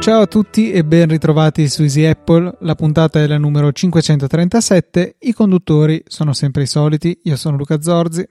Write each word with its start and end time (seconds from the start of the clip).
Ciao 0.00 0.22
a 0.22 0.26
tutti 0.26 0.72
e 0.72 0.82
ben 0.82 1.08
ritrovati 1.08 1.68
su 1.68 1.82
Easy 1.82 2.04
Apple, 2.04 2.56
la 2.60 2.74
puntata 2.74 3.22
è 3.22 3.26
la 3.26 3.38
numero 3.38 3.70
537, 3.70 5.16
i 5.20 5.32
conduttori 5.32 6.02
sono 6.06 6.32
sempre 6.32 6.62
i 6.62 6.66
soliti, 6.66 7.20
io 7.24 7.36
sono 7.36 7.56
Luca 7.56 7.80
Zorzi. 7.80 8.26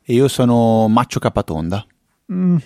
E 0.00 0.14
io 0.14 0.26
sono 0.28 0.88
Maccio 0.88 1.18
Capatonda. 1.18 1.84
Mm, 2.32 2.56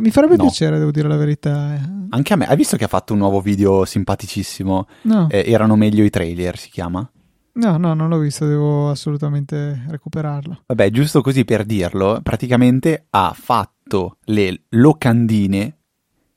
mi 0.00 0.10
farebbe 0.10 0.36
no. 0.36 0.42
piacere, 0.42 0.78
devo 0.78 0.90
dire 0.90 1.06
la 1.06 1.16
verità. 1.16 1.80
Anche 2.10 2.32
a 2.32 2.36
me, 2.36 2.46
hai 2.46 2.56
visto 2.56 2.76
che 2.76 2.84
ha 2.84 2.88
fatto 2.88 3.12
un 3.12 3.20
nuovo 3.20 3.40
video 3.40 3.84
simpaticissimo? 3.84 4.86
No. 5.02 5.28
Eh, 5.30 5.44
erano 5.46 5.76
meglio 5.76 6.02
i 6.02 6.10
trailer, 6.10 6.58
si 6.58 6.70
chiama? 6.70 7.08
No, 7.56 7.76
no, 7.76 7.94
non 7.94 8.08
l'ho 8.08 8.18
visto, 8.18 8.46
devo 8.46 8.90
assolutamente 8.90 9.84
recuperarlo. 9.88 10.62
Vabbè, 10.66 10.90
giusto 10.90 11.20
così 11.20 11.44
per 11.44 11.64
dirlo, 11.64 12.18
praticamente 12.22 13.06
ha 13.10 13.32
fatto 13.32 14.16
le 14.24 14.62
locandine 14.70 15.78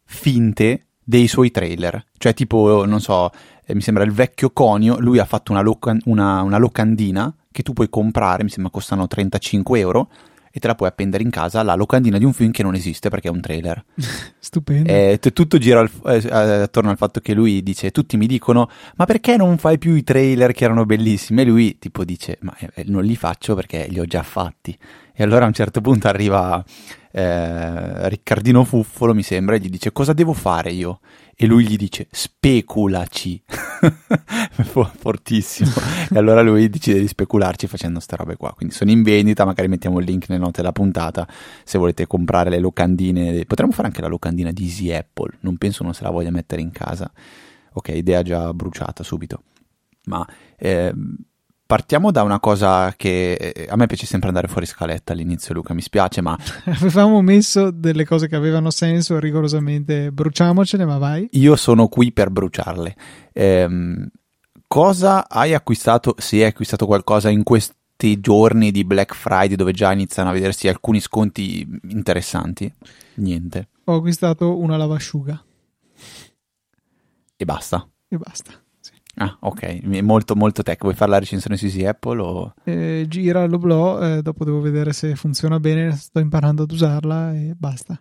finte 0.03 0.89
dei 1.03 1.27
suoi 1.27 1.49
trailer. 1.49 2.05
Cioè, 2.17 2.35
tipo, 2.35 2.85
non 2.85 3.01
so, 3.01 3.31
eh, 3.65 3.73
mi 3.73 3.81
sembra 3.81 4.03
il 4.03 4.11
vecchio 4.11 4.51
conio, 4.51 4.99
lui 4.99 5.17
ha 5.17 5.25
fatto 5.25 5.51
una, 5.51 5.61
loca- 5.61 5.97
una, 6.05 6.43
una 6.43 6.57
locandina 6.57 7.33
che 7.51 7.63
tu 7.63 7.73
puoi 7.73 7.89
comprare, 7.89 8.43
mi 8.43 8.49
sembra 8.49 8.71
costano 8.71 9.07
35 9.07 9.79
euro 9.79 10.09
e 10.57 10.59
te 10.59 10.67
la 10.67 10.73
puoi 10.73 10.89
appendere 10.89 11.23
in 11.23 11.29
casa 11.29 11.61
la 11.61 11.75
locandina 11.75 12.17
di 12.17 12.25
un 12.25 12.33
film 12.33 12.49
che 12.49 12.63
non 12.63 12.73
esiste 12.73 13.09
perché 13.09 13.27
è 13.27 13.31
un 13.31 13.41
trailer. 13.41 13.85
Stupendo. 14.39 14.89
E 14.91 15.19
t- 15.21 15.31
tutto 15.31 15.59
gira 15.59 15.81
al, 15.81 15.89
eh, 16.07 16.61
attorno 16.63 16.89
al 16.89 16.97
fatto 16.97 17.19
che 17.19 17.33
lui 17.33 17.61
dice, 17.61 17.91
tutti 17.91 18.17
mi 18.17 18.25
dicono, 18.25 18.67
ma 18.95 19.05
perché 19.05 19.37
non 19.37 19.59
fai 19.59 19.77
più 19.77 19.93
i 19.93 20.03
trailer 20.03 20.53
che 20.53 20.63
erano 20.63 20.83
bellissimi? 20.85 21.41
E 21.41 21.45
lui 21.45 21.77
tipo 21.77 22.03
dice, 22.03 22.39
ma 22.41 22.55
eh, 22.57 22.83
non 22.87 23.03
li 23.03 23.15
faccio 23.15 23.53
perché 23.53 23.85
li 23.87 23.99
ho 23.99 24.05
già 24.05 24.23
fatti. 24.23 24.75
E 25.13 25.23
allora 25.23 25.45
a 25.45 25.47
un 25.47 25.53
certo 25.53 25.79
punto 25.79 26.07
arriva 26.07 26.63
eh, 27.11 28.09
Riccardino 28.09 28.63
Fuffolo, 28.63 29.13
mi 29.13 29.23
sembra, 29.23 29.55
e 29.55 29.59
gli 29.59 29.69
dice 29.69 29.91
cosa 29.91 30.13
devo 30.13 30.33
fare 30.33 30.71
io? 30.71 31.01
E 31.39 31.45
lui 31.45 31.67
gli 31.67 31.75
dice 31.75 32.07
speculaci. 32.09 33.43
Fortissimo. 34.97 35.69
e 36.11 36.17
allora 36.17 36.41
lui 36.41 36.67
decide 36.67 36.99
di 36.99 37.07
specularci 37.07 37.67
facendo 37.67 37.97
queste 37.97 38.15
robe 38.15 38.37
qua. 38.37 38.53
Quindi 38.53 38.73
sono 38.73 38.89
in 38.89 39.03
vendita, 39.03 39.45
magari 39.45 39.67
mettiamo 39.67 39.99
il 39.99 40.05
link 40.05 40.29
nelle 40.29 40.41
note 40.41 40.61
della 40.61 40.71
puntata 40.71 41.27
se 41.63 41.77
volete 41.77 42.07
comprare 42.07 42.49
le 42.49 42.57
locandine. 42.57 43.45
Potremmo 43.45 43.71
fare 43.71 43.87
anche 43.87 44.01
la 44.01 44.07
locandina 44.07 44.51
di 44.51 44.63
Easy 44.63 44.91
Apple, 44.91 45.37
non 45.41 45.57
penso 45.57 45.83
non 45.83 45.93
se 45.93 46.01
la 46.01 46.09
voglia 46.09 46.31
mettere 46.31 46.61
in 46.61 46.71
casa. 46.71 47.11
Ok, 47.73 47.89
idea 47.89 48.23
già 48.23 48.51
bruciata 48.51 49.03
subito. 49.03 49.43
Ma... 50.05 50.27
Eh, 50.57 50.91
partiamo 51.67 52.11
da 52.11 52.23
una 52.23 52.39
cosa 52.39 52.93
che 52.95 53.33
eh, 53.33 53.67
a 53.69 53.75
me 53.75 53.85
piace 53.85 54.05
sempre 54.07 54.29
andare 54.29 54.47
fuori 54.47 54.65
scaletta 54.65 55.11
all'inizio, 55.11 55.53
Luca, 55.53 55.73
mi 55.73 55.81
spiace, 55.81 56.21
ma... 56.21 56.35
Avevamo 56.65 57.21
messo 57.21 57.69
delle 57.69 58.05
cose 58.05 58.27
che 58.27 58.35
avevano 58.35 58.71
senso, 58.71 59.19
rigorosamente 59.19 60.11
bruciamocene, 60.11 60.85
ma 60.85 60.97
vai. 60.97 61.27
Io 61.33 61.55
sono 61.57 61.87
qui 61.89 62.11
per 62.13 62.31
bruciarle. 62.31 62.95
Ehm, 63.33 64.07
cosa 64.65 65.29
hai 65.29 65.53
acquistato, 65.53 66.15
se 66.17 66.37
hai 66.37 66.45
acquistato 66.45 66.85
qualcosa 66.85 67.29
in 67.29 67.43
questi 67.43 68.19
giorni 68.19 68.71
di 68.71 68.85
Black 68.85 69.13
Friday 69.13 69.55
dove 69.55 69.73
già 69.73 69.91
iniziano 69.91 70.29
a 70.29 70.33
vedersi 70.33 70.69
alcuni 70.69 71.01
sconti 71.01 71.67
interessanti? 71.89 72.73
Niente. 73.15 73.67
Ho 73.83 73.95
acquistato 73.95 74.57
una 74.57 74.77
lavasciuga. 74.77 75.43
E 77.35 77.45
basta. 77.45 77.87
E 78.07 78.17
basta. 78.17 78.53
Ah, 79.19 79.35
ok, 79.39 79.81
molto 80.01 80.35
molto 80.35 80.61
tech. 80.61 80.81
Vuoi 80.81 80.93
fare 80.93 81.11
la 81.11 81.19
recensione 81.19 81.57
su 81.57 81.65
Easy 81.65 81.85
Apple 81.85 82.21
o... 82.21 82.53
Eh, 82.63 83.05
gira 83.07 83.45
l'Oblò, 83.47 83.99
eh, 83.99 84.21
dopo 84.21 84.45
devo 84.45 84.61
vedere 84.61 84.93
se 84.93 85.15
funziona 85.15 85.59
bene, 85.59 85.91
sto 85.95 86.19
imparando 86.19 86.63
ad 86.63 86.71
usarla 86.71 87.33
e 87.33 87.53
basta. 87.57 87.99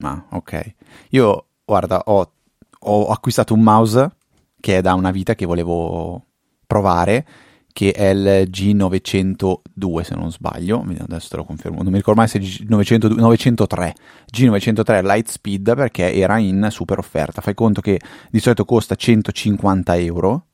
Ah, 0.00 0.26
ok. 0.30 0.74
Io, 1.10 1.46
guarda, 1.64 2.02
ho, 2.04 2.32
ho 2.78 3.06
acquistato 3.06 3.54
un 3.54 3.62
mouse 3.62 4.16
che 4.60 4.78
è 4.78 4.80
da 4.82 4.92
una 4.94 5.10
vita 5.10 5.34
che 5.34 5.46
volevo 5.46 6.24
provare 6.66 7.26
che 7.74 7.90
è 7.90 8.10
il 8.10 8.48
G902 8.50 10.00
se 10.02 10.14
non 10.14 10.30
sbaglio, 10.30 10.86
adesso 11.00 11.28
te 11.28 11.36
lo 11.36 11.44
confermo, 11.44 11.82
non 11.82 11.90
mi 11.90 11.98
ricordo 11.98 12.20
mai 12.20 12.28
se 12.28 12.38
è 12.38 12.40
G902, 12.40 13.16
903, 13.16 13.94
G903 14.32 15.02
Lightspeed 15.02 15.74
perché 15.74 16.14
era 16.14 16.38
in 16.38 16.68
super 16.70 16.98
offerta, 16.98 17.42
fai 17.42 17.54
conto 17.54 17.80
che 17.80 17.98
di 18.30 18.38
solito 18.38 18.64
costa 18.64 18.94
150 18.94 19.96
euro 19.96 20.46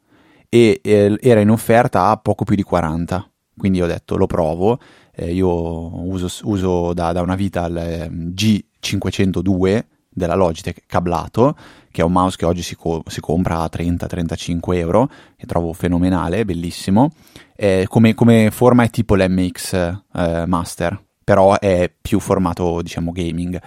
e 0.49 0.81
eh, 0.83 1.19
era 1.21 1.41
in 1.41 1.51
offerta 1.51 2.07
a 2.07 2.17
poco 2.17 2.45
più 2.45 2.57
di 2.57 2.63
40, 2.63 3.31
quindi 3.55 3.83
ho 3.83 3.87
detto 3.87 4.17
lo 4.17 4.27
provo, 4.27 4.81
eh, 5.15 5.31
io 5.31 6.03
uso, 6.07 6.27
uso 6.45 6.95
da, 6.95 7.13
da, 7.13 7.21
una 7.21 7.35
vita 7.35 7.67
il 7.67 7.77
eh, 7.77 8.09
G502 8.09 9.85
della 10.21 10.37
Logitech 10.37 10.85
cablato 10.87 11.57
che 11.91 12.03
è 12.03 12.05
un 12.05 12.13
mouse 12.13 12.37
che 12.37 12.47
oggi 12.47 12.63
si, 12.63 12.77
co- 12.77 13.03
si 13.07 13.21
compra 13.21 13.61
a 13.61 13.71
30-35 13.71 14.75
euro, 14.75 15.11
che 15.37 15.47
trovo 15.47 15.73
fenomenale, 15.73 16.45
bellissimo. 16.45 17.13
Eh, 17.57 17.87
come, 17.89 18.15
come, 18.15 18.51
forma 18.51 18.85
è 18.85 18.91
tipo 18.91 19.17
l'MX 19.17 19.73
eh, 20.15 20.45
Master, 20.47 21.03
però 21.25 21.59
è 21.59 21.93
più 22.01 22.21
formato, 22.21 22.81
diciamo, 22.83 23.11
gaming. 23.13 23.61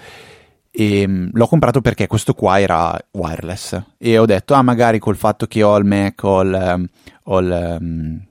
E 0.72 1.08
mh, 1.08 1.31
l'ho 1.34 1.47
comprato 1.47 1.81
perché 1.81 2.08
questo 2.08 2.34
qua 2.34 2.59
era 2.59 2.97
wireless 3.12 3.80
e 3.97 4.18
ho 4.18 4.25
detto, 4.25 4.53
ah, 4.53 4.62
magari 4.62 5.00
col 5.00 5.18
fatto 5.18 5.46
che 5.46 5.62
ho 5.62 5.78
il 5.78 5.86
Mac, 5.86 6.24
ho 6.24 6.42
il, 6.42 6.90
ho 7.24 7.40
il 7.40 7.78
um, 7.80 8.25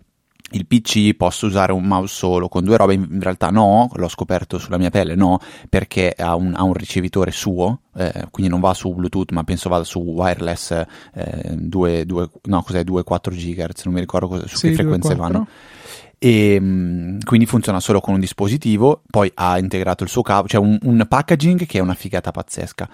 il 0.53 0.67
PC 0.67 1.15
posso 1.15 1.47
usare 1.47 1.73
un 1.73 1.85
mouse 1.85 2.15
solo 2.15 2.49
con 2.49 2.65
due 2.65 2.77
robe, 2.77 2.95
in 2.95 3.21
realtà 3.21 3.51
no, 3.51 3.91
l'ho 3.95 4.09
scoperto 4.09 4.59
sulla 4.59 4.79
mia 4.79 4.91
pelle, 4.91 5.15
no, 5.15 5.39
perché 5.69 6.15
ha 6.17 6.35
un, 6.35 6.55
ha 6.55 6.63
un 6.63 6.73
ricevitore 6.73 7.31
suo, 7.31 7.83
eh, 7.95 8.27
quindi 8.31 8.51
non 8.51 8.61
va 8.61 8.75
su 8.75 8.93
Bluetooth, 8.95 9.33
ma 9.33 9.45
penso 9.45 9.69
vada 9.69 9.85
su 9.85 10.01
wireless 10.01 10.85
eh, 11.15 11.55
2, 11.55 12.07
2, 12.07 12.31
no, 12.45 12.63
cos'è, 12.63 12.83
2,4 12.83 13.31
GHz, 13.31 13.85
non 13.85 13.95
mi 13.95 14.01
ricordo 14.01 14.29
cosa, 14.29 14.47
su 14.47 14.57
sì, 14.57 14.69
che 14.69 14.75
frequenze 14.75 15.15
2, 15.15 15.17
vanno. 15.17 15.47
E 16.25 16.57
mm, 16.61 17.19
quindi 17.25 17.47
funziona 17.47 17.81
solo 17.81 18.01
con 18.01 18.15
un 18.15 18.21
dispositivo, 18.21 19.03
poi 19.11 19.29
ha 19.35 19.59
integrato 19.59 20.05
il 20.05 20.09
suo 20.09 20.23
cavo, 20.23 20.47
cioè 20.47 20.61
un, 20.61 20.79
un 20.83 21.05
packaging 21.09 21.67
che 21.67 21.79
è 21.79 21.81
una 21.81 21.95
figata 21.95 22.31
pazzesca. 22.31 22.89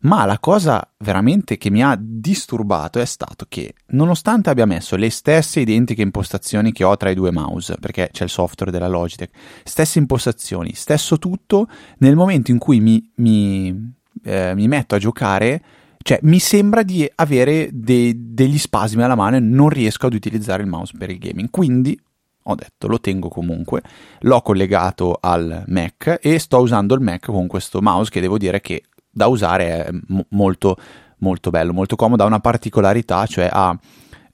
Ma 0.00 0.26
la 0.26 0.38
cosa 0.38 0.86
veramente 0.98 1.56
che 1.56 1.70
mi 1.70 1.82
ha 1.82 1.96
disturbato 1.98 3.00
è 3.00 3.06
stato 3.06 3.46
che, 3.48 3.72
nonostante 3.92 4.50
abbia 4.50 4.66
messo 4.66 4.96
le 4.96 5.08
stesse 5.08 5.60
identiche 5.60 6.02
impostazioni 6.02 6.72
che 6.72 6.84
ho 6.84 6.94
tra 6.98 7.08
i 7.08 7.14
due 7.14 7.30
mouse, 7.30 7.76
perché 7.80 8.10
c'è 8.12 8.24
il 8.24 8.28
software 8.28 8.70
della 8.70 8.88
Logitech, 8.88 9.34
stesse 9.64 9.98
impostazioni, 9.98 10.74
stesso 10.74 11.18
tutto, 11.18 11.66
nel 12.00 12.16
momento 12.16 12.50
in 12.50 12.58
cui 12.58 12.80
mi, 12.80 13.10
mi, 13.14 13.94
eh, 14.24 14.54
mi 14.54 14.68
metto 14.68 14.94
a 14.94 14.98
giocare, 14.98 15.62
cioè 16.02 16.18
mi 16.24 16.38
sembra 16.38 16.82
di 16.82 17.10
avere 17.14 17.70
de- 17.72 18.12
degli 18.14 18.58
spasmi 18.58 19.02
alla 19.02 19.14
mano 19.14 19.36
e 19.36 19.40
non 19.40 19.70
riesco 19.70 20.04
ad 20.04 20.12
utilizzare 20.12 20.62
il 20.62 20.68
mouse 20.68 20.92
per 20.98 21.08
il 21.08 21.16
gaming. 21.16 21.48
Quindi 21.48 21.98
ho 22.46 22.54
detto 22.54 22.86
lo 22.88 23.00
tengo 23.00 23.28
comunque, 23.28 23.82
l'ho 24.20 24.40
collegato 24.42 25.18
al 25.20 25.64
Mac 25.66 26.18
e 26.20 26.38
sto 26.38 26.58
usando 26.58 26.94
il 26.94 27.00
Mac 27.00 27.26
con 27.26 27.46
questo 27.46 27.80
mouse 27.80 28.10
che 28.10 28.20
devo 28.20 28.38
dire 28.38 28.60
che 28.60 28.84
da 29.10 29.26
usare 29.26 29.84
è 29.86 29.90
m- 29.90 30.20
molto, 30.30 30.76
molto 31.18 31.50
bello, 31.50 31.72
molto 31.72 31.96
comodo, 31.96 32.22
ha 32.24 32.26
una 32.26 32.40
particolarità, 32.40 33.26
cioè 33.26 33.48
ha 33.50 33.78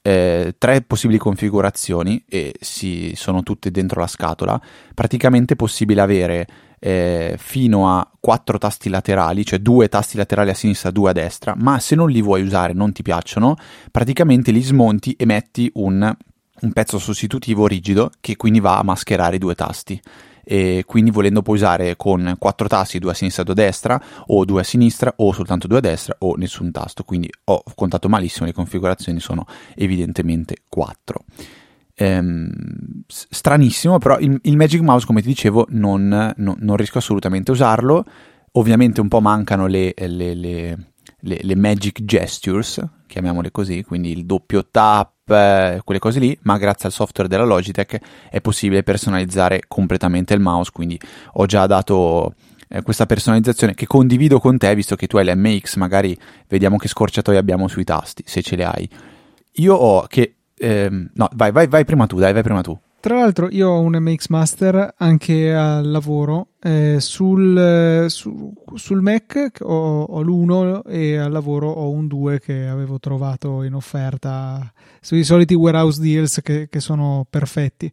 eh, 0.02 0.54
tre 0.56 0.82
possibili 0.82 1.18
configurazioni 1.18 2.24
e 2.26 2.54
si, 2.58 3.12
sono 3.14 3.42
tutte 3.42 3.70
dentro 3.70 4.00
la 4.00 4.06
scatola. 4.06 4.60
Praticamente 4.94 5.54
è 5.54 5.56
possibile 5.56 6.00
avere 6.00 6.46
eh, 6.80 7.36
fino 7.38 7.90
a 7.90 8.10
quattro 8.18 8.58
tasti 8.58 8.88
laterali, 8.88 9.44
cioè 9.44 9.58
due 9.58 9.88
tasti 9.88 10.16
laterali 10.16 10.50
a 10.50 10.54
sinistra, 10.54 10.90
due 10.90 11.10
a 11.10 11.12
destra, 11.12 11.54
ma 11.56 11.78
se 11.78 11.94
non 11.94 12.10
li 12.10 12.22
vuoi 12.22 12.42
usare, 12.42 12.72
non 12.72 12.92
ti 12.92 13.02
piacciono, 13.02 13.56
praticamente 13.90 14.50
li 14.50 14.62
smonti 14.62 15.12
e 15.12 15.26
metti 15.26 15.70
un, 15.74 16.16
un 16.62 16.72
pezzo 16.72 16.98
sostitutivo 16.98 17.66
rigido 17.66 18.10
che 18.20 18.36
quindi 18.36 18.60
va 18.60 18.78
a 18.78 18.82
mascherare 18.82 19.36
i 19.36 19.38
due 19.38 19.54
tasti 19.54 20.00
e 20.44 20.82
quindi 20.86 21.10
volendo 21.10 21.42
puoi 21.42 21.56
usare 21.56 21.96
con 21.96 22.34
quattro 22.38 22.66
tasti, 22.66 22.98
due 22.98 23.12
a 23.12 23.14
sinistra 23.14 23.42
e 23.42 23.44
due 23.44 23.54
a 23.54 23.56
destra, 23.56 24.02
o 24.26 24.44
due 24.44 24.60
a 24.62 24.64
sinistra, 24.64 25.12
o 25.16 25.32
soltanto 25.32 25.66
due 25.66 25.78
a 25.78 25.80
destra, 25.80 26.16
o 26.18 26.34
nessun 26.36 26.72
tasto. 26.72 27.04
Quindi 27.04 27.30
ho 27.44 27.62
contato 27.74 28.08
malissimo, 28.08 28.46
le 28.46 28.52
configurazioni 28.52 29.20
sono 29.20 29.46
evidentemente 29.76 30.56
quattro. 30.68 31.24
Ehm, 31.94 32.50
stranissimo, 33.06 33.98
però 33.98 34.18
il, 34.18 34.38
il, 34.42 34.56
Magic 34.56 34.80
Mouse, 34.80 35.06
come 35.06 35.20
ti 35.20 35.28
dicevo, 35.28 35.66
non, 35.70 36.08
non, 36.36 36.56
non, 36.58 36.76
riesco 36.76 36.98
assolutamente 36.98 37.50
a 37.50 37.54
usarlo. 37.54 38.04
Ovviamente 38.52 39.00
un 39.00 39.08
po' 39.08 39.20
mancano 39.20 39.66
le, 39.66 39.94
le, 39.96 40.34
le, 40.34 40.78
le 41.22 41.54
Magic 41.54 42.04
Gestures, 42.04 42.82
chiamiamole 43.06 43.50
così, 43.50 43.82
quindi 43.82 44.10
il 44.10 44.24
doppio 44.24 44.66
tap, 44.70 45.30
eh, 45.30 45.80
quelle 45.84 46.00
cose 46.00 46.18
lì, 46.20 46.36
ma 46.42 46.56
grazie 46.58 46.88
al 46.88 46.94
software 46.94 47.28
della 47.28 47.44
Logitech 47.44 48.00
è 48.30 48.40
possibile 48.40 48.82
personalizzare 48.82 49.62
completamente 49.68 50.34
il 50.34 50.40
mouse, 50.40 50.70
quindi 50.72 50.98
ho 51.34 51.46
già 51.46 51.66
dato 51.66 52.34
eh, 52.68 52.82
questa 52.82 53.06
personalizzazione 53.06 53.74
che 53.74 53.86
condivido 53.86 54.38
con 54.40 54.58
te, 54.58 54.74
visto 54.74 54.96
che 54.96 55.06
tu 55.06 55.16
hai 55.16 55.24
l'MX, 55.24 55.76
magari 55.76 56.16
vediamo 56.48 56.76
che 56.76 56.88
scorciatoie 56.88 57.38
abbiamo 57.38 57.68
sui 57.68 57.84
tasti, 57.84 58.22
se 58.26 58.42
ce 58.42 58.56
le 58.56 58.64
hai. 58.64 58.88
io 59.54 59.74
ho 59.74 60.06
che... 60.06 60.36
ehm, 60.56 61.10
no, 61.14 61.28
vai, 61.34 61.52
vai, 61.52 61.66
vai 61.66 61.84
prima 61.84 62.06
tu, 62.06 62.18
dai, 62.18 62.32
vai 62.32 62.42
prima 62.42 62.62
tu. 62.62 62.78
Tra 63.00 63.14
l'altro 63.18 63.48
io 63.50 63.70
ho 63.70 63.80
un 63.80 63.96
MX 63.98 64.28
Master 64.28 64.94
anche 64.98 65.54
al 65.54 65.90
lavoro, 65.90 66.48
eh, 66.60 66.96
sul, 67.00 68.04
su, 68.10 68.52
sul, 68.74 69.00
Mac 69.00 69.56
ho, 69.60 70.02
ho 70.02 70.20
l'1 70.20 70.82
e 70.86 71.16
al 71.16 71.32
lavoro 71.32 71.70
ho 71.70 71.88
un 71.88 72.06
2 72.06 72.40
che 72.40 72.66
avevo 72.66 72.98
trovato 72.98 73.62
in 73.62 73.72
offerta 73.72 74.70
sui 75.00 75.24
soliti 75.24 75.54
warehouse 75.54 75.98
deals 75.98 76.40
che, 76.42 76.68
che 76.68 76.80
sono 76.80 77.26
perfetti. 77.28 77.90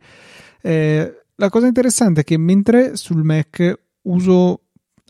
Eh, 0.62 1.22
la 1.36 1.50
cosa 1.50 1.68
interessante 1.68 2.22
è 2.22 2.24
che 2.26 2.38
mentre 2.38 2.98
sul 2.98 3.24
Mac 3.24 3.80
uso 4.02 4.64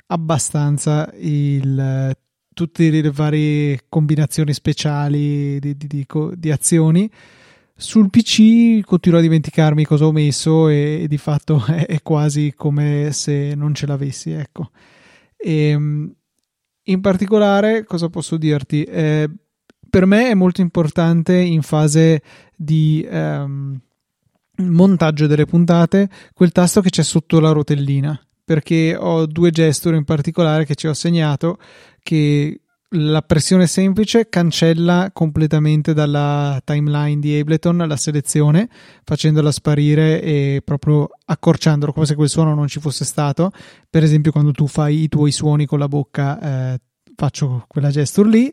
abbastanza 0.06 1.12
il, 1.18 2.16
tutte 2.54 2.90
le 2.92 3.10
varie 3.10 3.86
combinazioni 3.90 4.54
speciali 4.54 5.58
di, 5.60 5.76
di, 5.76 5.88
di, 5.88 6.06
di 6.36 6.52
azioni, 6.52 7.10
sul 7.78 8.10
PC 8.10 8.84
continuo 8.84 9.20
a 9.20 9.22
dimenticarmi 9.22 9.86
cosa 9.86 10.06
ho 10.06 10.12
messo 10.12 10.68
e, 10.68 11.04
e 11.04 11.08
di 11.08 11.18
fatto 11.18 11.64
è, 11.70 11.86
è, 11.86 12.02
quasi 12.02 12.54
come 12.56 13.12
se 13.12 13.54
non 13.56 13.74
ce 13.76 13.86
l'avessi, 13.86 14.32
ecco. 14.32 14.72
E, 15.38 15.70
ehm, 15.70 16.14
in 16.90 17.02
particolare, 17.02 17.84
cosa 17.84 18.10
posso 18.10 18.38
dirti? 18.38 18.84
Eh, 18.84 19.30
per 19.90 20.06
me 20.06 20.30
è 20.30 20.34
molto 20.34 20.62
importante 20.62 21.36
in 21.38 21.62
fase 21.62 22.22
di 22.56 23.06
ehm, 23.08 23.80
montaggio 24.58 25.28
delle 25.28 25.46
puntate 25.46 26.10
quel 26.34 26.52
tasto 26.52 26.82
che 26.82 26.90
c'è 26.90 27.04
sotto 27.04 27.40
la 27.40 27.52
rotellina 27.52 28.20
perché 28.44 28.96
ho 28.98 29.26
due 29.26 29.52
gesture 29.52 29.98
in 29.98 30.04
particolare 30.04 30.66
che 30.66 30.76
ci 30.76 30.88
ho 30.88 30.94
segnato 30.94 31.58
che 32.02 32.62
la 32.92 33.22
pressione 33.22 33.68
semplice 33.68 34.30
cancella 34.30 35.10
completamente 35.12 35.94
dalla 35.94 36.62
timeline 36.64 37.20
di 37.20 37.38
Ableton 37.38 37.84
la 37.86 37.98
selezione 37.98 38.70
facendola 39.04 39.52
sparire 39.52 40.22
e 40.22 40.62
proprio 40.64 41.10
accorciandolo 41.26 41.92
come 41.92 42.06
se 42.06 42.16
quel 42.16 42.30
suono 42.30 42.56
non 42.56 42.68
ci 42.68 42.80
fosse 42.80 43.04
stato. 43.04 43.52
Per 43.90 44.04
esempio 44.04 44.32
quando 44.32 44.52
tu 44.52 44.68
fai 44.68 45.04
i 45.04 45.10
tuoi 45.10 45.32
suoni 45.32 45.66
con 45.66 45.80
la 45.80 45.90
bocca 45.90 46.74
eh, 46.74 46.80
faccio 47.18 47.66
quella 47.68 47.90
gesture 47.90 48.30
lì. 48.30 48.50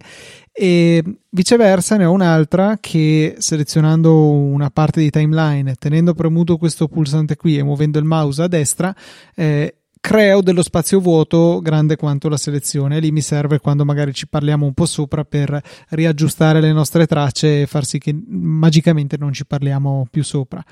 E 0.50 1.02
viceversa 1.30 1.96
ne 1.96 2.04
ho 2.04 2.12
un'altra 2.12 2.78
che 2.80 3.36
selezionando 3.38 4.30
una 4.30 4.70
parte 4.70 5.00
di 5.00 5.10
timeline 5.10 5.74
tenendo 5.74 6.14
premuto 6.14 6.56
questo 6.56 6.88
pulsante 6.88 7.36
qui 7.36 7.58
e 7.58 7.62
muovendo 7.62 7.98
il 7.98 8.04
mouse 8.04 8.42
a 8.42 8.48
destra 8.48 8.94
eh, 9.36 9.83
creo 10.04 10.42
dello 10.42 10.62
spazio 10.62 11.00
vuoto 11.00 11.60
grande 11.62 11.96
quanto 11.96 12.28
la 12.28 12.36
selezione. 12.36 13.00
Lì 13.00 13.10
mi 13.10 13.22
serve 13.22 13.58
quando 13.58 13.86
magari 13.86 14.12
ci 14.12 14.28
parliamo 14.28 14.66
un 14.66 14.74
po' 14.74 14.84
sopra 14.84 15.24
per 15.24 15.58
riaggiustare 15.88 16.60
le 16.60 16.72
nostre 16.72 17.06
tracce 17.06 17.62
e 17.62 17.66
far 17.66 17.86
sì 17.86 17.96
che 17.96 18.14
magicamente 18.28 19.16
non 19.16 19.32
ci 19.32 19.46
parliamo 19.46 20.06
più 20.10 20.22
sopra. 20.22 20.62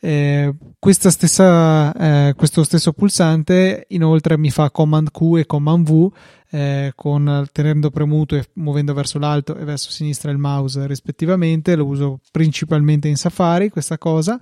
Eh, 0.00 0.52
stessa, 0.80 1.92
eh, 1.94 2.34
questo 2.34 2.64
stesso 2.64 2.92
pulsante 2.92 3.86
inoltre 3.90 4.36
mi 4.36 4.50
fa 4.50 4.72
Command 4.72 5.12
Q 5.12 5.36
e 5.38 5.46
Command 5.46 5.88
V 5.88 6.12
eh, 6.50 6.92
con 6.96 7.46
tenendo 7.52 7.90
premuto 7.90 8.34
e 8.34 8.44
muovendo 8.54 8.92
verso 8.92 9.20
l'alto 9.20 9.56
e 9.56 9.64
verso 9.64 9.90
sinistra 9.90 10.32
il 10.32 10.38
mouse 10.38 10.86
rispettivamente 10.86 11.74
lo 11.74 11.86
uso 11.86 12.20
principalmente 12.30 13.08
in 13.08 13.16
Safari 13.16 13.70
questa 13.70 13.96
cosa 13.96 14.38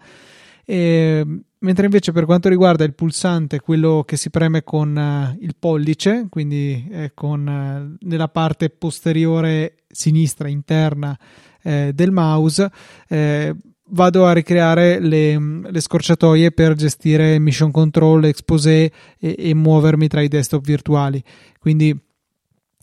e, 0.65 1.25
mentre 1.59 1.85
invece 1.85 2.13
per 2.13 2.25
quanto 2.25 2.49
riguarda 2.49 2.85
il 2.85 2.95
pulsante, 2.95 3.61
quello 3.61 4.05
che 4.07 4.17
si 4.17 4.31
preme 4.31 4.63
con 4.63 4.97
uh, 4.97 5.37
il 5.43 5.55
pollice, 5.59 6.27
quindi 6.29 6.89
eh, 6.91 7.13
con, 7.15 7.47
uh, 7.47 8.07
nella 8.07 8.29
parte 8.29 8.71
posteriore 8.71 9.77
sinistra 9.89 10.49
interna 10.49 11.19
eh, 11.63 11.93
del 11.95 12.11
mouse, 12.11 12.71
eh, 13.09 13.55
vado 13.91 14.27
a 14.27 14.33
ricreare 14.33 14.99
le, 14.99 15.39
le, 15.71 15.81
scorciatoie 15.81 16.51
per 16.53 16.75
gestire 16.75 17.39
mission 17.39 17.71
control, 17.71 18.25
exposé 18.25 18.91
e, 19.19 19.35
e 19.39 19.55
muovermi 19.55 20.09
tra 20.09 20.23
i 20.23 20.29
desktop 20.29 20.65
virtuali. 20.65 21.23
Quindi 21.59 21.97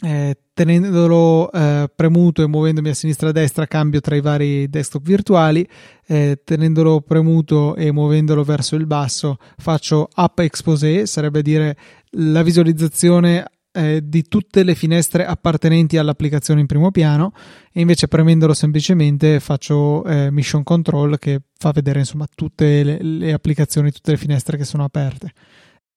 eh, 0.02 0.38
tenendolo 0.54 1.52
eh, 1.52 1.90
premuto 1.94 2.42
e 2.42 2.48
muovendomi 2.48 2.90
a 2.90 2.94
sinistra 2.94 3.28
e 3.28 3.30
a 3.32 3.34
destra 3.34 3.66
cambio 3.66 4.00
tra 4.00 4.16
i 4.16 4.22
vari 4.22 4.70
desktop 4.70 5.04
virtuali. 5.04 5.68
Eh, 6.06 6.42
tenendolo 6.44 7.02
premuto 7.02 7.76
e 7.76 7.92
muovendolo 7.92 8.44
verso 8.44 8.76
il 8.76 8.86
basso 8.86 9.38
faccio 9.58 10.10
up 10.16 10.40
exposé 10.40 11.06
sarebbe 11.06 11.42
dire 11.42 11.78
la 12.12 12.42
visualizzazione 12.42 13.46
eh, 13.72 14.02
di 14.04 14.24
tutte 14.24 14.64
le 14.64 14.74
finestre 14.74 15.26
appartenenti 15.26 15.98
all'applicazione 15.98 16.62
in 16.62 16.66
primo 16.66 16.92
piano. 16.92 17.34
E 17.72 17.82
invece 17.82 18.08
premendolo 18.08 18.54
semplicemente 18.54 19.40
faccio 19.40 20.04
eh, 20.06 20.32
mission 20.32 20.64
control 20.64 21.20
che 21.20 21.42
fa 21.58 21.72
vedere 21.72 22.00
insomma 22.00 22.26
tutte 22.34 22.84
le, 22.84 23.02
le 23.02 23.34
applicazioni 23.34 23.92
tutte 23.92 24.12
le 24.12 24.18
finestre 24.18 24.58
che 24.58 24.64
sono 24.64 24.84
aperte. 24.84 25.34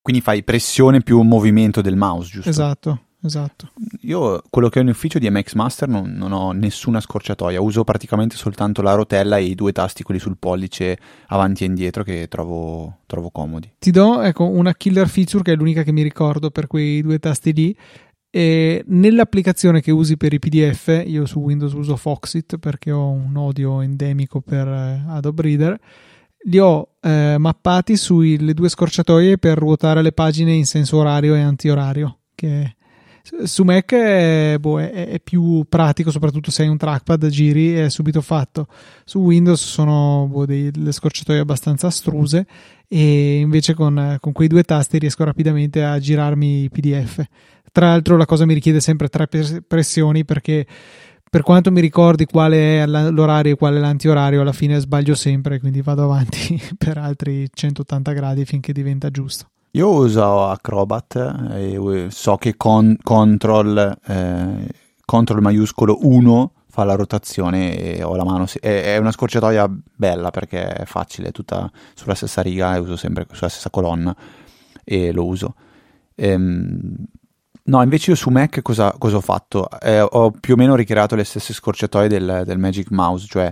Quindi 0.00 0.20
fai 0.20 0.42
pressione 0.42 1.00
più 1.00 1.20
movimento 1.20 1.80
del 1.80 1.94
mouse 1.94 2.28
giusto? 2.28 2.50
esatto 2.50 3.00
esatto. 3.22 3.70
Io 4.02 4.42
quello 4.50 4.68
che 4.68 4.78
ho 4.78 4.82
in 4.82 4.88
ufficio 4.88 5.18
di 5.18 5.30
MX 5.30 5.54
Master 5.54 5.88
non, 5.88 6.12
non, 6.12 6.32
ho 6.32 6.52
nessuna 6.52 7.00
scorciatoia, 7.00 7.60
uso 7.60 7.84
praticamente 7.84 8.36
soltanto 8.36 8.82
la 8.82 8.94
rotella 8.94 9.36
e 9.36 9.44
i 9.44 9.54
due 9.54 9.72
tasti, 9.72 10.02
quelli 10.02 10.20
sul 10.20 10.36
pollice 10.38 10.98
avanti 11.28 11.64
e 11.64 11.66
indietro, 11.66 12.02
che 12.02 12.28
trovo, 12.28 12.98
trovo 13.06 13.30
comodi. 13.30 13.72
Ti 13.78 13.90
do 13.90 14.20
ecco, 14.20 14.44
una 14.44 14.74
killer 14.74 15.08
feature 15.08 15.42
che 15.42 15.52
è 15.52 15.56
l'unica 15.56 15.82
che 15.82 15.92
mi 15.92 16.02
ricordo 16.02 16.50
per 16.50 16.66
quei 16.66 17.02
due 17.02 17.18
tasti 17.18 17.52
lì. 17.52 17.76
E 18.34 18.82
nell'applicazione 18.86 19.82
che 19.82 19.90
usi 19.90 20.16
per 20.16 20.32
i 20.32 20.38
PDF, 20.38 21.02
io 21.06 21.26
su 21.26 21.40
Windows 21.40 21.74
uso 21.74 21.96
Foxit 21.96 22.56
perché 22.56 22.90
ho 22.90 23.10
un 23.10 23.36
odio 23.36 23.82
endemico 23.82 24.40
per 24.40 24.66
eh, 24.66 25.04
Adobe 25.06 25.42
Reader 25.42 25.80
li 26.44 26.58
ho 26.58 26.94
eh, 27.00 27.36
mappati 27.38 27.96
sulle 27.96 28.54
due 28.54 28.68
scorciatoie 28.68 29.38
per 29.38 29.58
ruotare 29.58 30.02
le 30.02 30.12
pagine 30.12 30.52
in 30.52 30.66
senso 30.66 30.98
orario 30.98 31.34
e 31.34 31.40
antiorario, 31.40 32.18
che 32.34 32.76
su 33.44 33.62
Mac 33.62 33.92
è, 33.94 34.56
boh, 34.58 34.80
è, 34.80 35.08
è, 35.08 35.20
più 35.20 35.64
pratico, 35.68 36.10
soprattutto 36.10 36.50
se 36.50 36.62
hai 36.62 36.68
un 36.68 36.76
trackpad, 36.76 37.28
giri 37.28 37.76
e 37.76 37.86
è 37.86 37.88
subito 37.88 38.20
fatto. 38.20 38.66
Su 39.04 39.20
Windows 39.20 39.64
sono 39.64 40.26
boh, 40.28 40.44
delle 40.44 40.92
scorciatoie 40.92 41.38
abbastanza 41.38 41.86
astruse 41.86 42.46
e 42.88 43.38
invece 43.38 43.74
con, 43.74 44.18
con, 44.20 44.32
quei 44.32 44.48
due 44.48 44.64
tasti 44.64 44.98
riesco 44.98 45.24
rapidamente 45.24 45.84
a 45.84 45.98
girarmi 45.98 46.64
i 46.64 46.70
PDF. 46.70 47.24
Tra 47.70 47.86
l'altro 47.86 48.16
la 48.16 48.26
cosa 48.26 48.44
mi 48.44 48.54
richiede 48.54 48.80
sempre 48.80 49.08
tre 49.08 49.28
pressioni 49.66 50.24
perché 50.24 50.66
per 51.30 51.42
quanto 51.42 51.70
mi 51.70 51.80
ricordi 51.80 52.26
quale 52.26 52.82
è 52.82 52.86
l'orario 52.86 53.54
e 53.54 53.56
quale 53.56 53.78
è 53.78 53.80
l'antiorario, 53.80 54.42
alla 54.42 54.52
fine 54.52 54.78
sbaglio 54.80 55.14
sempre, 55.14 55.60
quindi 55.60 55.80
vado 55.80 56.02
avanti 56.04 56.60
per 56.76 56.98
altri 56.98 57.48
180 57.50 58.12
gradi 58.12 58.44
finché 58.44 58.72
diventa 58.72 59.10
giusto. 59.10 59.46
Io 59.74 59.88
uso 59.88 60.48
Acrobat 60.48 61.50
e 61.52 62.06
so 62.10 62.36
che 62.36 62.58
con, 62.58 62.94
control, 63.02 63.98
eh, 64.06 64.68
control 65.02 65.40
maiuscolo 65.40 65.96
1 66.02 66.52
fa 66.68 66.84
la 66.84 66.94
rotazione 66.94 67.74
e 67.78 68.02
ho 68.02 68.14
la 68.14 68.24
mano. 68.24 68.44
È, 68.60 68.98
una 68.98 69.10
scorciatoia 69.10 69.66
bella 69.96 70.30
perché 70.30 70.68
è 70.68 70.84
facile, 70.84 71.28
è 71.28 71.32
tutta 71.32 71.70
sulla 71.94 72.14
stessa 72.14 72.42
riga 72.42 72.74
e 72.74 72.80
uso 72.80 72.96
sempre 72.96 73.26
sulla 73.32 73.48
stessa 73.48 73.70
colonna 73.70 74.14
e 74.84 75.10
lo 75.10 75.24
uso. 75.24 75.54
Ehm, 76.16 77.06
no, 77.62 77.82
invece 77.82 78.10
io 78.10 78.16
su 78.16 78.28
Mac 78.28 78.60
cosa, 78.60 78.94
cosa 78.98 79.16
ho 79.16 79.20
fatto? 79.22 79.70
Eh, 79.80 80.02
ho 80.02 80.32
più 80.32 80.52
o 80.52 80.56
meno 80.58 80.74
ricreato 80.74 81.16
le 81.16 81.24
stesse 81.24 81.54
scorciatoie 81.54 82.08
del, 82.08 82.42
del 82.44 82.58
Magic 82.58 82.90
Mouse, 82.90 83.26
cioè 83.26 83.50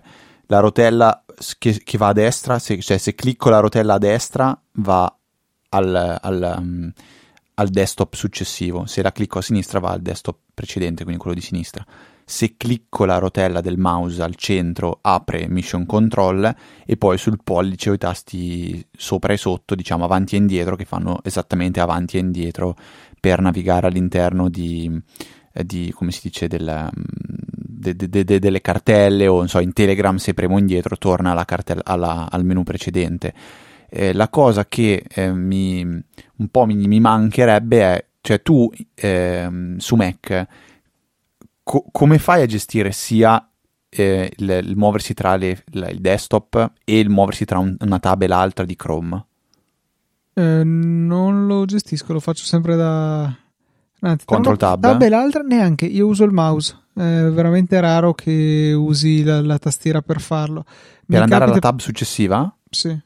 la 0.49 0.59
rotella 0.61 1.25
che, 1.59 1.81
che 1.83 1.97
va 1.97 2.09
a 2.09 2.13
destra, 2.13 2.59
se, 2.59 2.79
cioè 2.83 2.99
se 2.99 3.15
clicco 3.15 3.49
la 3.49 3.61
rotella 3.61 3.95
a 3.95 3.99
destra 3.99 4.61
va 4.73 5.15
al, 5.71 6.19
al, 6.21 6.55
um, 6.59 6.93
al, 7.55 7.69
desktop 7.69 8.15
successivo. 8.15 8.87
Se 8.87 9.03
la 9.03 9.13
clicco 9.13 9.39
a 9.39 9.43
sinistra 9.43 9.79
va 9.79 9.91
al 9.91 10.01
desktop 10.01 10.37
precedente, 10.55 11.03
quindi 11.05 11.21
quello 11.21 11.37
di 11.37 11.43
sinistra. 11.43 11.85
Se 12.25 12.57
clicco 12.57 13.05
la 13.05 13.19
rotella 13.19 13.61
del 13.61 13.77
mouse 13.77 14.23
al 14.23 14.37
centro 14.37 14.99
apre 15.01 15.49
Mission 15.49 15.85
Control 15.85 16.55
e 16.87 16.97
poi 16.97 17.19
sul 17.19 17.41
pollice 17.43 17.91
ho 17.91 17.93
i 17.95 17.99
tasti 17.99 18.87
sopra 18.97 19.33
e 19.33 19.37
sotto, 19.37 19.75
diciamo 19.75 20.05
avanti 20.05 20.37
e 20.37 20.39
indietro, 20.39 20.77
che 20.77 20.85
fanno 20.85 21.21
esattamente 21.25 21.81
avanti 21.81 22.17
e 22.17 22.21
indietro 22.21 22.77
per 23.19 23.41
navigare 23.41 23.89
all'interno 23.89 24.49
di, 24.49 24.89
eh, 25.53 25.65
di 25.65 25.93
come 25.93 26.13
si 26.13 26.21
dice, 26.23 26.47
del, 26.47 26.89
de, 26.93 27.97
de, 27.97 28.25
de, 28.25 28.39
delle 28.39 28.61
cartelle 28.61 29.27
o 29.27 29.45
so, 29.47 29.59
in 29.59 29.73
Telegram 29.73 30.17
se 30.17 30.33
premo 30.33 30.59
indietro 30.59 30.97
torna 30.97 31.33
alla 31.33 31.45
cartella, 31.45 31.83
alla, 31.85 32.29
al 32.31 32.45
menu 32.45 32.63
precedente 32.63 33.35
eh, 33.91 34.13
la 34.13 34.29
cosa 34.29 34.67
che 34.67 35.05
eh, 35.09 35.33
mi, 35.33 35.83
un 35.83 36.49
po' 36.51 36.65
mi, 36.65 36.75
mi, 36.87 37.01
mancherebbe 37.01 37.81
è, 37.83 38.07
cioè 38.21 38.41
tu 38.43 38.71
eh, 38.95 39.75
su 39.79 39.97
Mac 39.97 40.47
co- 41.71 41.85
come 41.93 42.19
fai 42.19 42.43
a 42.43 42.47
gestire 42.47 42.91
sia 42.91 43.49
eh, 43.89 44.33
il, 44.37 44.61
il, 44.65 44.77
muoversi 44.77 45.15
tra 45.15 45.37
le, 45.37 45.63
il 45.71 45.99
desktop 46.01 46.73
e 46.85 46.99
il 46.99 47.09
muoversi 47.11 47.45
tra 47.45 47.59
un, 47.59 47.77
una 47.79 47.99
tab 47.99 48.23
e 48.23 48.27
l'altra 48.27 48.65
di 48.65 48.75
Chrome? 48.75 49.25
Eh, 50.33 50.63
non 50.65 51.47
lo 51.47 51.65
gestisco, 51.65 52.13
lo 52.13 52.21
faccio 52.21 52.45
sempre 52.45 52.75
da... 52.75 53.33
Anzi, 54.03 54.25
Control 54.25 54.57
tab? 54.57 54.81
Tab 54.81 55.03
e 55.03 55.09
l'altra 55.09 55.43
neanche, 55.43 55.87
io 55.87 56.07
uso 56.07 56.25
il 56.25 56.33
mouse. 56.33 56.75
è 56.95 57.03
veramente 57.03 57.79
raro 57.81 58.15
che 58.15 58.73
usi 58.75 59.23
la, 59.23 59.41
la 59.43 59.59
tastiera 59.59 60.01
per 60.01 60.21
farlo. 60.21 60.65
Mi 60.67 61.17
Per 61.17 61.23
andare 61.23 61.45
capita- 61.45 61.69
alla 61.69 61.77
tab 61.77 61.81
successiva? 61.81 62.57
Sì. 62.69 62.99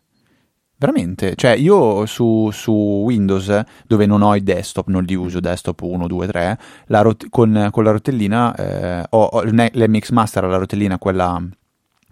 Veramente? 0.85 1.35
Cioè, 1.35 1.53
io 1.53 2.05
su, 2.05 2.51
su 2.53 2.71
Windows, 2.71 3.63
dove 3.87 4.05
non 4.05 4.21
ho 4.21 4.35
i 4.35 4.43
desktop, 4.43 4.89
non 4.89 5.03
li 5.05 5.15
uso, 5.15 5.41
desktop 5.41 5.81
1, 5.81 6.07
2, 6.07 6.27
3, 6.27 6.59
la 6.89 7.01
rot- 7.01 7.31
con, 7.31 7.69
con 7.71 7.85
la 7.85 7.91
rotellina, 7.91 8.55
eh, 8.55 9.07
ho, 9.09 9.23
ho 9.23 9.43
l'MX 9.43 10.11
Master 10.11 10.45
la 10.45 10.59
rotellina, 10.59 10.99
quella, 10.99 11.43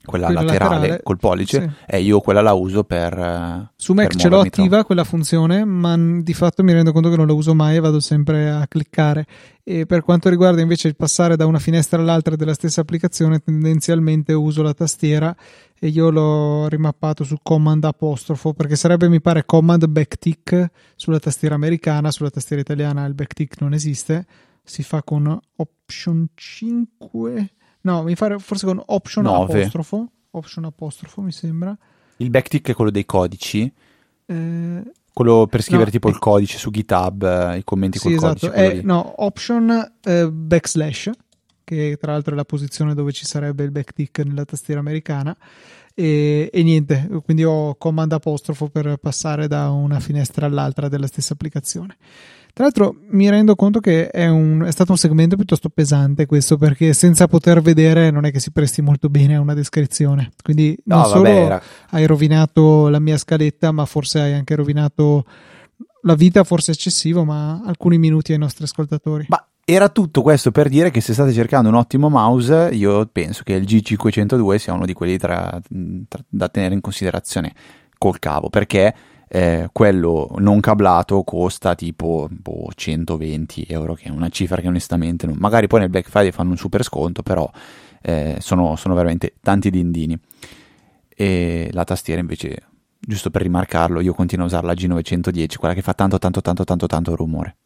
quella 0.04 0.26
Quella 0.26 0.42
laterale, 0.42 0.74
laterale, 0.74 1.02
col 1.02 1.18
pollice, 1.18 1.60
sì. 1.60 1.84
e 1.86 2.00
io 2.00 2.20
quella 2.20 2.40
la 2.40 2.52
uso 2.52 2.84
per... 2.84 3.16
eh, 3.16 3.70
Su 3.76 3.92
Mac 3.92 4.08
per 4.08 4.16
ce 4.16 4.28
l'ho 4.28 4.40
attiva 4.40 4.84
quella 4.84 5.04
funzione, 5.04 5.64
ma 5.64 5.96
di 5.96 6.34
fatto 6.34 6.62
mi 6.64 6.72
rendo 6.72 6.92
conto 6.92 7.08
che 7.08 7.16
non 7.16 7.26
la 7.26 7.32
uso 7.32 7.54
mai 7.54 7.76
e 7.76 7.80
vado 7.80 8.00
sempre 8.00 8.50
a 8.50 8.66
cliccare. 8.66 9.26
E 9.64 9.86
per 9.86 10.02
quanto 10.02 10.28
riguarda 10.28 10.60
invece 10.60 10.88
il 10.88 10.96
passare 10.96 11.36
da 11.36 11.46
una 11.46 11.60
finestra 11.60 12.00
all'altra 12.00 12.34
della 12.34 12.54
stessa 12.54 12.80
applicazione, 12.80 13.38
tendenzialmente 13.38 14.32
uso 14.32 14.62
la 14.62 14.74
tastiera 14.74 15.34
e 15.78 15.88
io 15.88 16.10
l'ho 16.10 16.68
rimappato 16.68 17.22
su 17.24 17.36
Command 17.42 17.84
apostrofo 17.84 18.54
perché 18.54 18.76
sarebbe 18.76 19.08
mi 19.08 19.20
pare 19.20 19.44
Command 19.44 19.86
backtick 19.86 20.70
sulla 20.96 21.18
tastiera 21.20 21.54
americana, 21.54 22.10
sulla 22.10 22.30
tastiera 22.30 22.60
italiana 22.60 23.04
il 23.04 23.14
backtick 23.14 23.60
non 23.60 23.72
esiste, 23.72 24.26
si 24.64 24.82
fa 24.82 25.02
con 25.02 25.38
Option 25.56 26.26
5, 26.34 27.50
no, 27.82 28.02
mi 28.02 28.14
pare 28.16 28.38
forse 28.38 28.66
con 28.66 28.82
Option 28.84 29.24
Nove. 29.24 29.58
apostrofo, 29.60 30.08
Option 30.30 30.64
apostrofo 30.64 31.20
mi 31.20 31.32
sembra. 31.32 31.76
Il 32.18 32.30
backtick 32.30 32.70
è 32.70 32.74
quello 32.74 32.90
dei 32.90 33.04
codici, 33.04 33.70
Eh, 34.26 34.82
quello 35.12 35.46
per 35.46 35.60
scrivere 35.62 35.86
No, 35.86 35.90
tipo 35.90 36.08
è- 36.08 36.10
il 36.10 36.18
codice 36.18 36.56
su 36.58 36.70
GitHub, 36.70 37.22
eh, 37.22 37.58
i 37.58 37.64
commenti 37.64 37.98
Sì, 37.98 38.08
col 38.14 38.16
codice. 38.18 38.46
esatto. 38.46 38.60
È, 38.60 38.74
lì. 38.76 38.82
no, 38.82 39.22
option 39.24 39.92
eh, 40.02 40.30
backslash, 40.30 41.10
che 41.64 41.98
tra 42.00 42.12
l'altro 42.12 42.32
è 42.32 42.36
la 42.36 42.44
posizione 42.44 42.94
dove 42.94 43.12
ci 43.12 43.24
sarebbe 43.26 43.64
il 43.64 43.70
backtick 43.70 44.18
nella 44.24 44.44
tastiera 44.44 44.80
americana. 44.80 45.36
E, 45.94 46.48
e 46.50 46.62
niente, 46.62 47.06
quindi 47.24 47.44
ho 47.44 47.74
command 47.74 48.10
apostrofo 48.12 48.68
per 48.68 48.96
passare 48.96 49.46
da 49.46 49.68
una 49.70 50.00
finestra 50.00 50.46
all'altra 50.46 50.88
della 50.88 51.06
stessa 51.06 51.34
applicazione. 51.34 51.96
Tra 52.54 52.64
l'altro 52.64 52.96
mi 53.10 53.30
rendo 53.30 53.54
conto 53.54 53.80
che 53.80 54.08
è, 54.08 54.28
un- 54.28 54.62
è 54.66 54.70
stato 54.70 54.92
un 54.92 54.98
segmento 54.98 55.36
piuttosto 55.36 55.70
pesante 55.70 56.26
questo 56.26 56.58
perché 56.58 56.92
senza 56.92 57.26
poter 57.26 57.62
vedere 57.62 58.10
non 58.10 58.26
è 58.26 58.30
che 58.30 58.40
si 58.40 58.50
presti 58.52 58.82
molto 58.82 59.08
bene 59.08 59.36
a 59.36 59.40
una 59.40 59.54
descrizione. 59.54 60.32
Quindi 60.42 60.76
non 60.84 61.00
No, 61.00 61.04
solo 61.06 61.22
vabbè, 61.22 61.34
era- 61.44 61.62
hai 61.90 62.04
rovinato 62.06 62.88
la 62.88 62.98
mia 62.98 63.16
scaletta, 63.16 63.72
ma 63.72 63.86
forse 63.86 64.20
hai 64.20 64.32
anche 64.34 64.54
rovinato 64.54 65.24
la 66.02 66.14
vita, 66.14 66.44
forse 66.44 66.72
eccessivo, 66.72 67.24
ma 67.24 67.62
alcuni 67.64 67.96
minuti 67.96 68.32
ai 68.32 68.38
nostri 68.38 68.64
ascoltatori. 68.64 69.26
Ma 69.28 69.46
era 69.64 69.88
tutto 69.88 70.20
questo 70.20 70.50
per 70.50 70.68
dire 70.68 70.90
che 70.90 71.00
se 71.00 71.12
state 71.14 71.32
cercando 71.32 71.68
un 71.70 71.76
ottimo 71.76 72.08
mouse, 72.10 72.68
io 72.72 73.06
penso 73.06 73.42
che 73.44 73.54
il 73.54 73.62
G502 73.64 74.56
sia 74.56 74.72
uno 74.74 74.84
di 74.84 74.92
quelli 74.92 75.16
tra- 75.16 75.58
tra- 76.08 76.24
da 76.28 76.48
tenere 76.48 76.74
in 76.74 76.80
considerazione 76.80 77.54
col 77.96 78.18
cavo, 78.18 78.50
perché 78.50 78.92
eh, 79.34 79.70
quello 79.72 80.34
non 80.40 80.60
cablato 80.60 81.22
costa 81.24 81.74
tipo 81.74 82.28
boh, 82.30 82.68
120 82.74 83.64
euro, 83.66 83.94
che 83.94 84.04
è 84.04 84.10
una 84.10 84.28
cifra 84.28 84.60
che 84.60 84.68
onestamente 84.68 85.24
non... 85.26 85.36
magari 85.38 85.68
poi 85.68 85.80
nel 85.80 85.88
Black 85.88 86.10
Friday 86.10 86.32
fanno 86.32 86.50
un 86.50 86.58
super 86.58 86.84
sconto, 86.84 87.22
però 87.22 87.50
eh, 88.02 88.36
sono, 88.40 88.76
sono 88.76 88.94
veramente 88.94 89.32
tanti 89.40 89.70
dindini. 89.70 90.18
E 91.08 91.70
la 91.72 91.84
tastiera 91.84 92.20
invece, 92.20 92.62
giusto 93.00 93.30
per 93.30 93.40
rimarcarlo, 93.40 94.00
io 94.00 94.12
continuo 94.12 94.44
a 94.44 94.48
usare 94.48 94.66
la 94.66 94.74
G910, 94.74 95.56
quella 95.56 95.72
che 95.72 95.80
fa 95.80 95.94
tanto 95.94 96.18
tanto 96.18 96.42
tanto 96.42 96.64
tanto 96.64 96.86
tanto 96.86 97.16
rumore. 97.16 97.56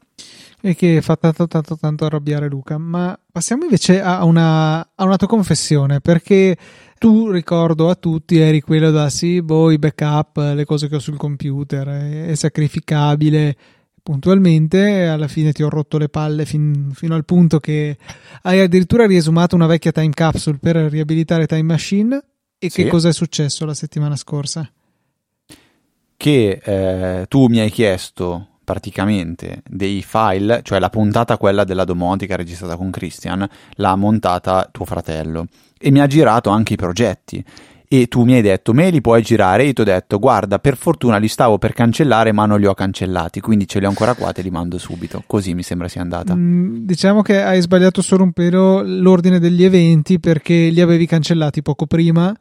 E 0.61 0.77
che 0.77 1.03
fa 1.03 1.17
tanto 1.17 1.49
tanto 1.49 1.77
tanto 1.77 2.05
arrabbiare 2.05 2.49
Luca. 2.49 2.79
Ma 2.79 3.19
passiamo 3.33 3.65
invece 3.65 4.01
a 4.01 4.23
una, 4.25 4.79
a 4.95 5.05
una 5.05 5.17
tua 5.17 5.27
confessione, 5.27 6.01
perché 6.01 6.57
tu 6.99 7.31
ricordo 7.31 7.88
a 7.88 7.95
tutti 7.95 8.38
eri 8.38 8.61
quello 8.61 8.91
da 8.91 9.09
sì, 9.11 9.43
boh, 9.43 9.71
i 9.71 9.79
backup, 9.79 10.37
le 10.55 10.65
cose 10.65 10.88
che 10.88 10.97
ho 10.97 10.99
sul 10.99 11.17
computer, 11.17 11.87
è, 11.88 12.26
è 12.26 12.35
sacrificabile. 12.35 13.57
Puntualmente, 14.03 15.07
alla 15.07 15.26
fine 15.26 15.53
ti 15.53 15.62
ho 15.65 15.69
rotto 15.69 15.99
le 15.99 16.09
palle 16.09 16.45
fin- 16.45 16.91
fino 16.95 17.15
al 17.17 17.25
punto 17.25 17.59
che 17.59 17.97
hai 18.43 18.61
addirittura 18.61 19.05
riesumato 19.07 19.57
una 19.57 19.67
vecchia 19.67 19.91
time 19.91 20.11
capsule 20.11 20.59
per 20.61 20.76
riabilitare 20.76 21.47
Time 21.47 21.62
Machine. 21.62 22.23
E 22.59 22.71
Sì. 22.71 22.85
che 22.85 22.88
cosa 22.88 23.09
è 23.09 23.12
successo 23.12 23.65
la 23.67 23.75
settimana 23.75 24.17
scorsa? 24.17 24.71
che 26.17 26.61
eh, 26.65 27.26
tu 27.29 27.47
mi 27.47 27.59
hai 27.59 27.71
chiesto 27.71 28.56
praticamente 28.67 29.63
dei 29.65 30.03
file, 30.03 30.61
cioè 30.65 30.81
la 30.81 30.91
puntata 30.91 31.39
quella 31.39 31.63
della 31.63 31.85
domotica 31.85 32.35
registrata 32.35 32.77
con 32.77 32.91
Christian, 32.91 33.49
l'ha 33.75 33.95
montata 33.95 34.69
tuo 34.73 34.85
fratello 34.85 35.47
e 35.79 35.93
mi 35.93 36.01
ha 36.01 36.09
girato 36.09 36.51
anche 36.51 36.73
i 36.73 36.77
progetti. 36.77 37.45
E 37.89 38.09
tu 38.09 38.25
mi 38.25 38.35
hai 38.35 38.43
detto, 38.43 38.73
me 38.73 38.91
li 38.91 39.01
puoi 39.01 39.23
girare? 39.23 39.63
E 39.63 39.67
io 39.67 39.73
ti 39.73 39.83
ho 39.83 39.85
detto, 39.85 40.19
guarda, 40.19 40.59
per 40.59 40.77
fortuna 40.77 41.19
li 41.19 41.29
stavo 41.29 41.59
per 41.59 41.73
cancellare, 41.73 42.33
ma 42.33 42.45
non 42.45 42.59
li 42.59 42.67
ho 42.67 42.75
cancellati, 42.75 43.39
quindi 43.39 43.69
ce 43.69 43.79
li 43.79 43.85
ho 43.85 43.89
ancora 43.89 44.15
qua, 44.15 44.33
te 44.33 44.43
li 44.43 44.51
mando 44.51 44.77
subito. 44.79 45.23
Così 45.25 45.55
mi 45.55 45.63
sembra 45.63 45.87
sia 45.87 46.01
andata. 46.01 46.35
Mm, 46.35 46.79
diciamo 46.79 47.23
che 47.23 47.41
hai 47.41 47.61
sbagliato 47.61 48.03
solo 48.03 48.25
un 48.25 48.33
pelo 48.33 48.83
l'ordine 48.83 49.39
degli 49.39 49.63
eventi 49.63 50.19
perché 50.19 50.69
li 50.71 50.81
avevi 50.81 51.07
cancellati 51.07 51.63
poco 51.63 51.87
prima 51.87 52.35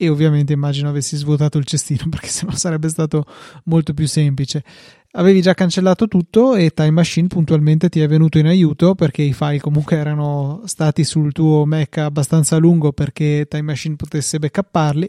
e 0.00 0.08
ovviamente 0.08 0.52
immagino 0.52 0.88
avessi 0.88 1.16
svuotato 1.16 1.58
il 1.58 1.64
cestino 1.64 2.04
perché 2.10 2.28
sennò 2.28 2.52
sarebbe 2.52 2.88
stato 2.88 3.24
molto 3.64 3.92
più 3.94 4.06
semplice. 4.06 4.62
Avevi 5.12 5.40
già 5.40 5.54
cancellato 5.54 6.06
tutto 6.06 6.54
e 6.54 6.70
Time 6.70 6.90
Machine 6.90 7.28
puntualmente 7.28 7.88
ti 7.88 8.00
è 8.00 8.06
venuto 8.06 8.38
in 8.38 8.46
aiuto 8.46 8.94
perché 8.94 9.22
i 9.22 9.32
file 9.32 9.58
comunque 9.58 9.96
erano 9.96 10.60
stati 10.66 11.02
sul 11.02 11.32
tuo 11.32 11.64
Mac 11.64 11.96
abbastanza 11.96 12.58
lungo 12.58 12.92
perché 12.92 13.46
Time 13.48 13.62
Machine 13.62 13.96
potesse 13.96 14.38
backupparli 14.38 15.08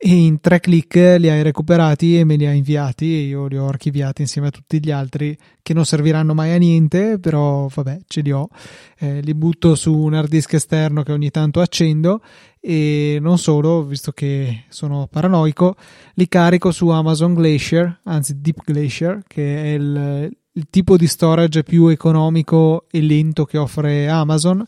e 0.00 0.14
in 0.14 0.38
tre 0.38 0.60
clic 0.60 0.94
li 0.94 1.28
hai 1.28 1.42
recuperati 1.42 2.20
e 2.20 2.24
me 2.24 2.36
li 2.36 2.46
hai 2.46 2.58
inviati 2.58 3.16
e 3.16 3.22
io 3.22 3.48
li 3.48 3.58
ho 3.58 3.66
archiviati 3.66 4.22
insieme 4.22 4.46
a 4.46 4.50
tutti 4.52 4.78
gli 4.78 4.92
altri 4.92 5.36
che 5.60 5.74
non 5.74 5.84
serviranno 5.84 6.34
mai 6.34 6.52
a 6.52 6.56
niente 6.56 7.18
però 7.18 7.66
vabbè 7.66 8.02
ce 8.06 8.20
li 8.20 8.30
ho. 8.30 8.48
Eh, 8.96 9.20
li 9.20 9.34
butto 9.34 9.74
su 9.74 9.92
un 9.92 10.14
hard 10.14 10.28
disk 10.28 10.52
esterno 10.52 11.02
che 11.02 11.10
ogni 11.10 11.30
tanto 11.30 11.60
accendo 11.60 12.22
e 12.60 13.18
non 13.20 13.38
solo 13.38 13.82
visto 13.82 14.12
che 14.12 14.66
sono 14.68 15.08
paranoico 15.10 15.74
li 16.14 16.28
carico 16.28 16.70
su 16.70 16.88
Amazon 16.90 17.34
Glacier 17.34 18.02
anzi 18.04 18.40
Deep 18.40 18.62
Glacier 18.64 19.24
che 19.26 19.62
è 19.64 19.74
il, 19.74 20.30
il 20.52 20.66
tipo 20.70 20.96
di 20.96 21.08
storage 21.08 21.64
più 21.64 21.88
economico 21.88 22.86
e 22.88 23.00
lento 23.00 23.44
che 23.44 23.58
offre 23.58 24.08
Amazon. 24.08 24.64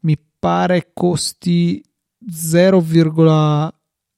Mi 0.00 0.18
pare 0.40 0.90
costi 0.92 1.80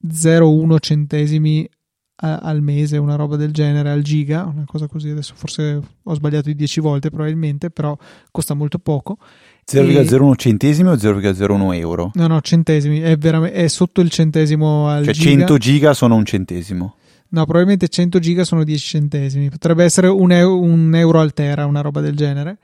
0,01 0.07 0.79
centesimi 0.79 1.69
a- 2.17 2.39
al 2.39 2.63
mese, 2.63 2.97
una 2.97 3.17
roba 3.17 3.37
del 3.37 3.51
genere, 3.53 3.91
al 3.91 4.03
giga, 4.03 4.45
una 4.45 4.65
cosa 4.67 4.87
così. 4.87 5.11
Adesso 5.11 5.35
forse 5.37 5.81
ho 6.03 6.15
sbagliato 6.15 6.49
di 6.49 6.55
10 6.55 6.81
volte 6.81 7.11
probabilmente, 7.11 7.71
però 7.71 7.97
costa 8.31 8.55
molto 8.55 8.79
poco. 8.79 9.19
0,01 9.65 10.37
centesimi 10.37 10.89
o 10.91 10.97
0,01 10.97 11.73
euro? 11.73 12.11
No, 12.15 12.27
no, 12.27 12.41
centesimi, 12.41 13.01
è, 13.01 13.17
veramente, 13.17 13.57
è 13.57 13.67
sotto 13.69 14.01
il 14.01 14.11
centesimo 14.11 14.89
al 14.89 15.05
Cioè 15.05 15.15
giga. 15.15 15.31
100 15.31 15.59
giga 15.59 15.95
sono 15.95 16.15
un 16.17 16.25
centesimo. 16.25 16.97
No, 17.31 17.43
probabilmente 17.45 17.89
100 17.89 18.19
giga 18.21 18.45
sono 18.45 18.63
10 18.63 18.87
centesimi. 18.87 19.49
Potrebbe 19.51 19.83
essere 19.85 20.07
un, 20.09 20.31
eu- 20.31 20.63
un 20.63 20.95
euro 20.95 21.19
al 21.21 21.33
tera, 21.33 21.67
una 21.67 21.81
roba 21.81 22.01
del 22.01 22.15
genere. 22.15 22.59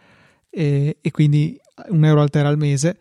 E, 0.48 0.98
e 1.00 1.10
quindi 1.10 1.58
un 1.88 2.04
euro 2.04 2.20
al 2.20 2.30
tera 2.30 2.48
al 2.48 2.56
mese. 2.58 2.96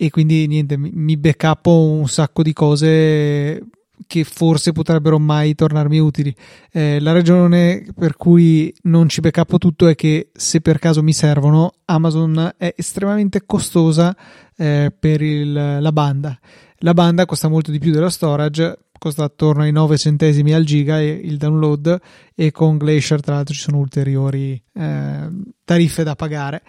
E 0.00 0.10
quindi 0.10 0.46
niente, 0.46 0.76
mi, 0.76 0.90
mi 0.94 1.16
backuppo 1.16 1.72
un 1.72 2.06
sacco 2.06 2.44
di 2.44 2.52
cose 2.52 3.60
che 4.06 4.22
forse 4.22 4.70
potrebbero 4.70 5.18
mai 5.18 5.56
tornarmi 5.56 5.98
utili. 5.98 6.32
Eh, 6.70 7.00
la 7.00 7.10
ragione 7.10 7.84
per 7.98 8.16
cui 8.16 8.72
non 8.82 9.08
ci 9.08 9.20
backuppo 9.20 9.58
tutto 9.58 9.88
è 9.88 9.96
che 9.96 10.30
se 10.32 10.60
per 10.60 10.78
caso 10.78 11.02
mi 11.02 11.12
servono, 11.12 11.72
Amazon 11.86 12.54
è 12.56 12.72
estremamente 12.76 13.42
costosa 13.44 14.16
eh, 14.56 14.92
per 14.96 15.20
il- 15.20 15.52
la 15.80 15.92
banda. 15.92 16.38
La 16.82 16.94
banda 16.94 17.26
costa 17.26 17.48
molto 17.48 17.72
di 17.72 17.80
più 17.80 17.90
dello 17.90 18.08
storage, 18.08 18.78
costa 18.98 19.24
attorno 19.24 19.62
ai 19.62 19.72
9 19.72 19.96
centesimi 19.96 20.52
al 20.52 20.64
giga 20.64 21.00
il 21.00 21.36
download 21.36 21.98
e 22.34 22.50
con 22.50 22.76
Glacier 22.76 23.20
tra 23.20 23.36
l'altro 23.36 23.54
ci 23.54 23.60
sono 23.60 23.78
ulteriori 23.78 24.60
eh, 24.74 25.28
tariffe 25.64 26.02
da 26.02 26.14
pagare. 26.14 26.62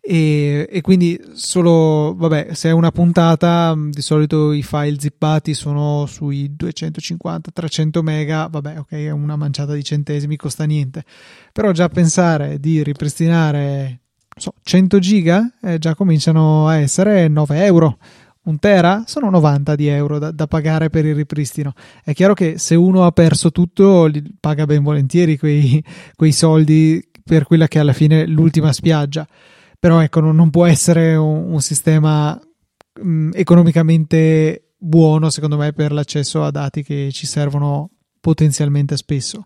E, 0.00 0.66
e 0.68 0.80
quindi 0.80 1.20
solo 1.34 2.14
vabbè 2.16 2.54
se 2.54 2.70
è 2.70 2.72
una 2.72 2.90
puntata 2.90 3.72
mh, 3.74 3.90
di 3.90 4.02
solito 4.02 4.52
i 4.52 4.62
file 4.62 4.98
zippati 4.98 5.54
sono 5.54 6.06
sui 6.06 6.52
250-300 6.58 8.00
mega 8.00 8.48
vabbè 8.48 8.78
ok 8.80 8.90
è 8.90 9.10
una 9.10 9.36
manciata 9.36 9.74
di 9.74 9.84
centesimi 9.84 10.36
costa 10.36 10.64
niente. 10.64 11.04
Però 11.52 11.70
già 11.72 11.88
pensare 11.88 12.58
di 12.58 12.82
ripristinare 12.82 14.00
so, 14.36 14.54
100 14.62 14.98
giga 14.98 15.52
eh, 15.62 15.78
già 15.78 15.94
cominciano 15.94 16.66
a 16.68 16.76
essere 16.76 17.28
9 17.28 17.64
euro 17.64 17.98
un 18.44 18.58
tera 18.58 19.04
sono 19.06 19.30
90 19.30 19.74
di 19.76 19.86
euro 19.86 20.18
da, 20.18 20.30
da 20.30 20.46
pagare 20.46 20.90
per 20.90 21.04
il 21.04 21.14
ripristino. 21.14 21.72
È 22.02 22.12
chiaro 22.12 22.34
che 22.34 22.58
se 22.58 22.74
uno 22.74 23.04
ha 23.04 23.12
perso 23.12 23.52
tutto, 23.52 24.10
paga 24.40 24.66
ben 24.66 24.82
volentieri 24.82 25.38
quei, 25.38 25.82
quei 26.16 26.32
soldi 26.32 27.08
per 27.24 27.44
quella 27.44 27.68
che 27.68 27.78
è 27.78 27.80
alla 27.80 27.92
fine 27.92 28.26
l'ultima 28.26 28.72
spiaggia. 28.72 29.26
Però 29.78 30.00
ecco, 30.00 30.20
non, 30.20 30.34
non 30.34 30.50
può 30.50 30.66
essere 30.66 31.14
un, 31.14 31.52
un 31.52 31.60
sistema 31.60 32.40
mh, 33.00 33.30
economicamente 33.34 34.72
buono 34.76 35.30
secondo 35.30 35.56
me 35.56 35.72
per 35.72 35.92
l'accesso 35.92 36.42
a 36.42 36.50
dati 36.50 36.82
che 36.82 37.10
ci 37.12 37.26
servono 37.26 37.90
potenzialmente 38.20 38.96
spesso. 38.96 39.44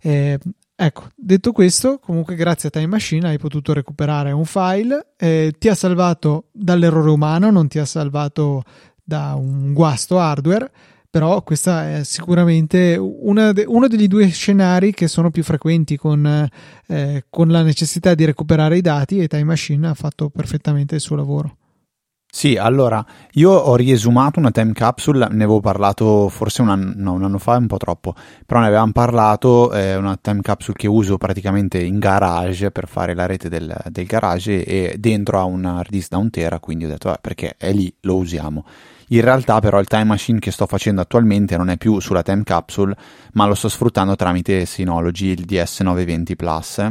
Eh, 0.00 0.38
ecco, 0.86 1.08
detto 1.14 1.52
questo, 1.52 1.98
comunque 1.98 2.34
grazie 2.34 2.68
a 2.68 2.72
Time 2.72 2.86
Machine 2.86 3.28
hai 3.28 3.38
potuto 3.38 3.72
recuperare 3.72 4.32
un 4.32 4.44
file, 4.44 5.12
eh, 5.16 5.54
ti 5.58 5.68
ha 5.68 5.74
salvato 5.74 6.48
dall'errore 6.52 7.10
umano, 7.10 7.50
non 7.50 7.68
ti 7.68 7.78
ha 7.78 7.84
salvato 7.84 8.62
da 9.02 9.34
un 9.34 9.72
guasto 9.72 10.18
hardware, 10.18 10.70
però 11.10 11.42
questa 11.42 11.96
è 11.96 12.04
sicuramente 12.04 12.96
de- 12.96 13.64
uno 13.66 13.86
degli 13.86 14.08
due 14.08 14.28
scenari 14.28 14.92
che 14.94 15.08
sono 15.08 15.30
più 15.30 15.42
frequenti 15.42 15.96
con, 15.96 16.48
eh, 16.86 17.24
con 17.28 17.48
la 17.48 17.62
necessità 17.62 18.14
di 18.14 18.24
recuperare 18.24 18.78
i 18.78 18.80
dati 18.80 19.18
e 19.18 19.28
Time 19.28 19.44
Machine 19.44 19.88
ha 19.88 19.94
fatto 19.94 20.30
perfettamente 20.30 20.94
il 20.94 21.00
suo 21.00 21.16
lavoro. 21.16 21.56
Sì, 22.34 22.56
allora, 22.56 23.04
io 23.32 23.50
ho 23.50 23.76
riesumato 23.76 24.38
una 24.38 24.50
time 24.50 24.72
capsule, 24.72 25.18
ne 25.28 25.44
avevo 25.44 25.60
parlato 25.60 26.30
forse 26.30 26.62
un 26.62 26.70
anno, 26.70 26.92
no, 26.96 27.12
un 27.12 27.24
anno 27.24 27.38
fa, 27.38 27.56
un 27.56 27.66
po' 27.66 27.76
troppo, 27.76 28.14
però 28.46 28.60
ne 28.60 28.68
avevamo 28.68 28.90
parlato, 28.92 29.70
è 29.70 29.96
una 29.96 30.16
time 30.20 30.40
capsule 30.40 30.74
che 30.74 30.88
uso 30.88 31.18
praticamente 31.18 31.78
in 31.82 31.98
garage 31.98 32.70
per 32.70 32.88
fare 32.88 33.12
la 33.14 33.26
rete 33.26 33.50
del, 33.50 33.76
del 33.90 34.06
garage 34.06 34.64
e 34.64 34.96
dentro 34.98 35.38
ha 35.40 35.44
un 35.44 35.66
hard 35.66 35.90
disk 35.90 36.08
da 36.08 36.16
un 36.16 36.30
tera, 36.30 36.58
quindi 36.58 36.86
ho 36.86 36.88
detto, 36.88 37.08
vabbè, 37.08 37.20
perché 37.20 37.54
è 37.58 37.70
lì, 37.70 37.94
lo 38.00 38.16
usiamo. 38.16 38.64
In 39.08 39.20
realtà 39.20 39.60
però 39.60 39.78
il 39.78 39.86
time 39.86 40.04
machine 40.04 40.38
che 40.38 40.50
sto 40.52 40.66
facendo 40.66 41.02
attualmente 41.02 41.58
non 41.58 41.68
è 41.68 41.76
più 41.76 42.00
sulla 42.00 42.22
time 42.22 42.44
capsule, 42.44 42.96
ma 43.34 43.46
lo 43.46 43.54
sto 43.54 43.68
sfruttando 43.68 44.16
tramite 44.16 44.64
Synology, 44.64 45.26
il 45.32 45.44
DS920 45.44 46.34
Plus, 46.34 46.82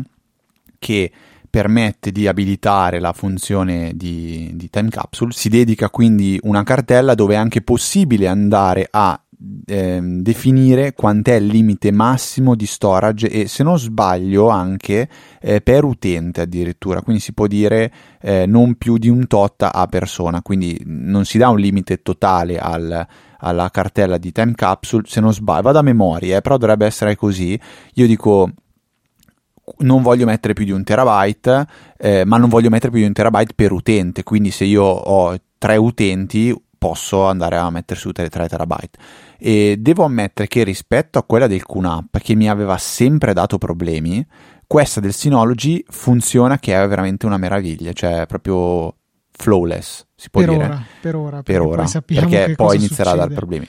che 0.78 1.12
permette 1.52 2.12
di 2.12 2.28
abilitare 2.28 3.00
la 3.00 3.14
funzione 3.14 3.92
di, 3.94 4.52
di 4.56 4.70
time 4.70 4.90
capsule. 4.90 5.34
Si 5.34 5.50
dedica 5.50 5.90
quindi 5.90 6.40
una 6.44 6.64
cartella 6.64 7.14
dove 7.14 7.36
è 7.36 7.38
anche 7.38 7.62
possibile 7.62 8.28
andare 8.28 8.88
a 8.90 9.22
eh, 9.66 10.00
definire 10.02 10.94
quant'è 10.94 11.36
il 11.36 11.48
limite 11.48 11.92
massimo 11.92 12.56
di 12.56 12.66
storage 12.66 13.28
e 13.28 13.48
se 13.48 13.64
non 13.64 13.78
sbaglio 13.78 14.50
anche 14.50 15.10
eh, 15.42 15.62
per 15.62 15.84
utente 15.84 16.42
addirittura. 16.42 17.02
Quindi 17.02 17.22
si 17.22 17.34
può 17.34 17.48
dire 17.48 17.92
eh, 18.22 18.46
non 18.46 18.76
più 18.76 18.98
di 18.98 19.10
un 19.10 19.28
tot 19.28 19.64
a 19.64 19.88
persona. 19.88 20.42
Quindi 20.42 20.82
non 20.86 21.26
si 21.26 21.38
dà 21.38 21.50
un 21.50 21.60
limite 21.60 22.02
totale 22.02 22.60
al, 22.60 23.06
alla 23.40 23.70
cartella 23.72 24.18
di 24.18 24.32
time 24.32 24.54
capsule 24.54 25.04
se 25.06 25.20
non 25.20 25.34
sbaglio. 25.34 25.64
Vado 25.64 25.80
a 25.80 25.84
memoria 25.84 26.38
eh, 26.38 26.42
però 26.42 26.58
dovrebbe 26.58 26.86
essere 26.86 27.16
così. 27.16 27.60
Io 27.96 28.08
dico 28.08 28.52
non 29.80 30.02
voglio 30.02 30.26
mettere 30.26 30.54
più 30.54 30.66
di 30.66 30.72
un 30.72 30.84
terabyte 30.84 31.66
eh, 31.98 32.26
ma 32.26 32.38
non 32.38 32.50
voglio 32.50 32.70
mettere 32.70 32.92
più 32.92 33.00
di 33.00 33.06
un 33.06 33.14
terabyte 33.14 33.54
per 33.54 33.72
utente 33.72 34.24
quindi 34.24 34.52
se 34.52 34.66
io 34.66 34.84
ho 34.84 35.36
tre 35.58 35.78
utenti 35.78 36.56
posso 36.82 37.26
andare 37.26 37.58
a 37.58 37.70
mettere 37.70 38.00
su 38.00 38.12
3 38.12 38.28
terabyte. 38.28 38.98
E 39.38 39.76
devo 39.78 40.04
ammettere 40.04 40.48
che 40.48 40.64
rispetto 40.64 41.20
a 41.20 41.24
quella 41.24 41.46
del 41.46 41.64
QNAP 41.64 42.18
che 42.18 42.34
mi 42.34 42.50
aveva 42.50 42.76
sempre 42.80 43.34
dato 43.34 43.60
problemi 43.60 44.26
questa 44.72 45.02
del 45.02 45.14
Synology 45.14 45.84
funziona 45.90 46.58
che 46.58 46.74
è 46.74 46.88
veramente 46.88 47.26
una 47.26 47.36
meraviglia 47.36 47.92
cioè 47.92 48.26
proprio 48.26 48.96
flawless 49.30 50.06
si 50.16 50.30
può 50.30 50.40
per 50.42 50.50
dire. 50.50 50.64
ora, 50.64 50.84
per 51.02 51.16
ora 51.16 51.44
per 51.44 51.62
ora 51.62 51.84
poi 51.84 52.02
perché 52.16 52.54
poi 52.56 52.78
inizierà 52.78 53.10
succede. 53.10 53.24
a 53.24 53.28
dar 53.28 53.36
problemi 53.36 53.68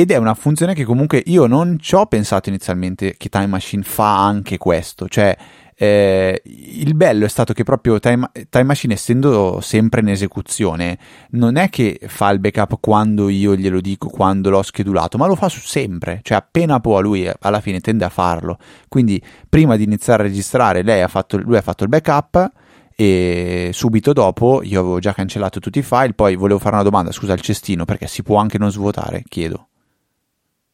ed 0.00 0.10
è 0.10 0.16
una 0.16 0.34
funzione 0.34 0.74
che 0.74 0.84
comunque 0.84 1.22
io 1.26 1.46
non 1.46 1.78
ci 1.78 1.94
ho 1.94 2.06
pensato 2.06 2.48
inizialmente 2.48 3.14
che 3.16 3.28
Time 3.28 3.46
Machine 3.46 3.82
fa 3.82 4.24
anche 4.24 4.56
questo 4.58 5.08
cioè 5.08 5.36
eh, 5.82 6.42
il 6.44 6.94
bello 6.94 7.24
è 7.24 7.28
stato 7.28 7.54
che 7.54 7.64
proprio 7.64 7.98
Time, 8.00 8.30
Time, 8.50 8.64
Machine, 8.64 8.92
essendo 8.92 9.60
sempre 9.62 10.02
in 10.02 10.08
esecuzione, 10.08 10.98
non 11.30 11.56
è 11.56 11.70
che 11.70 11.98
fa 12.06 12.28
il 12.28 12.38
backup 12.38 12.76
quando 12.80 13.30
io 13.30 13.56
glielo 13.56 13.80
dico, 13.80 14.10
quando 14.10 14.50
l'ho 14.50 14.60
schedulato, 14.60 15.16
ma 15.16 15.26
lo 15.26 15.36
fa 15.36 15.48
sempre, 15.48 16.20
cioè 16.22 16.36
appena 16.36 16.80
può 16.80 17.00
lui 17.00 17.30
alla 17.40 17.60
fine 17.62 17.80
tende 17.80 18.04
a 18.04 18.10
farlo. 18.10 18.58
Quindi 18.88 19.22
prima 19.48 19.76
di 19.76 19.84
iniziare 19.84 20.22
a 20.22 20.26
registrare, 20.26 21.02
ha 21.02 21.08
fatto, 21.08 21.38
lui 21.38 21.56
ha 21.56 21.62
fatto 21.62 21.84
il 21.84 21.88
backup 21.88 22.50
e 22.94 23.70
subito 23.72 24.12
dopo 24.12 24.60
io 24.62 24.80
avevo 24.80 24.98
già 24.98 25.14
cancellato 25.14 25.60
tutti 25.60 25.78
i 25.78 25.82
file, 25.82 26.12
poi 26.12 26.36
volevo 26.36 26.58
fare 26.58 26.74
una 26.74 26.84
domanda, 26.84 27.10
scusa, 27.10 27.32
il 27.32 27.40
cestino, 27.40 27.86
perché 27.86 28.06
si 28.06 28.22
può 28.22 28.36
anche 28.36 28.58
non 28.58 28.70
svuotare, 28.70 29.24
chiedo. 29.26 29.69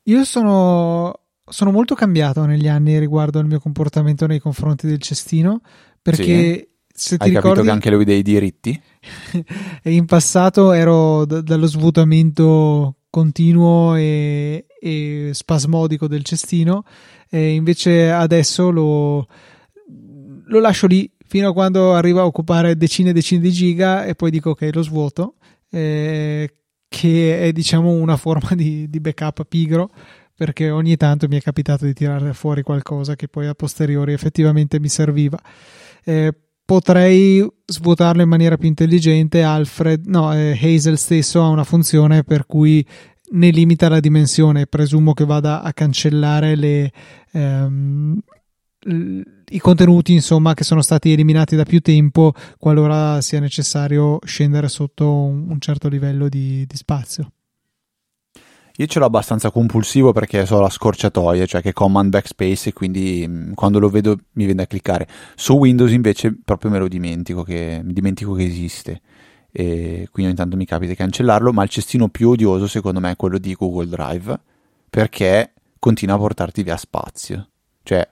Io 0.09 0.25
sono 0.25 1.27
sono 1.49 1.71
molto 1.71 1.95
cambiato 1.95 2.45
negli 2.45 2.67
anni 2.67 2.99
riguardo 2.99 3.39
al 3.39 3.47
mio 3.47 3.61
comportamento 3.61 4.27
nei 4.27 4.41
confronti 4.41 4.87
del 4.87 5.01
cestino 5.01 5.61
perché 6.03 6.25
sì. 6.25 6.69
se 6.93 7.17
ti 7.17 7.25
Hai 7.25 7.29
ricordi 7.31 7.49
capito 7.49 7.63
che 7.63 7.71
anche 7.71 7.91
lui 7.91 8.05
dei 8.05 8.23
diritti? 8.23 8.81
in 9.85 10.05
passato 10.07 10.73
ero 10.73 11.25
d- 11.25 11.43
dallo 11.43 11.67
svuotamento 11.67 12.97
continuo 13.11 13.95
e, 13.95 14.67
e, 14.81 15.31
spasmodico 15.33 16.09
del 16.09 16.25
cestino 16.25 16.85
e 17.31 17.55
invece 17.55 18.11
adesso 18.11 18.71
lo, 18.71 19.27
lo 20.47 20.61
lascio 20.61 20.87
lì 20.87 21.11
fino 21.25 21.49
a 21.49 21.53
quando 21.53 21.95
arriva 21.95 22.23
a 22.23 22.27
occupare 22.27 22.77
decine 22.77 23.11
e 23.11 23.13
decine 23.13 23.41
di 23.41 23.53
giga 23.53 24.05
e 24.05 24.15
poi 24.17 24.31
dico 24.31 24.51
ok 24.51 24.69
lo 24.73 24.83
svuoto 24.83 25.35
eh, 25.71 26.53
che 26.97 27.41
è 27.41 27.53
diciamo 27.53 27.91
una 27.91 28.17
forma 28.17 28.55
di, 28.55 28.89
di 28.89 29.01
backup 29.01 29.45
pigro 29.45 29.91
perché 30.35 30.71
ogni 30.71 30.97
tanto 30.97 31.29
mi 31.29 31.37
è 31.37 31.43
capitato 31.43 31.85
di 31.85 31.93
tirare 31.93 32.33
fuori 32.33 32.63
qualcosa 32.63 33.17
che 33.17 33.29
poi 33.29 33.47
a 33.47 33.55
posteriori 33.55 34.15
effettivamente 34.15 34.81
mi 34.81 34.89
serviva. 34.89 35.39
Eh, 36.05 36.33
potrei 36.65 37.47
svuotarlo 37.67 38.23
in 38.23 38.29
maniera 38.29 38.57
più 38.57 38.69
intelligente. 38.69 39.43
Alfred, 39.43 40.07
no, 40.07 40.35
eh, 40.35 40.59
Hazel 40.59 40.97
stesso 40.97 41.43
ha 41.43 41.49
una 41.49 41.65
funzione 41.65 42.23
per 42.23 42.47
cui 42.47 42.87
ne 43.33 43.51
limita 43.51 43.91
la 43.91 44.01
dimensione. 44.01 44.67
Presumo 44.67 45.13
che 45.13 45.25
vada 45.27 45.63
a 45.63 45.73
cancellare 45.75 46.55
le, 46.55 46.93
ehm, 47.33 48.19
i 48.89 49.59
contenuti 49.59 50.13
insomma 50.13 50.55
che 50.55 50.65
sono 50.65 50.83
stati 50.83 51.13
eliminati 51.13 51.57
da 51.57 51.65
più 51.65 51.81
tempo 51.81 52.33
qualora 52.59 53.21
sia 53.21 53.41
necessario 53.41 54.19
scendere 54.25 54.69
sotto 54.69 55.11
un, 55.11 55.57
certo 55.61 55.89
livello 55.89 56.29
di, 56.29 56.65
di 56.67 56.77
spazio. 56.77 57.31
Io 58.79 58.87
ce 58.87 58.99
l'ho 58.99 59.07
abbastanza 59.07 59.51
compulsivo 59.51 60.13
perché 60.13 60.45
so 60.45 60.61
la 60.61 60.69
scorciatoia, 60.69 61.47
cioè 61.47 61.63
che 61.63 61.73
command 61.73 62.11
backspace 62.11 62.69
e 62.69 62.73
quindi 62.75 63.25
mm, 63.27 63.53
quando 63.55 63.79
lo 63.79 63.89
vedo 63.89 64.19
mi 64.33 64.45
viene 64.45 64.63
a 64.63 64.67
cliccare. 64.67 65.09
Su 65.35 65.55
Windows 65.55 65.93
invece 65.93 66.37
proprio 66.45 66.71
me 66.71 66.79
lo 66.79 66.87
dimentico 66.87 67.43
che, 67.43 67.81
mi 67.83 67.95
dimentico 67.95 68.35
che 68.35 68.45
esiste 68.45 69.01
e 69.51 70.09
quindi 70.11 70.31
ogni 70.31 70.35
tanto 70.35 70.57
mi 70.57 70.67
capita 70.67 70.91
di 70.91 70.97
cancellarlo, 70.97 71.53
ma 71.55 71.63
il 71.63 71.71
cestino 71.71 72.09
più 72.09 72.31
odioso 72.31 72.67
secondo 72.67 73.01
me 73.01 73.13
è 73.13 73.17
quello 73.17 73.39
di 73.39 73.55
Google 73.55 73.89
Drive 73.89 74.39
perché 74.91 75.55
continua 75.79 76.17
a 76.17 76.19
portarti 76.19 76.63
via 76.63 76.77
spazio. 76.77 77.49
Cioè 77.83 78.07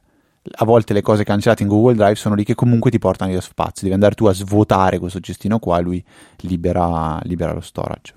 a 0.50 0.64
volte 0.64 0.92
le 0.92 1.02
cose 1.02 1.24
cancellate 1.24 1.62
in 1.62 1.68
Google 1.68 1.94
Drive 1.94 2.16
sono 2.16 2.34
lì 2.34 2.44
che 2.44 2.54
comunque 2.54 2.90
ti 2.90 2.98
portano 2.98 3.30
via 3.30 3.40
spazio, 3.40 3.82
devi 3.82 3.94
andare 3.94 4.14
tu 4.14 4.26
a 4.26 4.32
svuotare 4.32 4.98
questo 4.98 5.20
cestino 5.20 5.58
qua 5.58 5.78
e 5.78 5.82
lui 5.82 6.04
libera, 6.40 7.18
libera 7.22 7.52
lo 7.52 7.60
storage 7.60 8.14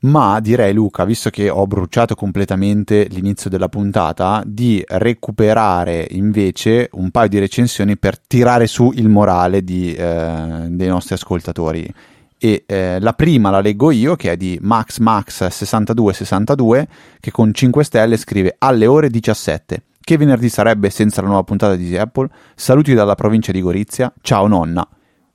ma 0.00 0.40
direi 0.40 0.72
Luca, 0.72 1.04
visto 1.04 1.30
che 1.30 1.48
ho 1.50 1.66
bruciato 1.66 2.14
completamente 2.14 3.06
l'inizio 3.10 3.50
della 3.50 3.68
puntata, 3.68 4.42
di 4.46 4.82
recuperare 4.86 6.06
invece 6.10 6.88
un 6.92 7.10
paio 7.10 7.28
di 7.28 7.38
recensioni 7.38 7.98
per 7.98 8.18
tirare 8.18 8.66
su 8.66 8.92
il 8.94 9.08
morale 9.08 9.62
di, 9.62 9.92
eh, 9.92 10.68
dei 10.68 10.88
nostri 10.88 11.16
ascoltatori. 11.16 11.92
E 12.38 12.64
eh, 12.66 12.98
la 12.98 13.12
prima 13.12 13.50
la 13.50 13.60
leggo 13.60 13.90
io, 13.90 14.16
che 14.16 14.32
è 14.32 14.38
di 14.38 14.58
MaxMax6262, 14.62 16.84
che 17.20 17.30
con 17.30 17.52
5 17.52 17.84
stelle 17.84 18.16
scrive 18.16 18.56
alle 18.58 18.86
ore 18.86 19.10
17. 19.10 19.82
Che 20.02 20.16
venerdì 20.16 20.48
sarebbe 20.48 20.90
senza 20.90 21.20
la 21.20 21.28
nuova 21.28 21.44
puntata 21.44 21.76
di 21.76 21.96
Apple? 21.96 22.28
Saluti 22.54 22.94
dalla 22.94 23.14
provincia 23.14 23.52
di 23.52 23.60
Gorizia. 23.60 24.12
Ciao 24.22 24.46
nonna. 24.46 24.86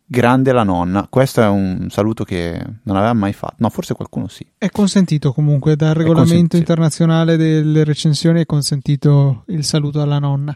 Grande 0.07 0.51
la 0.51 0.61
nonna, 0.61 1.07
questo 1.09 1.41
è 1.41 1.47
un 1.47 1.87
saluto 1.89 2.23
che 2.23 2.63
non 2.83 2.95
aveva 2.95 3.13
mai 3.13 3.33
fatto, 3.33 3.55
no 3.57 3.69
forse 3.69 3.95
qualcuno 3.95 4.27
sì. 4.27 4.45
È 4.55 4.69
consentito 4.69 5.33
comunque 5.33 5.75
dal 5.75 5.95
regolamento 5.95 6.57
internazionale 6.57 7.37
delle 7.37 7.83
recensioni, 7.83 8.41
è 8.41 8.45
consentito 8.45 9.45
il 9.47 9.63
saluto 9.63 10.01
alla 10.01 10.19
nonna. 10.19 10.55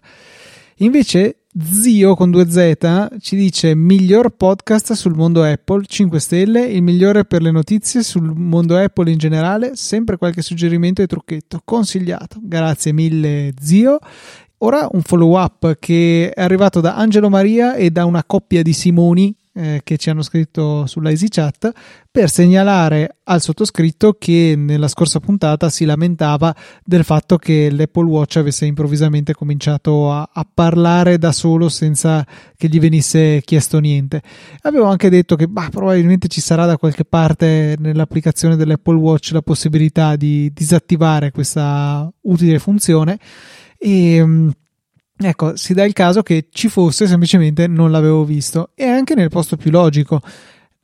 Invece 0.81 1.38
Zio 1.57 2.15
con 2.15 2.29
2Z 2.29 3.19
ci 3.19 3.35
dice 3.35 3.73
miglior 3.73 4.29
podcast 4.29 4.93
sul 4.93 5.15
mondo 5.15 5.43
Apple, 5.43 5.83
5 5.85 6.19
stelle, 6.19 6.65
il 6.65 6.83
migliore 6.83 7.25
per 7.25 7.41
le 7.41 7.49
notizie 7.49 8.03
sul 8.03 8.33
mondo 8.35 8.77
Apple 8.77 9.09
in 9.09 9.17
generale, 9.17 9.75
sempre 9.75 10.17
qualche 10.17 10.43
suggerimento 10.43 11.01
e 11.01 11.07
trucchetto, 11.07 11.61
consigliato. 11.65 12.39
Grazie 12.41 12.93
mille 12.93 13.53
Zio 13.59 13.99
Ora 14.61 14.89
un 14.91 15.01
follow 15.03 15.39
up 15.39 15.77
che 15.79 16.31
è 16.33 16.41
arrivato 16.41 16.81
da 16.81 16.95
Angelo 16.95 17.29
Maria 17.29 17.75
e 17.75 17.91
da 17.91 18.03
una 18.03 18.25
coppia 18.25 18.61
di 18.61 18.73
Simoni 18.73 19.33
eh, 19.59 19.81
che 19.83 19.97
ci 19.97 20.09
hanno 20.09 20.21
scritto 20.21 20.85
sulla 20.85 21.09
EasyChat 21.09 21.71
per 22.09 22.29
segnalare 22.29 23.17
al 23.25 23.41
sottoscritto 23.41 24.15
che 24.17 24.53
nella 24.57 24.87
scorsa 24.87 25.19
puntata 25.19 25.69
si 25.69 25.83
lamentava 25.83 26.55
del 26.83 27.03
fatto 27.03 27.37
che 27.37 27.69
l'Apple 27.69 28.05
Watch 28.05 28.37
avesse 28.37 28.65
improvvisamente 28.65 29.33
cominciato 29.33 30.11
a, 30.11 30.29
a 30.31 30.47
parlare 30.51 31.17
da 31.17 31.33
solo 31.33 31.67
senza 31.67 32.25
che 32.55 32.69
gli 32.69 32.79
venisse 32.79 33.41
chiesto 33.43 33.79
niente. 33.79 34.21
Avevo 34.61 34.85
anche 34.85 35.09
detto 35.09 35.35
che 35.35 35.47
bah, 35.47 35.67
probabilmente 35.69 36.29
ci 36.29 36.39
sarà 36.39 36.65
da 36.65 36.77
qualche 36.77 37.03
parte 37.03 37.75
nell'applicazione 37.77 38.55
dell'Apple 38.55 38.95
Watch 38.95 39.31
la 39.33 39.41
possibilità 39.41 40.15
di 40.15 40.51
disattivare 40.53 41.31
questa 41.31 42.09
utile 42.21 42.59
funzione 42.59 43.19
e 43.77 44.25
mm, 44.25 44.49
Ecco, 45.21 45.57
si 45.57 45.73
dà 45.73 45.83
il 45.83 45.91
caso 45.91 46.21
che 46.21 46.47
ci 46.49 46.69
fosse, 46.69 47.05
semplicemente 47.05 47.67
non 47.67 47.91
l'avevo 47.91 48.23
visto. 48.23 48.69
E 48.73 48.85
anche 48.85 49.15
nel 49.15 49.29
posto 49.29 49.57
più 49.57 49.69
logico. 49.69 50.21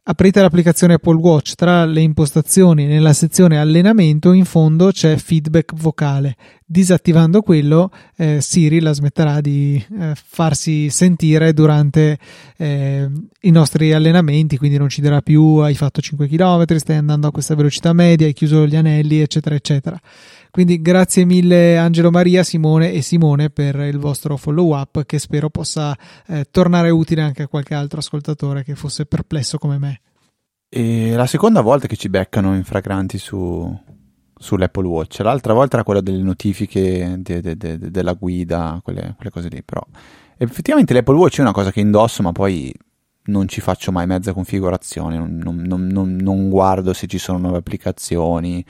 Aprite 0.07 0.39
l'applicazione 0.39 0.95
Apple 0.95 1.15
Watch, 1.15 1.55
tra 1.55 1.83
le 1.83 2.01
impostazioni 2.01 2.85
nella 2.85 3.13
sezione 3.13 3.57
allenamento 3.57 4.33
in 4.33 4.45
fondo 4.45 4.91
c'è 4.91 5.15
feedback 5.15 5.73
vocale. 5.73 6.35
Disattivando 6.63 7.41
quello, 7.41 7.89
eh, 8.15 8.39
Siri 8.39 8.81
la 8.81 8.93
smetterà 8.93 9.41
di 9.41 9.83
eh, 9.99 10.13
farsi 10.13 10.91
sentire 10.91 11.53
durante 11.53 12.19
eh, 12.57 13.09
i 13.41 13.49
nostri 13.49 13.93
allenamenti, 13.93 14.57
quindi 14.57 14.77
non 14.77 14.89
ci 14.89 15.01
dirà 15.01 15.21
più 15.21 15.55
hai 15.55 15.73
fatto 15.73 16.01
5 16.01 16.27
km, 16.27 16.75
stai 16.75 16.97
andando 16.97 17.27
a 17.27 17.31
questa 17.31 17.55
velocità 17.55 17.91
media, 17.91 18.27
hai 18.27 18.33
chiuso 18.33 18.67
gli 18.67 18.75
anelli, 18.75 19.21
eccetera, 19.21 19.55
eccetera. 19.55 19.99
Quindi 20.55 20.81
grazie 20.81 21.25
mille 21.25 21.77
Angelo 21.77 22.11
Maria, 22.11 22.41
Simone 22.41 22.93
e 22.93 23.01
Simone 23.01 23.49
per 23.49 23.75
il 23.75 23.97
vostro 23.97 24.37
follow 24.37 24.73
up 24.73 25.03
che 25.03 25.19
spero 25.19 25.49
possa 25.49 25.93
eh, 26.27 26.45
tornare 26.49 26.89
utile 26.91 27.23
anche 27.23 27.43
a 27.43 27.47
qualche 27.49 27.73
altro 27.73 27.99
ascoltatore 27.99 28.63
che 28.63 28.73
fosse 28.73 29.05
perplesso 29.05 29.57
come 29.57 29.77
me. 29.77 29.99
E 30.69 31.13
la 31.13 31.25
seconda 31.25 31.59
volta 31.59 31.87
che 31.87 31.97
ci 31.97 32.07
beccano 32.07 32.55
infragranti 32.55 33.17
su, 33.17 33.69
sull'Apple 34.33 34.87
Watch, 34.87 35.19
l'altra 35.19 35.51
volta 35.51 35.75
era 35.75 35.83
quella 35.83 35.99
delle 35.99 36.23
notifiche 36.23 37.17
de, 37.17 37.41
de, 37.41 37.57
de, 37.57 37.77
della 37.77 38.13
guida, 38.13 38.79
quelle, 38.81 39.13
quelle 39.17 39.31
cose 39.31 39.49
lì, 39.49 39.61
però 39.61 39.85
effettivamente 40.37 40.93
l'Apple 40.93 41.17
Watch 41.17 41.39
è 41.39 41.41
una 41.41 41.51
cosa 41.51 41.73
che 41.73 41.81
indosso 41.81 42.23
ma 42.23 42.31
poi 42.31 42.73
non 43.23 43.49
ci 43.49 43.59
faccio 43.59 43.91
mai 43.91 44.07
mezza 44.07 44.31
configurazione, 44.31 45.17
non, 45.17 45.35
non, 45.35 45.85
non, 45.85 46.15
non 46.15 46.49
guardo 46.49 46.93
se 46.93 47.07
ci 47.07 47.17
sono 47.17 47.39
nuove 47.39 47.57
applicazioni, 47.57 48.63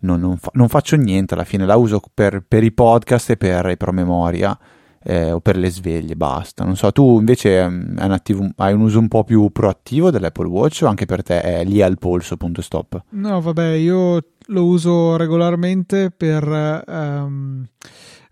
non, 0.00 0.20
non, 0.20 0.36
fa, 0.36 0.50
non, 0.54 0.68
faccio 0.68 0.96
niente 0.96 1.34
alla 1.34 1.44
fine, 1.44 1.66
la 1.66 1.76
uso 1.76 2.00
per, 2.12 2.44
per 2.46 2.62
i 2.62 2.72
podcast 2.72 3.30
e 3.30 3.36
per 3.36 3.66
i 3.70 3.76
promemoria 3.76 4.58
eh, 5.02 5.32
o 5.32 5.40
per 5.40 5.56
le 5.56 5.70
sveglie, 5.70 6.16
basta. 6.16 6.64
Non 6.64 6.76
so, 6.76 6.92
tu 6.92 7.18
invece 7.18 7.58
um, 7.60 7.96
un 7.98 8.12
attivo, 8.12 8.48
hai 8.56 8.72
un 8.72 8.80
uso 8.80 8.98
un 8.98 9.08
po' 9.08 9.24
più 9.24 9.50
proattivo 9.50 10.10
dell'Apple 10.10 10.48
Watch 10.48 10.82
o 10.82 10.86
anche 10.86 11.06
per 11.06 11.22
te 11.22 11.40
è 11.40 11.64
lì 11.64 11.82
al 11.82 11.98
polso, 11.98 12.36
punto 12.36 12.62
stop? 12.62 13.02
No, 13.10 13.40
vabbè, 13.40 13.72
io 13.72 14.22
lo 14.46 14.64
uso 14.64 15.16
regolarmente 15.16 16.10
per... 16.10 16.84
Um 16.86 17.66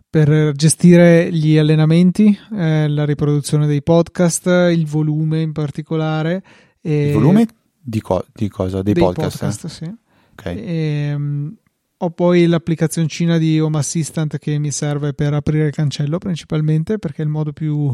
per 0.09 0.52
gestire 0.52 1.31
gli 1.31 1.59
allenamenti, 1.59 2.35
eh, 2.55 2.88
la 2.88 3.05
riproduzione 3.05 3.66
dei 3.66 3.83
podcast, 3.83 4.46
il 4.46 4.87
volume 4.87 5.42
in 5.42 5.52
particolare. 5.52 6.42
Il 6.81 7.12
volume 7.12 7.46
di, 7.79 8.00
co- 8.00 8.24
di 8.33 8.48
cosa? 8.48 8.81
Dei, 8.81 8.94
dei 8.94 9.02
podcast? 9.02 9.38
podcast 9.38 9.66
sì. 9.66 9.94
Okay. 10.38 10.57
E, 10.59 11.14
um, 11.14 11.57
ho 11.99 12.11
poi 12.11 12.46
l'applicazioncina 12.46 13.38
di 13.38 13.59
Home 13.59 13.79
Assistant 13.79 14.38
che 14.38 14.59
mi 14.59 14.70
serve 14.70 15.14
per 15.14 15.33
aprire 15.33 15.66
il 15.66 15.72
cancello 15.72 16.18
principalmente 16.18 16.99
perché 16.99 17.22
è 17.22 17.25
il 17.25 17.31
modo 17.31 17.53
più, 17.53 17.90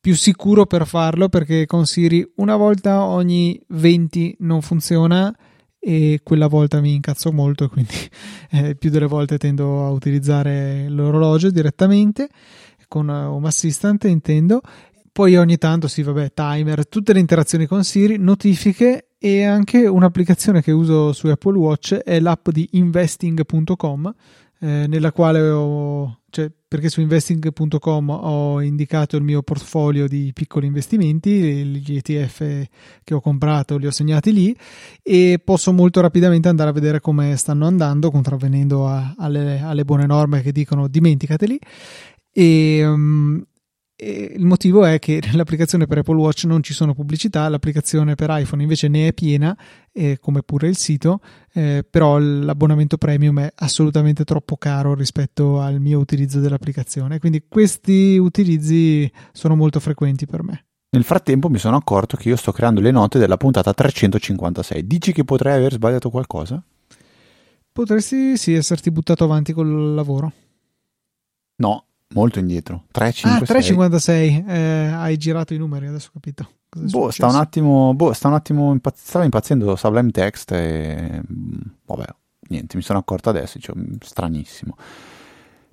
più 0.00 0.14
sicuro 0.14 0.64
per 0.64 0.86
farlo 0.86 1.28
perché 1.28 1.66
con 1.66 1.84
Siri 1.84 2.26
una 2.36 2.56
volta 2.56 3.04
ogni 3.04 3.60
20 3.68 4.36
non 4.40 4.62
funziona 4.62 5.36
e 5.78 6.20
quella 6.22 6.46
volta 6.46 6.80
mi 6.80 6.94
incazzo 6.94 7.30
molto 7.30 7.68
quindi 7.68 7.94
eh, 8.52 8.74
più 8.74 8.88
delle 8.88 9.06
volte 9.06 9.36
tendo 9.36 9.84
a 9.84 9.90
utilizzare 9.90 10.88
l'orologio 10.88 11.50
direttamente 11.50 12.30
con 12.88 13.08
Home 13.10 13.48
Assistant 13.48 14.04
intendo 14.04 14.62
poi 15.16 15.34
ogni 15.36 15.56
tanto 15.56 15.88
sì 15.88 16.02
vabbè 16.02 16.34
timer 16.34 16.86
tutte 16.86 17.14
le 17.14 17.20
interazioni 17.20 17.64
con 17.64 17.82
Siri 17.84 18.18
notifiche 18.18 19.12
e 19.18 19.44
anche 19.44 19.86
un'applicazione 19.86 20.60
che 20.60 20.72
uso 20.72 21.14
su 21.14 21.28
Apple 21.28 21.56
Watch 21.56 21.94
è 21.94 22.20
l'app 22.20 22.50
di 22.50 22.68
investing.com 22.72 24.14
eh, 24.60 24.84
nella 24.86 25.12
quale 25.12 25.40
ho 25.40 26.18
cioè, 26.28 26.52
perché 26.68 26.90
su 26.90 27.00
investing.com 27.00 28.10
ho 28.10 28.60
indicato 28.60 29.16
il 29.16 29.22
mio 29.22 29.40
portfolio 29.40 30.06
di 30.06 30.32
piccoli 30.34 30.66
investimenti, 30.66 31.64
gli 31.64 31.96
ETF 31.96 32.66
che 33.02 33.14
ho 33.14 33.20
comprato 33.22 33.78
li 33.78 33.86
ho 33.86 33.90
segnati 33.90 34.34
lì 34.34 34.54
e 35.02 35.40
posso 35.42 35.72
molto 35.72 36.02
rapidamente 36.02 36.50
andare 36.50 36.68
a 36.68 36.74
vedere 36.74 37.00
come 37.00 37.36
stanno 37.36 37.66
andando, 37.66 38.10
contravvenendo 38.10 38.86
a, 38.86 39.14
alle, 39.16 39.60
alle, 39.60 39.84
buone 39.86 40.04
norme 40.04 40.42
che 40.42 40.52
dicono 40.52 40.88
dimenticateli. 40.88 41.58
E, 42.32 42.86
um, 42.86 43.42
e 43.96 44.34
il 44.36 44.44
motivo 44.44 44.84
è 44.84 44.98
che 44.98 45.20
nell'applicazione 45.24 45.86
per 45.86 45.98
Apple 45.98 46.16
Watch 46.16 46.44
non 46.44 46.62
ci 46.62 46.74
sono 46.74 46.94
pubblicità, 46.94 47.48
l'applicazione 47.48 48.14
per 48.14 48.28
iPhone 48.30 48.62
invece 48.62 48.88
ne 48.88 49.08
è 49.08 49.12
piena, 49.14 49.56
eh, 49.90 50.18
come 50.20 50.42
pure 50.42 50.68
il 50.68 50.76
sito, 50.76 51.20
eh, 51.52 51.84
però 51.88 52.18
l'abbonamento 52.18 52.98
premium 52.98 53.40
è 53.40 53.52
assolutamente 53.54 54.24
troppo 54.24 54.56
caro 54.56 54.94
rispetto 54.94 55.60
al 55.60 55.80
mio 55.80 55.98
utilizzo 55.98 56.40
dell'applicazione, 56.40 57.18
quindi 57.18 57.44
questi 57.48 58.18
utilizzi 58.18 59.10
sono 59.32 59.56
molto 59.56 59.80
frequenti 59.80 60.26
per 60.26 60.42
me. 60.42 60.64
Nel 60.90 61.04
frattempo 61.04 61.48
mi 61.48 61.58
sono 61.58 61.76
accorto 61.76 62.16
che 62.16 62.28
io 62.28 62.36
sto 62.36 62.52
creando 62.52 62.80
le 62.80 62.90
note 62.90 63.18
della 63.18 63.36
puntata 63.36 63.74
356. 63.74 64.86
Dici 64.86 65.12
che 65.12 65.24
potrei 65.24 65.56
aver 65.56 65.72
sbagliato 65.72 66.10
qualcosa? 66.10 66.62
Potresti 67.72 68.38
sì 68.38 68.54
esserti 68.54 68.90
buttato 68.90 69.24
avanti 69.24 69.52
col 69.52 69.94
lavoro. 69.94 70.32
No, 71.56 71.85
molto 72.14 72.38
indietro. 72.38 72.84
3,56. 72.94 74.44
Ah, 74.46 74.52
eh, 74.52 74.86
hai 74.88 75.16
girato 75.16 75.54
i 75.54 75.58
numeri, 75.58 75.86
adesso 75.86 76.08
ho 76.08 76.12
capito. 76.14 76.48
Boh 76.68 77.10
sta, 77.10 77.28
un 77.28 77.36
attimo, 77.36 77.94
boh, 77.94 78.12
sta 78.12 78.28
un 78.28 78.34
attimo, 78.34 78.72
impazz- 78.72 79.06
stava 79.06 79.24
impazzendo 79.24 79.76
Sublime 79.76 80.10
Text 80.10 80.52
e 80.52 81.22
mm, 81.32 81.52
vabbè, 81.86 82.04
niente, 82.48 82.76
mi 82.76 82.82
sono 82.82 82.98
accorto 82.98 83.30
adesso, 83.30 83.58
cioè, 83.58 83.74
stranissimo. 84.00 84.76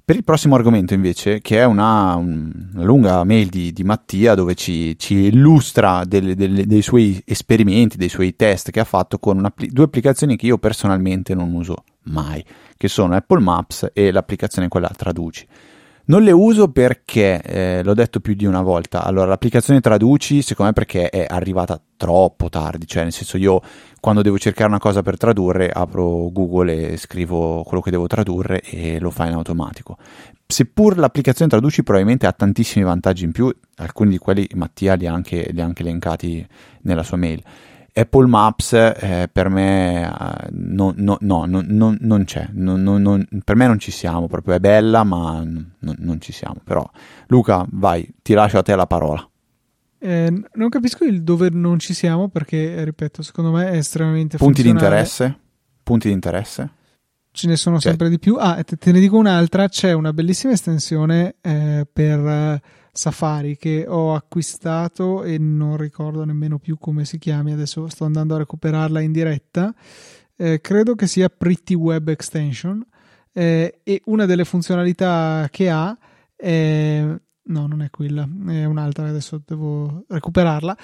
Per 0.05 0.17
il 0.17 0.23
prossimo 0.25 0.55
argomento 0.55 0.93
invece, 0.93 1.39
che 1.39 1.59
è 1.59 1.63
una, 1.63 2.15
una 2.15 2.83
lunga 2.83 3.23
mail 3.23 3.47
di, 3.47 3.71
di, 3.71 3.83
Mattia 3.83 4.35
dove 4.35 4.53
ci, 4.53 4.99
ci 4.99 5.27
illustra 5.27 6.03
delle, 6.03 6.35
delle, 6.35 6.65
dei 6.65 6.81
suoi 6.81 7.21
esperimenti, 7.25 7.95
dei 7.95 8.09
suoi 8.09 8.35
test 8.35 8.69
che 8.69 8.81
ha 8.81 8.85
fatto 8.85 9.17
con 9.17 9.49
due 9.55 9.85
applicazioni 9.85 10.35
che 10.35 10.47
io 10.47 10.57
personalmente 10.57 11.33
non 11.33 11.53
uso 11.53 11.85
mai, 12.03 12.43
che 12.75 12.89
sono 12.89 13.15
Apple 13.15 13.39
Maps 13.39 13.91
e 13.93 14.11
l'applicazione 14.11 14.67
quella 14.67 14.89
Traduci. 14.89 15.47
Non 16.05 16.21
le 16.21 16.33
uso 16.33 16.69
perché, 16.69 17.41
eh, 17.41 17.81
l'ho 17.81 17.93
detto 17.93 18.19
più 18.19 18.33
di 18.33 18.45
una 18.45 18.61
volta, 18.61 19.05
allora 19.05 19.27
l'applicazione 19.27 19.79
traduci 19.79 20.41
secondo 20.41 20.73
me 20.75 20.85
perché 20.85 21.09
è 21.09 21.25
arrivata 21.25 21.81
troppo 21.95 22.49
tardi, 22.49 22.85
cioè 22.85 23.03
nel 23.03 23.13
senso 23.13 23.37
io 23.37 23.61
quando 24.01 24.21
devo 24.21 24.37
cercare 24.37 24.67
una 24.67 24.79
cosa 24.79 25.01
per 25.01 25.15
tradurre 25.15 25.69
apro 25.69 26.29
Google 26.29 26.91
e 26.91 26.97
scrivo 26.97 27.63
quello 27.63 27.81
che 27.81 27.89
devo 27.89 28.07
tradurre 28.07 28.59
e 28.59 28.99
lo 28.99 29.11
fa 29.11 29.27
in 29.27 29.33
automatico. 29.33 29.97
Seppur 30.45 30.97
l'applicazione 30.97 31.49
traduci 31.49 31.83
probabilmente 31.83 32.27
ha 32.27 32.33
tantissimi 32.33 32.83
vantaggi 32.83 33.23
in 33.23 33.31
più, 33.31 33.49
alcuni 33.77 34.09
di 34.09 34.17
quelli 34.17 34.45
Mattia 34.55 34.95
li 34.95 35.07
ha 35.07 35.13
anche, 35.13 35.51
li 35.53 35.61
ha 35.61 35.63
anche 35.63 35.83
elencati 35.83 36.45
nella 36.81 37.03
sua 37.03 37.15
mail 37.15 37.41
Apple 37.95 38.25
Maps 38.25 38.73
eh, 38.73 39.29
per 39.31 39.49
me 39.49 40.03
eh, 40.03 40.47
no, 40.51 40.93
no, 40.95 41.17
no, 41.21 41.45
no, 41.45 41.95
non 41.99 42.23
c'è, 42.25 42.49
per 42.49 43.55
me 43.55 43.67
non 43.67 43.77
ci 43.77 43.91
siamo, 43.91 44.27
proprio 44.27 44.55
è 44.55 44.59
bella 44.59 45.03
ma 45.03 45.43
non 45.43 46.17
ci 46.19 46.31
siamo. 46.31 46.55
Però 46.63 46.89
Luca, 47.27 47.65
vai, 47.69 48.07
ti 48.21 48.33
lascio 48.33 48.57
a 48.57 48.63
te 48.63 48.75
la 48.75 48.87
parola. 48.87 49.27
Eh, 49.99 50.43
non 50.55 50.69
capisco 50.69 51.05
il 51.05 51.23
dove 51.23 51.49
non 51.49 51.79
ci 51.79 51.93
siamo 51.93 52.27
perché, 52.27 52.83
ripeto, 52.83 53.21
secondo 53.21 53.51
me 53.51 53.69
è 53.69 53.77
estremamente 53.77 54.37
Punti 54.37 54.61
di 54.61 54.69
interesse? 54.69 55.39
Punti 55.81 56.07
di 56.07 56.13
interesse? 56.13 56.69
Ce 57.31 57.47
ne 57.47 57.55
sono 57.55 57.79
sempre 57.79 58.09
di 58.09 58.19
più. 58.19 58.35
Ah, 58.37 58.61
te, 58.63 58.75
te, 58.75 58.91
ne 58.91 58.99
dico 58.99 59.17
un'altra, 59.17 59.69
c'è 59.69 59.93
una 59.93 60.11
bellissima 60.11 60.51
estensione 60.51 61.35
eh, 61.41 61.87
per 61.91 62.61
Safari 62.93 63.57
che 63.57 63.85
ho 63.87 64.13
acquistato 64.13 65.23
e 65.23 65.39
non 65.39 65.77
ricordo 65.77 66.23
nemmeno 66.23 66.59
più 66.59 66.77
come 66.77 67.05
si 67.05 67.17
chiami, 67.17 67.51
adesso 67.51 67.89
sto 67.89 68.05
andando 68.05 68.35
a 68.35 68.37
recuperarla 68.37 69.01
in 69.01 69.11
diretta. 69.11 69.73
Eh, 70.35 70.61
credo 70.61 70.93
che 70.93 71.07
sia 71.07 71.27
Pretty 71.29 71.73
Web 71.73 72.09
Extension 72.09 72.85
eh, 73.33 73.79
e 73.83 74.01
una 74.05 74.25
delle 74.25 74.45
funzionalità 74.45 75.47
che 75.51 75.69
ha 75.69 75.97
è 76.35 77.03
no, 77.45 77.67
non 77.67 77.81
è 77.81 77.89
quella, 77.89 78.27
è 78.47 78.63
un'altra, 78.65 79.07
adesso 79.07 79.41
devo 79.45 80.05
recuperarla 80.07 80.77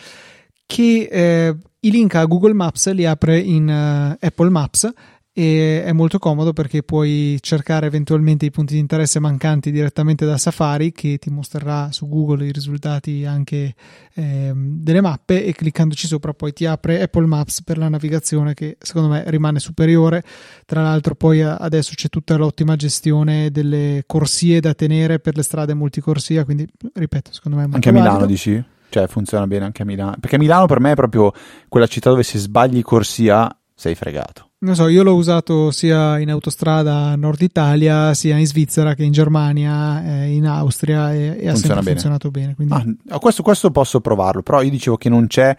che 0.65 1.07
eh, 1.09 1.57
i 1.79 1.91
link 1.91 2.15
a 2.15 2.25
Google 2.25 2.53
Maps 2.53 2.91
li 2.91 3.05
apre 3.05 3.39
in 3.39 3.67
uh, 3.67 4.17
Apple 4.23 4.49
Maps 4.49 4.91
e 5.39 5.85
è 5.85 5.93
molto 5.93 6.19
comodo 6.19 6.51
perché 6.51 6.83
puoi 6.83 7.37
cercare 7.39 7.85
eventualmente 7.85 8.45
i 8.45 8.51
punti 8.51 8.73
di 8.73 8.79
interesse 8.81 9.21
mancanti 9.21 9.71
direttamente 9.71 10.25
da 10.25 10.37
Safari 10.37 10.91
che 10.91 11.17
ti 11.17 11.29
mostrerà 11.29 11.93
su 11.93 12.09
Google 12.09 12.45
i 12.45 12.51
risultati 12.51 13.23
anche 13.23 13.73
eh, 14.15 14.51
delle 14.53 14.99
mappe 14.99 15.45
e 15.45 15.53
cliccandoci 15.53 16.07
sopra 16.07 16.33
poi 16.33 16.51
ti 16.51 16.65
apre 16.65 17.01
Apple 17.01 17.25
Maps 17.25 17.63
per 17.63 17.77
la 17.77 17.87
navigazione 17.87 18.53
che 18.53 18.75
secondo 18.81 19.07
me 19.07 19.23
rimane 19.27 19.59
superiore 19.59 20.25
tra 20.65 20.81
l'altro 20.81 21.15
poi 21.15 21.41
adesso 21.41 21.93
c'è 21.95 22.09
tutta 22.09 22.35
l'ottima 22.35 22.75
gestione 22.75 23.49
delle 23.49 24.03
corsie 24.05 24.59
da 24.59 24.73
tenere 24.73 25.19
per 25.19 25.37
le 25.37 25.43
strade 25.43 25.73
multicorsia 25.73 26.43
quindi 26.43 26.67
ripeto 26.93 27.31
secondo 27.31 27.59
me 27.59 27.63
è 27.63 27.67
molto 27.67 27.87
anche 27.87 27.97
a 27.97 28.01
Milano 28.01 28.19
valido. 28.19 28.33
dici? 28.33 28.63
Cioè 28.89 29.07
funziona 29.07 29.47
bene 29.47 29.63
anche 29.63 29.83
a 29.83 29.85
Milano 29.85 30.17
perché 30.19 30.37
Milano 30.37 30.65
per 30.65 30.81
me 30.81 30.91
è 30.91 30.95
proprio 30.95 31.31
quella 31.69 31.87
città 31.87 32.09
dove 32.09 32.23
se 32.23 32.37
sbagli 32.39 32.81
corsia 32.81 33.49
sei 33.73 33.95
fregato 33.95 34.48
non 34.61 34.75
so, 34.75 34.87
io 34.87 35.03
l'ho 35.03 35.15
usato 35.15 35.71
sia 35.71 36.19
in 36.19 36.29
autostrada 36.29 37.15
Nord 37.15 37.41
Italia, 37.41 38.13
sia 38.13 38.37
in 38.37 38.45
Svizzera 38.45 38.93
che 38.93 39.03
in 39.03 39.11
Germania, 39.11 40.23
eh, 40.23 40.33
in 40.33 40.45
Austria 40.45 41.13
e, 41.13 41.37
e 41.39 41.47
ha 41.47 41.55
sempre 41.55 41.79
bene. 41.79 41.91
funzionato 41.91 42.29
bene. 42.29 42.55
Quindi... 42.55 42.97
Ah, 43.09 43.19
questo, 43.19 43.41
questo 43.41 43.71
posso 43.71 44.01
provarlo, 44.01 44.41
però 44.41 44.61
io 44.61 44.69
dicevo 44.69 44.97
che 44.97 45.09
non 45.09 45.27
c'è 45.27 45.55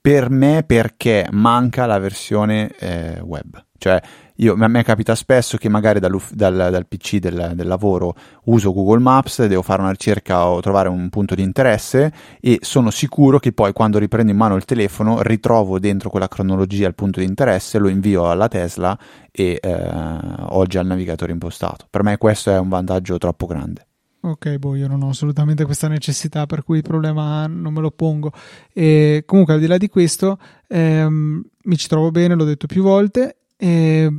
per 0.00 0.30
me 0.30 0.62
perché 0.64 1.26
manca 1.32 1.86
la 1.86 1.98
versione 1.98 2.70
eh, 2.78 3.20
web. 3.20 3.64
Cioè, 3.76 4.00
io, 4.36 4.54
a 4.58 4.68
me 4.68 4.82
capita 4.82 5.14
spesso 5.14 5.56
che 5.56 5.68
magari 5.68 6.00
dal, 6.00 6.20
dal 6.32 6.86
PC 6.86 7.18
del, 7.18 7.52
del, 7.54 7.66
lavoro 7.66 8.14
uso 8.44 8.72
Google 8.72 9.00
Maps, 9.00 9.46
devo 9.46 9.62
fare 9.62 9.80
una 9.80 9.90
ricerca 9.90 10.46
o 10.46 10.60
trovare 10.60 10.88
un 10.88 11.08
punto 11.08 11.34
di 11.34 11.42
interesse 11.42 12.12
e 12.40 12.58
sono 12.60 12.90
sicuro 12.90 13.38
che 13.38 13.52
poi 13.52 13.72
quando 13.72 13.98
riprendo 13.98 14.30
in 14.32 14.36
mano 14.36 14.56
il 14.56 14.64
telefono 14.64 15.22
ritrovo 15.22 15.78
dentro 15.78 16.10
quella 16.10 16.28
cronologia 16.28 16.86
il 16.86 16.94
punto 16.94 17.20
di 17.20 17.26
interesse, 17.26 17.78
lo 17.78 17.88
invio 17.88 18.30
alla 18.30 18.48
Tesla 18.48 18.98
e 19.30 19.58
eh, 19.60 19.84
ho 20.48 20.64
già 20.66 20.80
il 20.80 20.86
navigatore 20.86 21.32
impostato. 21.32 21.86
Per 21.88 22.02
me 22.02 22.16
questo 22.18 22.50
è 22.50 22.58
un 22.58 22.68
vantaggio 22.68 23.18
troppo 23.18 23.46
grande. 23.46 23.86
Ok, 24.26 24.56
boh, 24.56 24.74
io 24.74 24.88
non 24.88 25.02
ho 25.02 25.10
assolutamente 25.10 25.64
questa 25.64 25.86
necessità, 25.86 26.46
per 26.46 26.64
cui 26.64 26.78
il 26.78 26.82
problema 26.82 27.46
non 27.46 27.72
me 27.72 27.80
lo 27.80 27.92
pongo. 27.92 28.32
E 28.72 29.22
comunque, 29.24 29.54
al 29.54 29.60
di 29.60 29.68
là 29.68 29.76
di 29.76 29.88
questo, 29.88 30.38
ehm, 30.66 31.42
mi 31.62 31.76
ci 31.76 31.86
trovo 31.86 32.10
bene, 32.10 32.34
l'ho 32.34 32.44
detto 32.44 32.66
più 32.66 32.82
volte. 32.82 33.36
E 33.56 34.10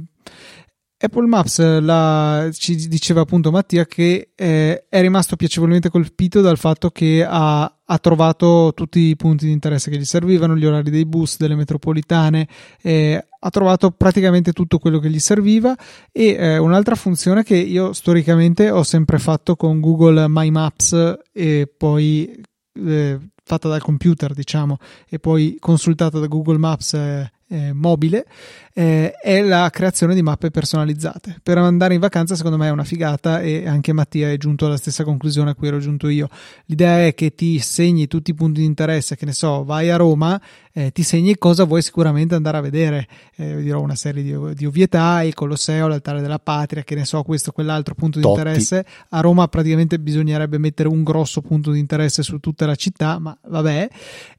Apple 1.00 1.28
Maps 1.28 1.60
la, 1.80 2.50
ci 2.52 2.88
diceva 2.88 3.22
appunto 3.22 3.52
Mattia 3.52 3.86
che 3.86 4.32
eh, 4.34 4.86
è 4.90 5.02
rimasto 5.02 5.36
piacevolmente 5.36 5.90
colpito 5.90 6.42
dal 6.42 6.58
fatto 6.58 6.90
che 6.90 7.24
ha, 7.24 7.72
ha, 7.86 7.98
trovato 8.00 8.72
tutti 8.76 9.02
i 9.02 9.16
punti 9.16 9.46
di 9.46 9.52
interesse 9.52 9.92
che 9.92 9.98
gli 9.98 10.06
servivano, 10.06 10.56
gli 10.56 10.66
orari 10.66 10.90
dei 10.90 11.06
bus, 11.06 11.38
delle 11.38 11.54
metropolitane, 11.54 12.48
eh, 12.82 13.28
ha 13.40 13.50
trovato 13.52 13.92
praticamente 13.92 14.54
tutto 14.54 14.80
quello 14.80 14.98
che 14.98 15.12
gli 15.12 15.20
serviva. 15.20 15.76
E 16.12 16.30
eh, 16.30 16.58
un'altra 16.58 16.96
funzione 16.96 17.44
che 17.44 17.58
io 17.58 17.94
storicamente 17.94 18.72
ho 18.72 18.82
sempre 18.82 19.20
fatto 19.20 19.56
con 19.56 19.80
Google 19.80 20.26
My 20.28 20.50
Maps 20.50 21.20
e 21.32 21.72
poi 21.78 22.44
eh, 22.74 23.20
fatta 23.44 23.70
dal 23.70 23.82
computer 23.82 24.34
diciamo 24.34 24.78
e 25.08 25.20
poi 25.20 25.56
consultata 25.60 26.20
da 26.20 26.28
Google 26.28 26.58
Maps 26.58 27.30
eh, 27.50 27.72
mobile 27.74 28.26
eh, 28.74 29.12
è 29.14 29.42
la 29.42 29.70
creazione 29.72 30.14
di 30.14 30.22
mappe 30.22 30.52
personalizzate. 30.52 31.40
Per 31.42 31.58
andare 31.58 31.96
in 31.96 32.00
vacanza, 32.00 32.36
secondo 32.36 32.58
me 32.58 32.68
è 32.68 32.72
una 32.72 32.84
figata 32.84 33.42
e 33.42 33.68
anche 33.68 33.94
Mattia 33.94 34.30
è 34.30 34.38
giunto 34.38 34.66
alla 34.66 34.78
stessa 34.78 35.04
conclusione 35.04 35.52
a 35.52 35.56
cui 35.56 35.68
ero 35.68 35.80
giunto 35.80 36.10
io. 36.10 36.30
L'idea 36.66 37.06
è 37.06 37.16
che 37.16 37.34
ti 37.34 37.58
segni 37.60 38.08
tutti 38.08 38.32
i 38.32 38.34
punti 38.36 38.60
di 38.60 38.66
interesse, 38.66 39.16
che 39.16 39.26
ne 39.26 39.32
so, 39.32 39.64
vai 39.64 39.90
a 39.90 39.96
Roma, 39.96 40.40
eh, 40.74 40.92
ti 40.92 41.02
segni 41.02 41.38
cosa 41.38 41.64
vuoi 41.64 41.82
sicuramente 41.82 42.36
andare 42.36 42.58
a 42.58 42.62
vedere. 42.62 43.08
Eh, 43.36 43.64
dirò 43.64 43.82
una 43.82 43.96
serie 43.96 44.22
di, 44.22 44.36
di 44.54 44.66
ovvietà, 44.66 45.24
il 45.24 45.34
Colosseo, 45.34 45.88
l'altare 45.88 46.22
della 46.22 46.40
patria, 46.40 46.84
che 46.84 46.94
ne 46.94 47.06
so, 47.06 47.24
questo, 47.24 47.52
quell'altro 47.52 47.96
punto 47.96 48.20
Totti. 48.20 48.36
di 48.36 48.42
interesse. 48.42 48.86
A 49.10 49.22
Roma 49.22 49.48
praticamente 49.48 49.98
bisognerebbe 49.98 50.60
mettere 50.60 50.90
un 50.90 51.04
grosso 51.04 51.42
punto 51.42 51.72
di 51.72 51.80
interesse 51.80 52.22
su 52.22 52.40
tutta 52.40 52.68
la 52.68 52.76
città, 52.76 53.18
ma 53.18 53.36
vabbè. 53.42 53.90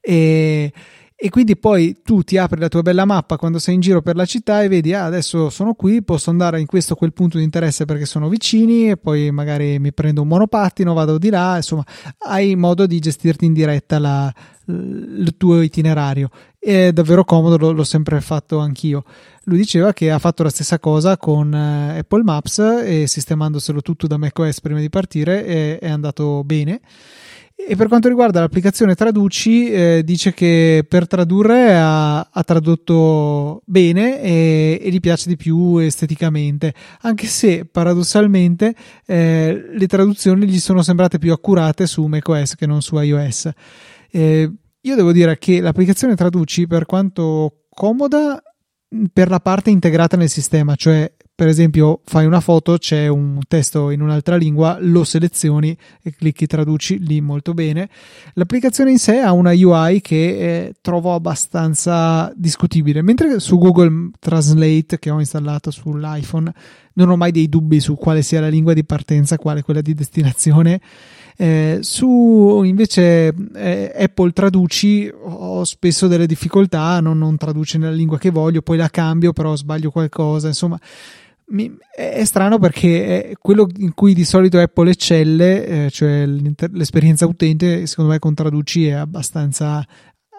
E 0.00 0.72
e 1.20 1.30
quindi 1.30 1.56
poi 1.56 1.96
tu 2.04 2.22
ti 2.22 2.38
apri 2.38 2.60
la 2.60 2.68
tua 2.68 2.82
bella 2.82 3.04
mappa 3.04 3.36
quando 3.36 3.58
sei 3.58 3.74
in 3.74 3.80
giro 3.80 4.02
per 4.02 4.14
la 4.14 4.24
città 4.24 4.62
e 4.62 4.68
vedi 4.68 4.94
ah, 4.94 5.04
adesso 5.04 5.50
sono 5.50 5.74
qui, 5.74 6.00
posso 6.04 6.30
andare 6.30 6.60
in 6.60 6.66
questo 6.66 6.92
o 6.92 6.96
quel 6.96 7.12
punto 7.12 7.38
di 7.38 7.42
interesse 7.42 7.86
perché 7.86 8.06
sono 8.06 8.28
vicini 8.28 8.90
e 8.90 8.96
poi 8.96 9.32
magari 9.32 9.80
mi 9.80 9.92
prendo 9.92 10.22
un 10.22 10.28
monopattino, 10.28 10.94
vado 10.94 11.18
di 11.18 11.28
là, 11.28 11.56
insomma 11.56 11.84
hai 12.18 12.54
modo 12.54 12.86
di 12.86 13.00
gestirti 13.00 13.46
in 13.46 13.52
diretta 13.52 13.98
la, 13.98 14.32
il 14.66 15.34
tuo 15.36 15.60
itinerario. 15.60 16.28
È 16.56 16.92
davvero 16.92 17.24
comodo, 17.24 17.72
l'ho 17.72 17.84
sempre 17.84 18.20
fatto 18.20 18.60
anch'io. 18.60 19.02
Lui 19.44 19.56
diceva 19.56 19.92
che 19.92 20.12
ha 20.12 20.20
fatto 20.20 20.44
la 20.44 20.50
stessa 20.50 20.78
cosa 20.78 21.16
con 21.16 21.52
eh, 21.52 21.98
Apple 21.98 22.22
Maps 22.22 22.58
e 22.84 23.08
sistemandoselo 23.08 23.82
tutto 23.82 24.06
da 24.06 24.18
macOS 24.18 24.60
prima 24.60 24.78
di 24.78 24.88
partire 24.88 25.44
è, 25.44 25.78
è 25.80 25.90
andato 25.90 26.44
bene. 26.44 26.80
E 27.60 27.74
per 27.74 27.88
quanto 27.88 28.06
riguarda 28.06 28.38
l'applicazione 28.38 28.94
Traduci, 28.94 29.68
eh, 29.68 30.02
dice 30.04 30.32
che 30.32 30.86
per 30.88 31.08
tradurre 31.08 31.76
ha, 31.76 32.20
ha 32.20 32.42
tradotto 32.44 33.62
bene 33.66 34.22
e, 34.22 34.78
e, 34.80 34.90
gli 34.90 35.00
piace 35.00 35.28
di 35.28 35.36
più 35.36 35.76
esteticamente, 35.76 36.72
anche 37.00 37.26
se 37.26 37.64
paradossalmente 37.64 38.74
eh, 39.04 39.70
le 39.72 39.86
traduzioni 39.88 40.46
gli 40.46 40.60
sono 40.60 40.82
sembrate 40.82 41.18
più 41.18 41.32
accurate 41.32 41.88
su 41.88 42.06
macOS 42.06 42.54
che 42.54 42.66
non 42.66 42.80
su 42.80 42.96
iOS. 42.96 43.50
Eh, 44.12 44.52
io 44.80 44.94
devo 44.94 45.10
dire 45.10 45.36
che 45.36 45.60
l'applicazione 45.60 46.14
Traduci, 46.14 46.68
per 46.68 46.86
quanto 46.86 47.64
comoda, 47.68 48.40
per 49.12 49.28
la 49.28 49.40
parte 49.40 49.70
integrata 49.70 50.16
nel 50.16 50.30
sistema, 50.30 50.76
cioè 50.76 51.12
per 51.38 51.46
esempio 51.46 52.00
fai 52.04 52.26
una 52.26 52.40
foto, 52.40 52.78
c'è 52.78 53.06
un 53.06 53.38
testo 53.46 53.90
in 53.90 54.00
un'altra 54.02 54.34
lingua, 54.34 54.76
lo 54.80 55.04
selezioni 55.04 55.78
e 56.02 56.12
clicchi 56.12 56.48
traduci 56.48 56.98
lì 56.98 57.20
molto 57.20 57.54
bene. 57.54 57.88
L'applicazione 58.32 58.90
in 58.90 58.98
sé 58.98 59.20
ha 59.20 59.30
una 59.30 59.52
UI 59.52 60.00
che 60.00 60.16
eh, 60.16 60.74
trovo 60.80 61.14
abbastanza 61.14 62.32
discutibile, 62.34 63.02
mentre 63.02 63.38
su 63.38 63.56
Google 63.56 64.10
Translate 64.18 64.98
che 64.98 65.10
ho 65.10 65.20
installato 65.20 65.70
sull'iPhone 65.70 66.52
non 66.94 67.08
ho 67.08 67.16
mai 67.16 67.30
dei 67.30 67.48
dubbi 67.48 67.78
su 67.78 67.94
quale 67.94 68.22
sia 68.22 68.40
la 68.40 68.48
lingua 68.48 68.72
di 68.72 68.84
partenza, 68.84 69.38
quale 69.38 69.62
quella 69.62 69.80
di 69.80 69.94
destinazione. 69.94 70.80
Eh, 71.36 71.78
su 71.82 72.62
invece 72.64 73.32
eh, 73.54 73.92
Apple 73.96 74.32
traduci 74.32 75.08
ho 75.08 75.62
spesso 75.62 76.08
delle 76.08 76.26
difficoltà, 76.26 76.98
non, 76.98 77.16
non 77.16 77.36
traduce 77.36 77.78
nella 77.78 77.92
lingua 77.92 78.18
che 78.18 78.30
voglio, 78.30 78.60
poi 78.60 78.76
la 78.76 78.88
cambio, 78.88 79.32
però 79.32 79.54
sbaglio 79.54 79.92
qualcosa, 79.92 80.48
insomma 80.48 80.80
mi, 81.50 81.76
è 81.94 82.24
strano 82.24 82.58
perché 82.58 83.36
quello 83.40 83.68
in 83.76 83.94
cui 83.94 84.14
di 84.14 84.24
solito 84.24 84.58
Apple 84.58 84.90
eccelle, 84.90 85.86
eh, 85.86 85.90
cioè 85.90 86.26
l'esperienza 86.26 87.26
utente, 87.26 87.86
secondo 87.86 88.10
me 88.10 88.18
con 88.18 88.34
Traduci 88.34 88.86
è 88.86 88.92
abbastanza 88.92 89.86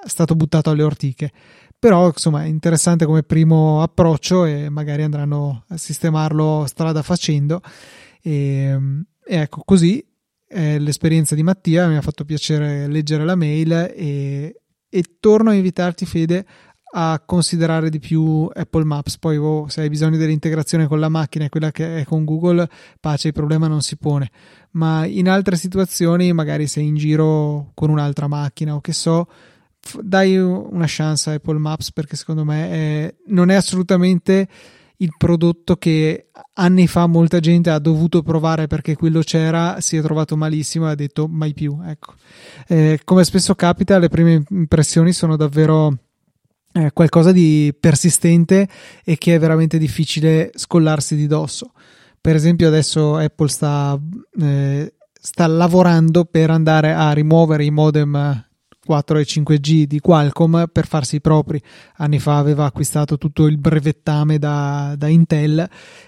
stato 0.06 0.36
buttato 0.36 0.70
alle 0.70 0.84
ortiche. 0.84 1.32
Però 1.78 2.08
insomma 2.08 2.44
è 2.44 2.48
interessante 2.48 3.06
come 3.06 3.24
primo 3.24 3.82
approccio 3.82 4.44
e 4.46 4.70
magari 4.70 5.04
andranno 5.04 5.64
a 5.70 5.78
sistemarlo 5.78 6.66
strada 6.68 7.02
facendo. 7.02 7.62
E, 8.22 8.78
e 9.26 9.36
ecco, 9.36 9.62
così 9.64 10.06
è 10.46 10.78
l'esperienza 10.78 11.36
di 11.36 11.44
Mattia, 11.44 11.88
mi 11.88 11.96
ha 11.96 12.02
fatto 12.02 12.26
piacere 12.26 12.88
leggere 12.88 13.24
la 13.24 13.36
mail 13.36 13.72
e, 13.96 14.62
e 14.90 15.04
torno 15.20 15.52
a 15.52 15.54
invitarti 15.54 16.06
Fede 16.06 16.46
a 16.92 17.22
considerare 17.26 17.90
di 17.90 18.00
più 18.00 18.50
Apple 18.54 18.84
Maps. 18.84 19.18
Poi 19.18 19.38
oh, 19.38 19.68
se 19.68 19.82
hai 19.82 19.90
bisogno 19.90 20.18
dell'integrazione 20.18 20.88
con 20.88 21.00
la 21.00 21.10
macchina 21.10 21.46
e 21.46 21.50
quella 21.50 21.72
che 21.72 22.00
è 22.00 22.04
con 22.06 22.26
Google, 22.26 22.68
pace, 23.00 23.28
il 23.28 23.34
problema 23.34 23.68
non 23.68 23.82
si 23.82 23.98
pone. 23.98 24.32
Ma 24.72 25.06
in 25.06 25.30
altre 25.30 25.56
situazioni, 25.56 26.32
magari 26.34 26.68
sei 26.68 26.88
in 26.88 26.96
giro 26.96 27.72
con 27.74 27.90
un'altra 27.90 28.28
macchina 28.28 28.76
o 28.76 28.82
che 28.82 28.94
so, 28.94 29.28
dai 30.02 30.38
una 30.38 30.86
chance 30.88 31.30
a 31.30 31.34
Apple 31.34 31.58
Maps 31.58 31.92
perché 31.92 32.16
secondo 32.16 32.44
me 32.44 32.70
è, 32.70 33.16
non 33.28 33.50
è 33.50 33.56
assolutamente 33.56 34.48
il 35.02 35.14
prodotto 35.18 35.78
che 35.78 36.28
anni 36.56 36.86
fa 36.88 37.08
molta 37.08 37.40
gente 37.40 37.70
ha 37.70 37.80
dovuto 37.80 38.22
provare 38.22 38.68
perché 38.68 38.96
quello 38.96 39.22
c'era, 39.22 39.80
si 39.80 39.96
è 39.96 40.02
trovato 40.02 40.36
malissimo 40.36 40.88
e 40.88 40.92
ha 40.92 40.96
detto 40.96 41.28
mai 41.28 41.54
più. 41.54 41.80
Ecco. 41.86 42.16
Eh, 42.68 43.00
come 43.06 43.24
spesso 43.24 43.56
capita, 43.56 43.98
le 43.98 44.10
prime 44.10 44.44
impressioni 44.50 45.14
sono 45.14 45.38
davvero 45.38 45.98
eh, 46.74 46.92
qualcosa 46.94 47.32
di 47.32 47.74
persistente 47.80 48.68
e 49.04 49.18
che 49.18 49.36
è 49.36 49.40
veramente 49.40 49.78
difficile 49.78 50.52
scollarsi 50.54 51.16
di 51.16 51.28
dosso. 51.28 51.72
Per 52.22 52.36
esempio, 52.36 52.68
adesso 52.68 53.16
Apple 53.16 53.48
sta, 53.48 54.00
eh, 54.42 54.94
sta 55.14 55.48
lavorando 55.48 56.26
per 56.26 56.50
andare 56.50 56.94
a 56.94 57.12
rimuovere 57.12 57.64
i 57.64 57.72
modem 57.72 58.48
4 58.90 59.20
e 59.20 59.24
5G 59.24 59.84
di 59.84 60.00
Qualcomm 60.00 60.64
per 60.72 60.88
farsi 60.88 61.18
i 61.18 61.22
propri. 61.22 61.62
Anni 61.98 62.18
fa 62.18 62.40
aveva 62.40 62.66
acquistato 62.66 63.20
tutto 63.20 63.46
il 63.46 63.60
brevettame 63.60 64.40
da, 64.40 64.96
da 64.98 65.08
Intel 65.08 65.60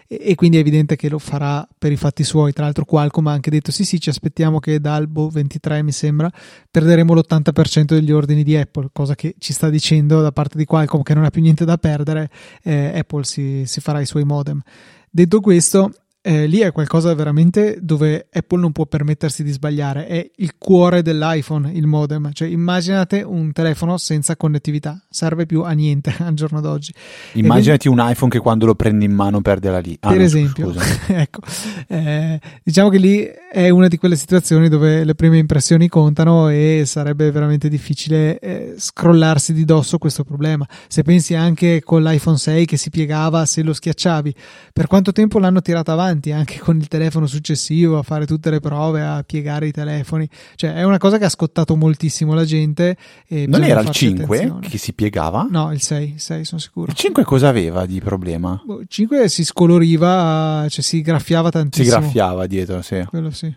e, 0.08 0.20
e, 0.20 0.34
quindi 0.34 0.58
è 0.58 0.62
evidente 0.62 0.96
che 0.96 1.08
lo 1.08 1.20
farà 1.20 1.68
per 1.78 1.92
i 1.92 1.96
fatti 1.96 2.24
suoi. 2.24 2.54
Tra 2.54 2.64
l'altro 2.64 2.84
Qualcomm 2.86 3.28
ha 3.28 3.34
anche 3.34 3.52
detto 3.52 3.72
sì 3.72 3.86
sì 3.86 4.00
ci 4.00 4.10
aspettiamo 4.10 4.58
che 4.58 4.80
dal 4.80 5.08
boh, 5.08 5.30
23 5.30 5.84
mi 5.84 5.92
sembra 5.92 6.32
perderemo 6.72 7.14
l'80% 7.14 7.84
degli 7.84 8.12
ordini 8.12 8.42
di 8.44 8.58
Apple, 8.58 8.90
cosa 8.92 9.14
che 9.14 9.36
ci 9.38 9.54
sta 9.54 9.70
dicendo 9.70 10.20
da 10.20 10.32
parte 10.32 10.58
di 10.58 10.66
Qualcomm 10.66 11.04
che 11.04 11.14
non 11.14 11.24
ha 11.24 11.30
più 11.30 11.44
niente 11.44 11.66
da 11.66 11.78
perdere, 11.78 12.32
eh, 12.64 12.98
Apple 12.98 13.26
si, 13.26 13.62
si 13.68 13.80
farà 13.80 14.00
i 14.00 14.08
suoi 14.08 14.24
modem. 14.24 14.60
Detto 15.08 15.40
questo, 15.40 15.92
eh, 16.24 16.46
lì 16.46 16.60
è 16.60 16.72
qualcosa 16.72 17.14
veramente 17.16 17.80
dove 17.82 18.28
Apple 18.32 18.60
non 18.60 18.72
può 18.72 18.86
permettersi 18.86 19.44
di 19.44 19.52
sbagliare. 19.52 20.06
È 20.06 20.32
il 20.36 20.54
cuore 20.56 21.02
dell'iPhone, 21.02 21.72
il 21.72 21.88
modem. 21.88 22.32
Cioè, 22.32 22.48
immaginate 22.48 23.24
un 23.24 23.52
telefono 23.52 23.98
senza 23.98 24.38
connettività, 24.38 25.04
serve 25.10 25.48
più 25.48 25.64
a 25.64 25.72
niente 25.72 26.14
al 26.22 26.36
giorno 26.36 26.62
d'oggi. 26.62 26.94
Immaginati 27.34 27.88
quindi, 27.88 28.02
un 28.02 28.12
iPhone 28.12 28.30
che 28.30 28.38
quando 28.38 28.68
lo 28.68 28.76
prendi 28.76 29.06
in 29.06 29.14
mano 29.14 29.42
perde 29.42 29.72
la 29.72 29.80
linea. 29.80 29.98
Ah, 30.02 30.10
per 30.10 30.20
no, 30.20 30.24
esempio, 30.24 30.74
ecco, 31.08 31.42
eh, 31.88 32.40
diciamo 32.64 32.90
che 32.90 32.98
lì 33.00 33.28
è 33.52 33.70
una 33.70 33.88
di 33.88 33.98
quelle 33.98 34.16
situazioni 34.16 34.70
dove 34.70 35.04
le 35.04 35.16
prime 35.16 35.40
impressioni 35.40 35.90
contano 35.90 36.50
e 36.50 36.84
sarebbe 36.86 37.32
veramente 37.32 37.68
difficile 37.68 38.38
eh, 38.38 38.76
scrollarsi 38.78 39.54
di 39.54 39.66
dosso 39.66 39.98
questo 39.98 40.24
problema. 40.24 40.68
Se 40.88 41.02
pensi 41.02 41.34
anche 41.34 41.82
con 41.84 42.04
l'iPhone 42.04 42.38
6 42.38 42.66
che 42.66 42.78
si 42.78 42.92
piegava 42.92 43.48
se 43.48 43.64
lo 43.64 43.74
schiacciavi, 43.74 44.36
per 44.72 44.86
quanto 44.86 45.12
tempo 45.12 45.40
l'hanno 45.40 45.62
tirata 45.62 45.92
avanti? 45.94 46.10
Avanti 46.12 46.32
anche 46.32 46.60
con 46.60 46.78
il 46.78 46.88
telefono 46.88 47.26
successivo 47.26 47.98
a 47.98 48.04
fare 48.04 48.26
tutte 48.26 48.50
le 48.50 48.60
prove, 48.60 49.02
a 49.02 49.24
piegare 49.24 49.68
i 49.68 49.72
telefoni. 49.72 50.30
Cioè, 50.56 50.74
è 50.74 50.84
una 50.84 50.98
cosa 50.98 51.18
che 51.18 51.26
ha 51.26 51.30
scottato 51.30 51.76
moltissimo 51.76 52.34
la 52.34 52.46
gente. 52.46 52.98
non 53.30 53.64
era 53.64 53.82
il 53.82 53.90
5 53.90 54.24
attenzione. 54.24 54.68
che 54.68 54.78
si 54.78 54.94
piegava? 54.94 55.48
No, 55.50 55.72
il 55.72 55.82
6, 55.82 56.14
il 56.14 56.20
6 56.20 56.46
sono 56.46 56.62
sicuro. 56.62 56.92
Il 56.92 56.98
5 56.98 57.24
cosa 57.24 57.48
aveva 57.48 57.86
di 57.86 58.00
problema? 58.00 58.62
Boh, 58.64 58.82
il 58.82 58.88
5 58.88 59.30
si 59.30 59.44
scoloriva, 59.44 60.66
cioè 60.70 60.84
si 60.84 61.02
graffiava 61.02 61.50
tantissimo. 61.50 61.96
Si 61.96 62.00
graffiava 62.00 62.46
dietro, 62.48 62.82
sì. 62.82 63.04
Quello 63.08 63.32
sì. 63.32 63.54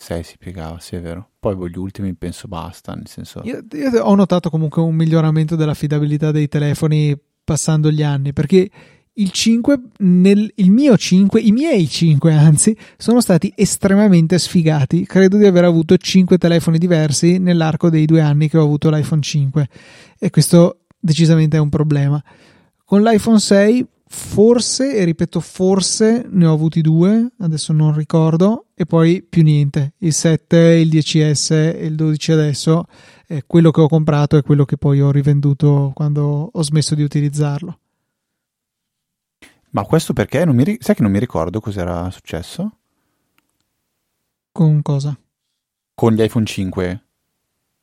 6 0.00 0.22
si 0.22 0.36
piegava, 0.38 0.78
sì 0.78 0.96
è 0.96 1.00
vero. 1.00 1.30
Poi 1.38 1.56
gli 1.70 1.76
ultimi 1.76 2.14
penso 2.14 2.48
basta, 2.48 2.94
nel 2.94 3.08
senso... 3.08 3.42
Io, 3.44 3.64
io 3.72 4.02
ho 4.02 4.14
notato 4.14 4.48
comunque 4.48 4.80
un 4.80 4.94
miglioramento 4.94 5.56
dell'affidabilità 5.56 6.30
dei 6.30 6.48
telefoni 6.48 7.18
passando 7.44 7.90
gli 7.90 8.02
anni, 8.02 8.32
perché 8.32 8.70
il 9.18 9.30
5, 9.30 9.80
nel, 9.98 10.50
il 10.56 10.70
mio 10.70 10.96
5, 10.96 11.40
i 11.40 11.52
miei 11.52 11.88
5 11.88 12.32
anzi, 12.34 12.76
sono 12.96 13.20
stati 13.20 13.52
estremamente 13.56 14.38
sfigati. 14.38 15.04
Credo 15.04 15.36
di 15.36 15.46
aver 15.46 15.64
avuto 15.64 15.96
5 15.96 16.38
telefoni 16.38 16.78
diversi 16.78 17.38
nell'arco 17.38 17.90
dei 17.90 18.06
due 18.06 18.20
anni 18.20 18.48
che 18.48 18.58
ho 18.58 18.62
avuto 18.62 18.90
l'iPhone 18.90 19.20
5 19.20 19.68
e 20.18 20.30
questo 20.30 20.80
decisamente 20.98 21.56
è 21.56 21.60
un 21.60 21.68
problema. 21.68 22.22
Con 22.84 23.02
l'iPhone 23.02 23.38
6 23.38 23.86
forse, 24.10 24.96
e 24.96 25.04
ripeto 25.04 25.40
forse, 25.40 26.26
ne 26.30 26.46
ho 26.46 26.52
avuti 26.52 26.80
due, 26.80 27.32
adesso 27.38 27.72
non 27.72 27.94
ricordo, 27.94 28.66
e 28.74 28.86
poi 28.86 29.22
più 29.28 29.42
niente. 29.42 29.94
Il 29.98 30.12
7, 30.12 30.56
il 30.56 30.88
10S 30.88 31.52
e 31.52 31.86
il 31.86 31.94
12 31.94 32.32
adesso, 32.32 32.86
è 33.26 33.42
quello 33.46 33.70
che 33.70 33.80
ho 33.80 33.88
comprato 33.88 34.36
e 34.36 34.42
quello 34.42 34.64
che 34.64 34.78
poi 34.78 35.00
ho 35.00 35.10
rivenduto 35.10 35.90
quando 35.94 36.50
ho 36.52 36.62
smesso 36.62 36.94
di 36.94 37.02
utilizzarlo. 37.02 37.78
Ma 39.70 39.82
questo 39.84 40.12
perché? 40.12 40.44
Non 40.44 40.54
mi, 40.54 40.64
sai 40.80 40.94
che 40.94 41.02
non 41.02 41.10
mi 41.10 41.18
ricordo 41.18 41.60
cos'era 41.60 42.10
successo? 42.10 42.78
Con 44.52 44.82
cosa? 44.82 45.18
Con 45.94 46.12
gli 46.12 46.22
iPhone 46.22 46.46
5. 46.46 47.07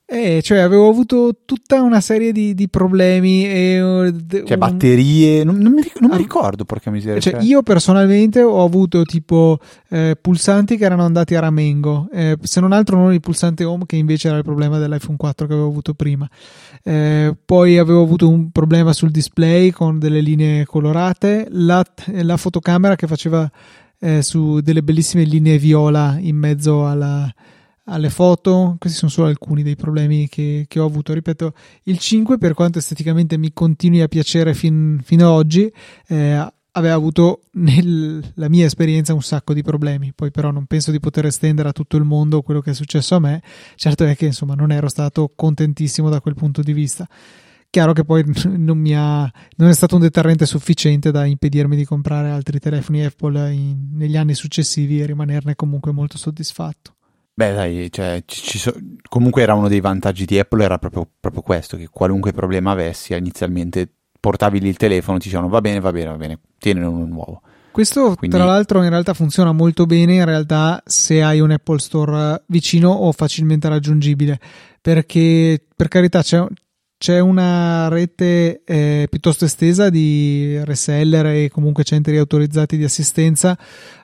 Eh, 0.07 0.41
cioè 0.43 0.59
avevo 0.59 0.87
avuto 0.87 1.35
tutta 1.45 1.81
una 1.81 1.99
serie 1.99 2.31
di, 2.31 2.53
di 2.53 2.69
problemi 2.69 3.47
e, 3.47 4.13
cioè 4.29 4.53
un... 4.53 4.59
batterie 4.59 5.43
non, 5.43 5.57
non, 5.57 5.73
mi, 5.73 5.81
non 5.99 6.11
ah, 6.11 6.15
mi, 6.15 6.21
ricordo 6.21 6.63
porca 6.63 6.91
miseria 6.91 7.19
cioè, 7.19 7.33
cioè, 7.33 7.41
io 7.41 7.63
personalmente 7.63 8.43
ho 8.43 8.63
avuto 8.63 9.01
tipo 9.01 9.57
eh, 9.89 10.15
pulsanti 10.19 10.77
che 10.77 10.85
erano 10.85 11.03
andati 11.03 11.35
a 11.35 11.39
ramengo. 11.39 12.07
Eh, 12.11 12.37
se 12.41 12.59
non 12.59 12.71
altro 12.71 12.97
non 12.97 13.13
il 13.13 13.19
pulsante 13.19 13.63
home 13.63 13.85
che 13.85 13.95
invece 13.95 14.27
era 14.27 14.37
il 14.37 14.43
problema 14.43 14.77
dell'iPhone 14.77 15.17
4 15.17 15.47
che 15.47 15.53
avevo 15.53 15.67
avuto 15.67 15.93
prima. 15.93 16.29
Eh, 16.83 17.35
poi 17.43 17.77
avevo 17.77 18.01
avuto 18.01 18.29
un 18.29 18.51
problema 18.51 18.93
sul 18.93 19.09
display 19.11 19.71
con 19.71 19.97
delle 19.97 20.19
linee 20.19 20.65
colorate. 20.65 21.47
La, 21.49 21.83
la 22.21 22.37
fotocamera 22.37 22.95
che 22.95 23.07
faceva 23.07 23.49
eh, 23.99 24.21
su 24.21 24.59
delle 24.59 24.83
bellissime 24.83 25.23
linee 25.23 25.57
viola 25.57 26.17
in 26.19 26.35
mezzo 26.35 26.85
alla 26.85 27.33
alle 27.85 28.09
foto. 28.09 28.75
Questi 28.79 28.97
sono 28.97 29.11
solo 29.11 29.27
alcuni 29.27 29.63
dei 29.63 29.75
problemi 29.75 30.27
che, 30.27 30.65
che 30.67 30.79
ho 30.79 30.85
avuto. 30.85 31.13
Ripeto, 31.13 31.53
il 31.83 31.97
5, 31.97 32.37
per 32.37 32.53
quanto 32.53 32.79
esteticamente 32.79 33.37
mi 33.37 33.51
continui 33.53 34.01
a 34.01 34.07
piacere 34.07 34.53
fin, 34.53 34.99
fino 35.03 35.25
ad 35.25 35.31
oggi, 35.31 35.71
eh, 36.07 36.53
aveva 36.77 36.93
avuto 36.93 37.41
nella 37.53 38.49
mia 38.49 38.65
esperienza 38.65 39.13
un 39.13 39.21
sacco 39.21 39.53
di 39.53 39.61
problemi. 39.61 40.13
Poi, 40.13 40.31
però, 40.31 40.51
non 40.51 40.65
penso 40.65 40.91
di 40.91 40.99
poter 40.99 41.25
estendere 41.25 41.69
a 41.69 41.73
tutto 41.73 41.97
il 41.97 42.03
mondo 42.03 42.41
quello 42.41 42.61
che 42.61 42.71
è 42.71 42.73
successo 42.73 43.15
a 43.15 43.19
me. 43.19 43.41
Certo 43.75 44.05
è 44.05 44.15
che 44.15 44.25
insomma 44.25 44.55
non 44.55 44.71
ero 44.71 44.87
stato 44.87 45.31
contentissimo 45.35 46.09
da 46.09 46.21
quel 46.21 46.35
punto 46.35 46.61
di 46.61 46.73
vista. 46.73 47.07
Chiaro 47.69 47.93
che 47.93 48.05
poi 48.05 48.23
non, 48.55 48.77
mi 48.77 48.95
ha, 48.95 49.29
non 49.57 49.69
è 49.69 49.73
stato 49.73 49.95
un 49.95 50.01
deterrente 50.01 50.45
sufficiente 50.45 51.11
da 51.11 51.25
impedirmi 51.25 51.75
di 51.75 51.85
comprare 51.85 52.29
altri 52.29 52.59
telefoni 52.59 53.03
Apple 53.03 53.53
in, 53.53 53.89
negli 53.93 54.17
anni 54.17 54.33
successivi 54.33 55.01
e 55.01 55.05
rimanerne 55.05 55.55
comunque 55.55 55.91
molto 55.91 56.17
soddisfatto. 56.17 56.94
Beh, 57.37 57.53
dai, 57.53 57.89
cioè, 57.91 58.23
so... 58.25 58.73
comunque 59.09 59.41
era 59.41 59.55
uno 59.55 59.67
dei 59.67 59.81
vantaggi 59.81 60.23
di 60.23 60.39
Apple, 60.39 60.63
era 60.63 60.77
proprio, 60.77 61.05
proprio, 61.19 61.41
questo, 61.41 61.75
che 61.75 61.89
qualunque 61.91 62.31
problema 62.31 62.71
avessi, 62.71 63.13
inizialmente 63.13 63.89
portavi 64.17 64.61
lì 64.61 64.69
il 64.69 64.77
telefono, 64.77 65.17
ti 65.17 65.25
dicevano 65.25 65.49
va 65.49 65.59
bene, 65.59 65.81
va 65.81 65.91
bene, 65.91 66.11
va 66.11 66.15
bene, 66.15 66.39
tienene 66.57 66.85
uno 66.85 67.05
nuovo. 67.05 67.41
Questo 67.71 68.15
Quindi... 68.15 68.37
tra 68.37 68.45
l'altro 68.45 68.81
in 68.83 68.89
realtà 68.89 69.13
funziona 69.13 69.51
molto 69.51 69.85
bene 69.85 70.13
in 70.13 70.23
realtà 70.23 70.81
se 70.85 71.21
hai 71.21 71.41
un 71.41 71.51
Apple 71.51 71.79
Store 71.79 72.41
vicino 72.45 72.89
o 72.89 73.11
facilmente 73.11 73.67
raggiungibile, 73.67 74.39
perché 74.79 75.61
per 75.75 75.89
carità 75.89 76.21
c'è, 76.21 76.41
c'è 77.05 77.19
una 77.19 77.87
rete 77.87 78.63
eh, 78.65 79.05
piuttosto 79.07 79.45
estesa 79.45 79.91
di 79.91 80.59
reseller 80.63 81.27
e 81.27 81.49
comunque 81.51 81.83
centri 81.83 82.17
autorizzati 82.17 82.77
di 82.77 82.83
assistenza, 82.83 83.55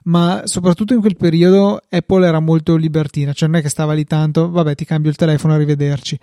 ma 0.03 0.43
soprattutto 0.45 0.93
in 0.93 0.99
quel 0.99 1.17
periodo 1.17 1.81
Apple 1.89 2.27
era 2.27 2.39
molto 2.39 2.75
libertina, 2.75 3.33
cioè 3.33 3.49
non 3.49 3.57
è 3.57 3.63
che 3.63 3.69
stava 3.69 3.93
lì 3.93 4.03
tanto, 4.03 4.51
vabbè 4.51 4.75
ti 4.75 4.85
cambio 4.85 5.09
il 5.09 5.15
telefono, 5.15 5.55
arrivederci. 5.55 6.19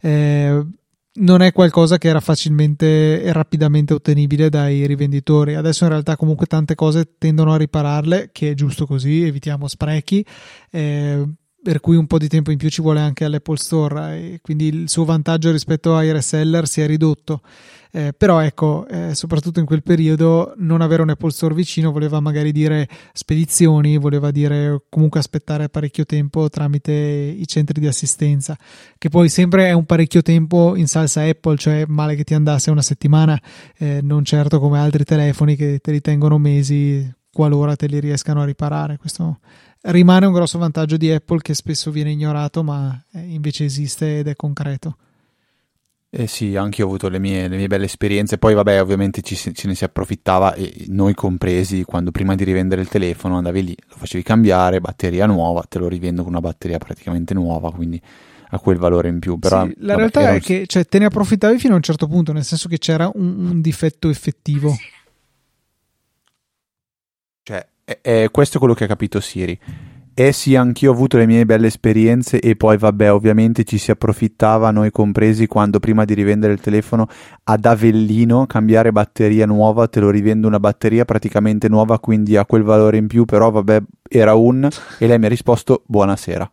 Eh, 0.00 0.66
non 1.14 1.42
è 1.42 1.52
qualcosa 1.52 1.98
che 1.98 2.08
era 2.08 2.20
facilmente 2.20 3.22
e 3.22 3.30
rapidamente 3.30 3.92
ottenibile 3.92 4.48
dai 4.48 4.86
rivenditori. 4.86 5.54
Adesso 5.54 5.84
in 5.84 5.90
realtà 5.90 6.16
comunque 6.16 6.46
tante 6.46 6.74
cose 6.74 7.16
tendono 7.18 7.52
a 7.52 7.58
ripararle, 7.58 8.30
che 8.32 8.52
è 8.52 8.54
giusto 8.54 8.86
così, 8.86 9.22
evitiamo 9.22 9.68
sprechi. 9.68 10.24
Eh, 10.70 11.22
per 11.62 11.80
cui 11.80 11.96
un 11.96 12.06
po' 12.06 12.18
di 12.18 12.28
tempo 12.28 12.50
in 12.50 12.58
più 12.58 12.68
ci 12.68 12.82
vuole 12.82 13.00
anche 13.00 13.24
all'Apple 13.24 13.56
Store 13.56 14.16
e 14.16 14.40
quindi 14.42 14.66
il 14.66 14.88
suo 14.88 15.04
vantaggio 15.04 15.52
rispetto 15.52 15.94
ai 15.94 16.10
reseller 16.10 16.66
si 16.66 16.80
è 16.80 16.86
ridotto. 16.86 17.40
Eh, 17.94 18.14
però 18.16 18.40
ecco, 18.40 18.86
eh, 18.88 19.14
soprattutto 19.14 19.60
in 19.60 19.66
quel 19.66 19.82
periodo 19.82 20.54
non 20.56 20.80
avere 20.80 21.02
un 21.02 21.10
Apple 21.10 21.30
Store 21.30 21.54
vicino 21.54 21.92
voleva 21.92 22.20
magari 22.20 22.50
dire 22.50 22.88
spedizioni, 23.12 23.98
voleva 23.98 24.30
dire 24.30 24.84
comunque 24.88 25.20
aspettare 25.20 25.68
parecchio 25.68 26.06
tempo 26.06 26.48
tramite 26.48 26.90
i 26.92 27.46
centri 27.46 27.78
di 27.80 27.86
assistenza, 27.86 28.56
che 28.96 29.10
poi 29.10 29.28
sempre 29.28 29.66
è 29.66 29.72
un 29.72 29.84
parecchio 29.84 30.22
tempo 30.22 30.74
in 30.74 30.86
salsa 30.86 31.22
Apple, 31.22 31.58
cioè 31.58 31.84
male 31.86 32.14
che 32.16 32.24
ti 32.24 32.32
andasse 32.32 32.70
una 32.70 32.80
settimana, 32.80 33.38
eh, 33.76 34.00
non 34.02 34.24
certo 34.24 34.58
come 34.58 34.78
altri 34.78 35.04
telefoni 35.04 35.54
che 35.54 35.78
te 35.82 35.92
li 35.92 36.00
tengono 36.00 36.38
mesi 36.38 37.08
qualora 37.30 37.76
te 37.76 37.86
li 37.86 38.00
riescano 38.00 38.42
a 38.42 38.44
riparare. 38.44 38.96
Questo 38.96 39.38
rimane 39.82 40.26
un 40.26 40.32
grosso 40.32 40.58
vantaggio 40.58 40.96
di 40.96 41.10
Apple 41.10 41.40
che 41.40 41.54
spesso 41.54 41.90
viene 41.90 42.10
ignorato, 42.10 42.62
ma 42.62 43.02
eh, 43.12 43.20
invece 43.20 43.64
esiste 43.64 44.18
ed 44.18 44.28
è 44.28 44.36
concreto. 44.36 44.96
Eh 46.14 46.26
sì, 46.26 46.56
anche 46.56 46.82
io 46.82 46.86
ho 46.86 46.88
avuto 46.90 47.08
le 47.08 47.18
mie, 47.18 47.48
le 47.48 47.56
mie 47.56 47.68
belle 47.68 47.86
esperienze. 47.86 48.36
Poi, 48.36 48.52
vabbè, 48.52 48.82
ovviamente 48.82 49.22
ci, 49.22 49.34
ce 49.34 49.66
ne 49.66 49.74
si 49.74 49.82
approfittava, 49.82 50.52
e 50.52 50.84
noi 50.88 51.14
compresi, 51.14 51.84
quando 51.84 52.10
prima 52.10 52.34
di 52.34 52.44
rivendere 52.44 52.82
il 52.82 52.88
telefono 52.88 53.38
andavi 53.38 53.64
lì, 53.64 53.76
lo 53.88 53.96
facevi 53.96 54.22
cambiare, 54.22 54.80
batteria 54.80 55.24
nuova, 55.24 55.64
te 55.66 55.78
lo 55.78 55.88
rivendo 55.88 56.22
con 56.22 56.32
una 56.32 56.42
batteria 56.42 56.76
praticamente 56.76 57.32
nuova, 57.32 57.72
quindi 57.72 57.98
ha 58.50 58.58
quel 58.58 58.76
valore 58.76 59.08
in 59.08 59.20
più. 59.20 59.38
Però, 59.38 59.64
sì, 59.64 59.74
la 59.78 59.96
vabbè, 59.96 59.96
realtà 59.96 60.28
è 60.28 60.34
un... 60.34 60.40
che 60.40 60.66
cioè, 60.66 60.84
te 60.84 60.98
ne 60.98 61.06
approfittavi 61.06 61.58
fino 61.58 61.72
a 61.72 61.76
un 61.76 61.82
certo 61.82 62.06
punto, 62.06 62.32
nel 62.34 62.44
senso 62.44 62.68
che 62.68 62.76
c'era 62.76 63.10
un, 63.14 63.46
un 63.46 63.60
difetto 63.62 64.10
effettivo. 64.10 64.68
Cioè, 64.68 65.01
è, 67.84 67.98
è 68.00 68.30
questo 68.30 68.58
quello 68.58 68.74
che 68.74 68.84
ha 68.84 68.88
capito 68.88 69.20
Siri. 69.20 69.58
Eh 70.14 70.32
sì, 70.32 70.56
anch'io 70.56 70.90
ho 70.90 70.92
avuto 70.94 71.16
le 71.16 71.24
mie 71.24 71.46
belle 71.46 71.68
esperienze 71.68 72.38
e 72.38 72.54
poi 72.54 72.76
vabbè, 72.76 73.10
ovviamente 73.10 73.64
ci 73.64 73.78
si 73.78 73.90
approfittava, 73.90 74.70
noi 74.70 74.90
compresi, 74.90 75.46
quando 75.46 75.80
prima 75.80 76.04
di 76.04 76.12
rivendere 76.12 76.52
il 76.52 76.60
telefono 76.60 77.08
ad 77.44 77.64
Avellino, 77.64 78.44
cambiare 78.44 78.92
batteria 78.92 79.46
nuova, 79.46 79.88
te 79.88 80.00
lo 80.00 80.10
rivendo 80.10 80.46
una 80.46 80.60
batteria 80.60 81.06
praticamente 81.06 81.70
nuova, 81.70 81.98
quindi 81.98 82.36
ha 82.36 82.44
quel 82.44 82.62
valore 82.62 82.98
in 82.98 83.06
più, 83.06 83.24
però 83.24 83.50
vabbè, 83.50 83.82
era 84.06 84.34
un... 84.34 84.68
E 84.98 85.06
lei 85.06 85.18
mi 85.18 85.24
ha 85.24 85.30
risposto 85.30 85.82
buonasera. 85.86 86.52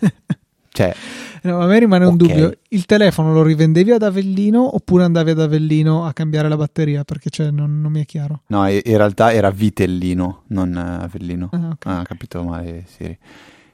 Cioè, 0.72 0.94
no, 1.42 1.60
a 1.60 1.66
me 1.66 1.78
rimane 1.78 2.04
un 2.04 2.14
okay. 2.14 2.28
dubbio. 2.28 2.58
Il 2.68 2.86
telefono 2.86 3.32
lo 3.32 3.42
rivendevi 3.42 3.90
ad 3.90 4.02
Avellino 4.02 4.74
oppure 4.74 5.04
andavi 5.04 5.30
ad 5.30 5.40
Avellino 5.40 6.06
a 6.06 6.12
cambiare 6.12 6.48
la 6.48 6.56
batteria? 6.56 7.02
Perché 7.04 7.28
cioè, 7.28 7.50
non, 7.50 7.80
non, 7.80 7.90
mi 7.90 8.02
è 8.02 8.06
chiaro. 8.06 8.42
No, 8.46 8.68
in 8.68 8.80
realtà 8.84 9.32
era 9.32 9.50
Vitellino, 9.50 10.44
non 10.48 10.76
Avellino. 10.76 11.48
Ah, 11.52 11.70
okay. 11.72 11.92
ah 11.92 12.02
capito 12.02 12.42
male, 12.44 12.84
Siri. 12.86 13.18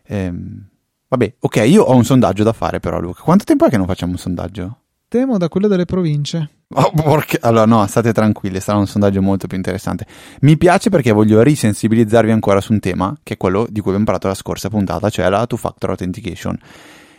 Ehm, 0.05 0.68
vabbè, 1.09 1.34
ok, 1.38 1.64
io 1.66 1.82
ho 1.82 1.94
un 1.94 2.05
sondaggio 2.05 2.42
da 2.42 2.53
fare 2.53 2.80
però, 2.80 2.99
Luca. 2.99 3.22
Quanto 3.22 3.44
tempo 3.44 3.66
è 3.66 3.68
che 3.68 3.76
non 3.76 3.86
facciamo 3.86 4.12
un 4.12 4.18
sondaggio? 4.18 4.78
Temo 5.09 5.36
da 5.36 5.49
quello 5.49 5.68
delle 5.68 5.84
province. 5.84 6.55
Oh, 6.74 6.90
porca... 6.90 7.38
Allora, 7.42 7.64
no, 7.64 7.86
state 7.86 8.12
tranquilli, 8.12 8.58
sarà 8.60 8.78
un 8.78 8.88
sondaggio 8.88 9.22
molto 9.22 9.46
più 9.46 9.56
interessante. 9.56 10.04
Mi 10.40 10.56
piace 10.56 10.90
perché 10.90 11.12
voglio 11.12 11.40
risensibilizzarvi 11.42 12.32
ancora 12.32 12.60
su 12.60 12.72
un 12.72 12.80
tema, 12.80 13.16
che 13.22 13.34
è 13.34 13.36
quello 13.36 13.66
di 13.68 13.78
cui 13.80 13.90
abbiamo 13.90 14.04
parlato 14.04 14.26
la 14.26 14.34
scorsa 14.34 14.68
puntata, 14.68 15.08
cioè 15.08 15.28
la 15.28 15.46
two-factor 15.46 15.90
authentication. 15.90 16.58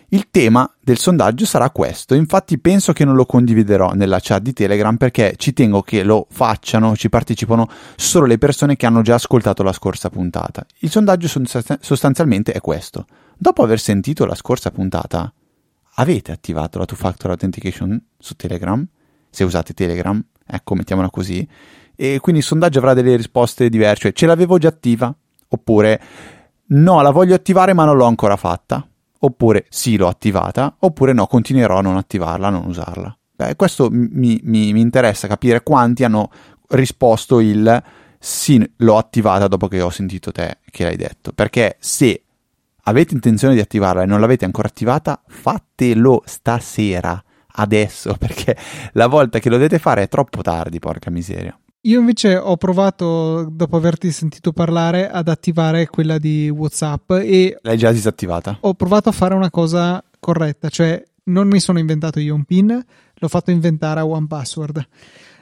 Il 0.09 0.29
tema 0.31 0.69
del 0.79 0.97
sondaggio 0.97 1.45
sarà 1.45 1.69
questo, 1.69 2.13
infatti 2.13 2.59
penso 2.59 2.93
che 2.93 3.03
non 3.03 3.15
lo 3.15 3.25
condividerò 3.25 3.91
nella 3.91 4.19
chat 4.21 4.41
di 4.41 4.53
Telegram 4.53 4.95
perché 4.95 5.33
ci 5.37 5.51
tengo 5.51 5.81
che 5.81 6.03
lo 6.03 6.27
facciano, 6.29 6.95
ci 6.95 7.09
partecipano 7.09 7.69
solo 7.97 8.25
le 8.25 8.37
persone 8.37 8.77
che 8.77 8.85
hanno 8.85 9.01
già 9.01 9.15
ascoltato 9.15 9.63
la 9.63 9.73
scorsa 9.73 10.09
puntata. 10.09 10.65
Il 10.79 10.91
sondaggio 10.91 11.27
sostanzialmente 11.79 12.53
è 12.53 12.61
questo. 12.61 13.05
Dopo 13.37 13.63
aver 13.63 13.79
sentito 13.79 14.25
la 14.25 14.35
scorsa 14.35 14.71
puntata, 14.71 15.31
avete 15.95 16.31
attivato 16.31 16.79
la 16.79 16.85
two-factor 16.85 17.31
authentication 17.31 18.01
su 18.17 18.35
Telegram? 18.35 18.85
Se 19.37 19.43
usate 19.43 19.75
Telegram, 19.75 20.19
ecco, 20.47 20.73
mettiamola 20.73 21.11
così. 21.11 21.47
E 21.95 22.17
quindi 22.19 22.41
il 22.41 22.47
sondaggio 22.47 22.79
avrà 22.79 22.95
delle 22.95 23.15
risposte 23.15 23.69
diverse, 23.69 24.01
cioè 24.01 24.13
ce 24.13 24.25
l'avevo 24.25 24.57
già 24.57 24.69
attiva, 24.69 25.15
oppure 25.49 26.01
no, 26.69 27.01
la 27.03 27.11
voglio 27.11 27.35
attivare 27.35 27.73
ma 27.73 27.85
non 27.85 27.97
l'ho 27.97 28.05
ancora 28.05 28.35
fatta, 28.35 28.83
oppure 29.19 29.67
sì, 29.69 29.95
l'ho 29.95 30.07
attivata, 30.07 30.77
oppure 30.79 31.13
no, 31.13 31.27
continuerò 31.27 31.77
a 31.77 31.81
non 31.81 31.97
attivarla, 31.97 32.47
a 32.47 32.49
non 32.49 32.65
usarla. 32.65 33.15
Beh, 33.35 33.55
questo 33.55 33.89
mi, 33.91 34.39
mi, 34.41 34.73
mi 34.73 34.81
interessa 34.81 35.27
capire 35.27 35.61
quanti 35.61 36.03
hanno 36.03 36.31
risposto 36.69 37.39
il 37.39 37.83
sì, 38.17 38.67
l'ho 38.77 38.97
attivata 38.97 39.47
dopo 39.47 39.67
che 39.67 39.81
ho 39.81 39.91
sentito 39.91 40.31
te 40.31 40.57
che 40.71 40.83
l'hai 40.83 40.95
detto, 40.97 41.31
perché 41.31 41.75
se 41.77 42.23
avete 42.85 43.13
intenzione 43.13 43.53
di 43.53 43.59
attivarla 43.59 44.01
e 44.01 44.07
non 44.07 44.19
l'avete 44.19 44.45
ancora 44.45 44.67
attivata, 44.67 45.21
fatelo 45.27 46.23
stasera, 46.25 47.23
adesso, 47.57 48.15
perché 48.19 48.55
la 48.93 49.07
volta 49.07 49.39
che 49.39 49.49
lo 49.49 49.55
dovete 49.55 49.79
fare 49.79 50.03
è 50.03 50.07
troppo 50.07 50.41
tardi, 50.41 50.79
porca 50.79 51.09
miseria. 51.09 51.57
Io 51.81 51.99
invece 51.99 52.35
ho 52.35 52.57
provato, 52.57 53.47
dopo 53.49 53.77
averti 53.77 54.11
sentito 54.11 54.51
parlare, 54.51 55.09
ad 55.09 55.27
attivare 55.29 55.87
quella 55.87 56.17
di 56.17 56.49
WhatsApp 56.49 57.11
e... 57.11 57.57
L'hai 57.61 57.77
già 57.77 57.91
disattivata? 57.91 58.57
Ho 58.61 58.73
provato 58.73 59.09
a 59.09 59.13
fare 59.13 59.35
una 59.35 59.49
cosa 59.49 60.03
corretta, 60.19 60.67
cioè 60.69 61.01
non 61.25 61.47
mi 61.47 61.59
sono 61.59 61.79
inventato 61.79 62.19
io 62.19 62.35
un 62.35 62.43
PIN, 62.43 62.83
l'ho 63.13 63.27
fatto 63.27 63.51
inventare 63.51 64.01
a 64.01 64.05
OnePassword. 64.05 64.87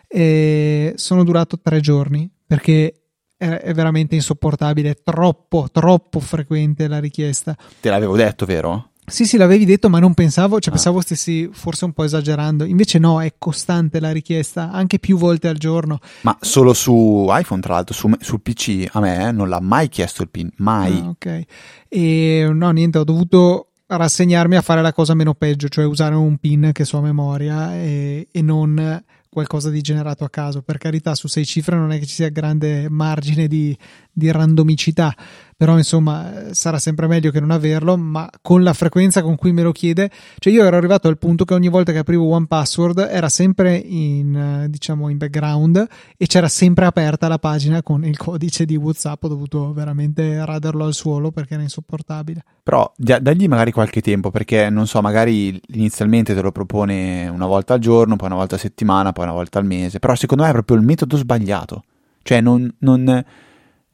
E 0.08 0.94
sono 0.98 1.24
durato 1.24 1.60
tre 1.60 1.80
giorni 1.80 2.30
perché 2.46 3.06
è 3.38 3.74
veramente 3.74 4.16
insopportabile, 4.16 4.92
è 4.92 4.98
troppo, 5.04 5.68
troppo 5.72 6.20
frequente 6.20 6.88
la 6.88 7.00
richiesta. 7.00 7.56
Te 7.82 7.90
l'avevo 7.90 8.16
detto, 8.16 8.46
vero? 8.46 8.92
Sì, 9.08 9.26
sì, 9.26 9.38
l'avevi 9.38 9.66
detto, 9.66 9.88
ma 9.90 10.00
non 10.00 10.14
pensavo, 10.14 10.60
cioè 10.60 10.70
ah. 10.70 10.76
pensavo 10.76 11.00
stessi 11.00 11.48
forse 11.52 11.86
un 11.86 11.94
po' 11.94 12.04
esagerando. 12.04 12.64
Invece 12.66 12.98
no, 12.98 13.22
è 13.22 13.36
costante 13.38 14.00
la 14.00 14.12
richiesta, 14.12 14.72
anche 14.72 14.98
più 14.98 15.18
volte 15.18 15.48
al 15.48 15.58
giorno. 15.58 16.00
Ma 16.22 16.36
solo 16.42 16.74
su 16.74 17.28
iPhone, 17.30 17.62
tra 17.62 17.76
l'altro, 17.76 17.94
su, 17.94 18.12
sul 18.20 18.42
PC 18.42 18.88
a 18.92 19.00
me 19.00 19.28
eh, 19.28 19.32
non 19.32 19.48
l'ha 19.48 19.62
mai 19.62 19.90
chiesto 19.90 20.24
il 20.24 20.30
PIN, 20.30 20.50
mai. 20.58 21.00
Ah, 21.00 21.10
ok. 21.10 21.44
E 21.88 22.50
no, 22.52 22.72
niente, 22.72 22.98
ho 22.98 23.04
dovuto 23.04 23.70
rassegnarmi 23.88 24.56
a 24.56 24.62
fare 24.62 24.82
la 24.82 24.94
cosa 24.94 25.14
meno 25.14 25.36
peggio, 25.36 25.70
cioè 25.70 25.86
usare 25.86 26.16
un 26.16 26.38
PIN 26.38 26.72
che 26.74 26.86
so 26.86 26.98
a 26.98 27.02
memoria 27.02 27.76
e, 27.76 28.28
e 28.32 28.42
non 28.42 29.04
qualcosa 29.36 29.70
di 29.70 29.82
generato 29.82 30.24
a 30.24 30.30
caso. 30.30 30.62
Per 30.62 30.78
carità, 30.78 31.14
su 31.14 31.28
sei 31.28 31.46
cifre 31.46 31.76
non 31.76 31.92
è 31.92 32.00
che 32.00 32.06
ci 32.06 32.14
sia 32.16 32.30
grande 32.30 32.88
margine 32.90 33.48
di, 33.48 33.78
di 34.10 34.32
randomicità, 34.32 35.14
però 35.58 35.78
insomma 35.78 36.54
sarà 36.54 36.80
sempre 36.80 37.08
meglio 37.08 37.32
che 37.32 37.40
non 37.40 37.52
averlo, 37.52 37.96
ma 37.96 38.30
con 38.42 38.62
la 38.62 38.74
frequenza 38.74 39.22
con 39.22 39.36
cui 39.36 39.54
me 39.54 39.62
lo 39.62 39.72
chiede, 39.72 40.12
cioè 40.40 40.52
io 40.52 40.66
ero 40.66 40.76
arrivato 40.76 41.08
al 41.08 41.18
punto 41.18 41.46
che 41.46 41.54
ogni 41.54 41.70
volta 41.70 41.92
che 41.92 42.00
aprivo 42.00 42.28
One 42.28 42.48
Password 42.48 43.08
era 43.10 43.30
sempre 43.30 43.76
in 43.76 44.66
diciamo 44.70 45.10
in 45.10 45.18
background 45.18 45.88
e 46.18 46.28
c'era 46.28 46.50
sempre 46.50 46.86
aperta 46.86 47.28
la 47.28 47.40
pagina 47.40 47.82
con 47.82 48.04
il 48.04 48.18
codice 48.18 48.66
di 48.66 48.76
WhatsApp, 48.76 49.24
ho 49.24 49.28
dovuto 49.28 49.72
veramente 49.72 50.44
raderlo 50.44 50.86
al 50.86 50.94
suolo 50.94 51.32
perché 51.32 51.54
era 51.54 51.64
insopportabile. 51.64 52.44
Però 52.62 52.92
dagli 52.98 53.48
magari 53.48 53.72
qualche 53.72 54.02
tempo 54.02 54.32
perché 54.32 54.70
non 54.70 54.88
so, 54.88 55.00
magari 55.02 55.62
inizialmente 55.68 56.34
te 56.34 56.42
lo 56.42 56.52
propone 56.52 57.28
una 57.28 57.46
volta 57.46 57.76
al 57.76 57.80
giorno, 57.80 58.16
poi 58.16 58.28
una 58.28 58.38
volta 58.38 58.56
a 58.56 58.60
settimana, 58.60 59.14
poi 59.14 59.26
una 59.26 59.34
volta 59.34 59.60
al 59.60 59.66
mese, 59.66 60.00
però 60.00 60.16
secondo 60.16 60.44
me 60.44 60.50
è 60.50 60.54
proprio 60.54 60.78
il 60.78 60.84
metodo 60.84 61.16
sbagliato. 61.16 61.84
Cioè 62.24 62.42
non, 62.42 62.74
non 62.80 63.24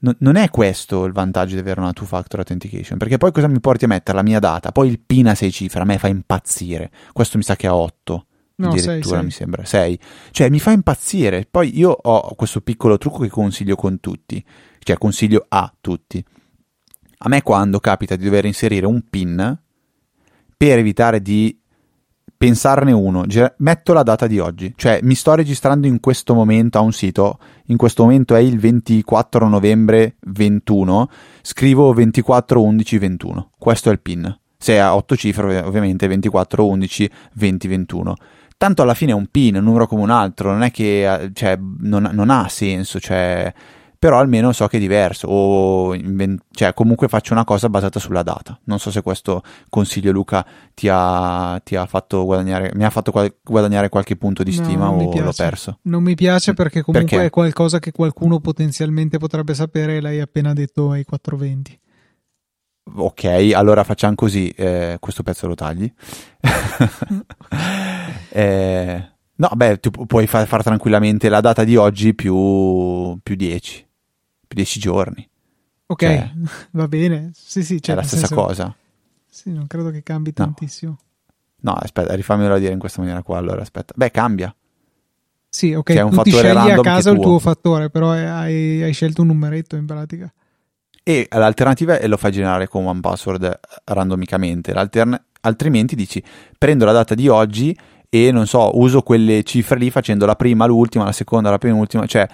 No, 0.03 0.15
non 0.19 0.35
è 0.35 0.49
questo 0.49 1.05
il 1.05 1.13
vantaggio 1.13 1.53
di 1.53 1.59
avere 1.59 1.79
una 1.79 1.93
two-factor 1.93 2.39
authentication, 2.39 2.97
perché 2.97 3.17
poi 3.17 3.31
cosa 3.31 3.47
mi 3.47 3.59
porti 3.59 3.85
a 3.85 3.87
mettere 3.87 4.17
la 4.17 4.23
mia 4.23 4.39
data? 4.39 4.71
Poi 4.71 4.87
il 4.87 4.99
PIN 4.99 5.27
a 5.27 5.35
6 5.35 5.51
cifre, 5.51 5.81
a 5.81 5.85
me 5.85 5.99
fa 5.99 6.07
impazzire. 6.07 6.91
Questo 7.13 7.37
mi 7.37 7.43
sa 7.43 7.55
che 7.55 7.67
ha 7.67 7.75
8. 7.75 8.25
No, 8.55 8.69
addirittura 8.69 9.17
sei, 9.17 9.23
mi 9.23 9.31
sembra 9.31 9.63
6. 9.63 9.99
Cioè 10.31 10.49
mi 10.49 10.59
fa 10.59 10.71
impazzire. 10.71 11.47
Poi 11.49 11.77
io 11.77 11.91
ho 11.91 12.33
questo 12.35 12.61
piccolo 12.61 12.97
trucco 12.97 13.19
che 13.19 13.29
consiglio 13.29 13.75
con 13.75 13.99
tutti, 13.99 14.43
cioè 14.79 14.97
consiglio 14.97 15.45
a 15.47 15.71
tutti. 15.79 16.23
A 17.23 17.29
me 17.29 17.43
quando 17.43 17.79
capita 17.79 18.15
di 18.15 18.23
dover 18.23 18.45
inserire 18.45 18.87
un 18.87 19.07
PIN 19.07 19.59
per 20.57 20.79
evitare 20.79 21.21
di 21.21 21.60
pensarne 22.41 22.91
uno, 22.91 23.23
metto 23.57 23.93
la 23.93 24.01
data 24.01 24.25
di 24.25 24.39
oggi, 24.39 24.73
cioè 24.75 24.99
mi 25.03 25.13
sto 25.13 25.35
registrando 25.35 25.85
in 25.85 25.99
questo 25.99 26.33
momento 26.33 26.79
a 26.79 26.81
un 26.81 26.91
sito, 26.91 27.37
in 27.65 27.77
questo 27.77 28.01
momento 28.01 28.33
è 28.33 28.39
il 28.39 28.57
24 28.57 29.47
novembre 29.47 30.15
21, 30.21 31.07
scrivo 31.43 31.93
24 31.93 32.59
11 32.59 32.97
21, 32.97 33.49
questo 33.59 33.89
è 33.89 33.91
il 33.91 33.99
PIN, 33.99 34.39
se 34.57 34.79
ha 34.79 34.95
8 34.95 35.15
cifre 35.15 35.59
ovviamente 35.59 36.07
24 36.07 36.65
11 36.65 37.11
20 37.33 37.67
21. 37.67 38.15
Tanto 38.57 38.81
alla 38.81 38.95
fine 38.95 39.11
è 39.11 39.15
un 39.15 39.27
PIN, 39.27 39.57
un 39.57 39.63
numero 39.63 39.85
come 39.85 40.01
un 40.01 40.09
altro, 40.09 40.49
non 40.51 40.63
è 40.63 40.71
che 40.71 41.29
cioè, 41.33 41.59
non, 41.59 42.09
non 42.11 42.31
ha 42.31 42.47
senso, 42.49 42.99
cioè 42.99 43.53
però 44.01 44.17
almeno 44.17 44.51
so 44.51 44.65
che 44.65 44.77
è 44.77 44.79
diverso 44.79 45.27
o 45.27 45.93
inven- 45.93 46.39
cioè 46.49 46.73
comunque 46.73 47.07
faccio 47.07 47.33
una 47.33 47.43
cosa 47.43 47.69
basata 47.69 47.99
sulla 47.99 48.23
data. 48.23 48.59
Non 48.63 48.79
so 48.79 48.89
se 48.89 49.03
questo 49.03 49.43
consiglio 49.69 50.11
Luca 50.11 50.43
ti 50.73 50.87
ha, 50.91 51.61
ti 51.63 51.75
ha 51.75 51.85
fatto 51.85 52.25
guadagnare 52.25 52.71
mi 52.73 52.83
ha 52.83 52.89
fatto 52.89 53.11
qual- 53.11 53.31
guadagnare 53.43 53.89
qualche 53.89 54.15
punto 54.15 54.41
di 54.41 54.53
stima 54.53 54.85
no, 54.85 54.93
o 54.93 55.21
l'ho 55.21 55.33
perso. 55.37 55.77
Non 55.83 56.01
mi 56.01 56.15
piace 56.15 56.55
perché 56.55 56.81
comunque 56.81 57.11
perché? 57.11 57.27
è 57.27 57.29
qualcosa 57.29 57.77
che 57.77 57.91
qualcuno 57.91 58.39
potenzialmente 58.39 59.19
potrebbe 59.19 59.53
sapere 59.53 59.97
e 59.97 60.01
l'hai 60.01 60.19
appena 60.19 60.53
detto 60.53 60.89
ai 60.89 61.03
420 61.03 61.79
ok 62.95 63.51
allora 63.53 63.83
facciamo 63.83 64.15
così 64.15 64.49
eh, 64.49 64.97
questo 64.99 65.21
pezzo 65.21 65.45
lo 65.45 65.53
tagli. 65.53 65.93
Eh, 68.33 69.09
No, 69.35 69.49
beh, 69.55 69.79
tu 69.79 69.89
puoi 69.89 70.27
fare 70.27 70.45
far 70.45 70.61
tranquillamente 70.61 71.27
la 71.27 71.41
data 71.41 71.63
di 71.63 71.75
oggi 71.75 72.13
più, 72.13 73.17
più 73.23 73.35
10 73.35 73.89
dieci 74.53 74.79
giorni. 74.79 75.27
Ok, 75.87 75.99
cioè, 75.99 76.31
va 76.71 76.87
bene. 76.87 77.31
Sì, 77.33 77.63
sì, 77.63 77.81
cioè, 77.81 77.95
è 77.95 77.97
la 77.97 78.03
stessa 78.03 78.27
senso... 78.27 78.43
cosa. 78.43 78.75
Sì, 79.29 79.51
non 79.51 79.67
credo 79.67 79.91
che 79.91 80.03
cambi 80.03 80.33
no. 80.35 80.45
tantissimo. 80.45 80.97
No, 81.61 81.73
aspetta, 81.73 82.13
rifammelo 82.15 82.57
dire 82.57 82.73
in 82.73 82.79
questa 82.79 83.01
maniera 83.01 83.21
qua. 83.21 83.37
Allora, 83.37 83.61
aspetta. 83.61 83.93
Beh, 83.95 84.11
cambia. 84.11 84.53
Sì, 85.47 85.73
ok, 85.73 85.91
cioè, 85.91 86.01
un 86.01 86.11
tu 86.11 86.21
ti 86.21 86.31
scegli 86.31 86.69
a 86.69 86.79
caso 86.79 87.11
il 87.11 87.19
tuo 87.19 87.37
fattore, 87.37 87.89
però 87.89 88.11
hai, 88.11 88.81
hai, 88.81 88.93
scelto 88.93 89.21
un 89.21 89.27
numeretto 89.27 89.75
in 89.75 89.85
pratica. 89.85 90.31
E 91.03 91.27
l'alternativa 91.29 91.99
è 91.99 92.07
lo 92.07 92.15
fai 92.15 92.31
generare 92.31 92.67
con 92.67 92.85
one 92.85 93.01
password 93.01 93.59
randomicamente. 93.85 94.73
altrimenti 95.41 95.95
dici, 95.95 96.23
prendo 96.57 96.85
la 96.85 96.93
data 96.93 97.15
di 97.15 97.27
oggi 97.27 97.77
e 98.07 98.31
non 98.31 98.47
so, 98.47 98.77
uso 98.77 99.01
quelle 99.01 99.43
cifre 99.43 99.77
lì 99.77 99.89
facendo 99.89 100.25
la 100.25 100.35
prima, 100.35 100.65
l'ultima, 100.65 101.03
la 101.03 101.11
seconda, 101.11 101.49
la 101.49 101.57
prima, 101.57 101.75
l'ultima, 101.75 102.05
cioè 102.05 102.27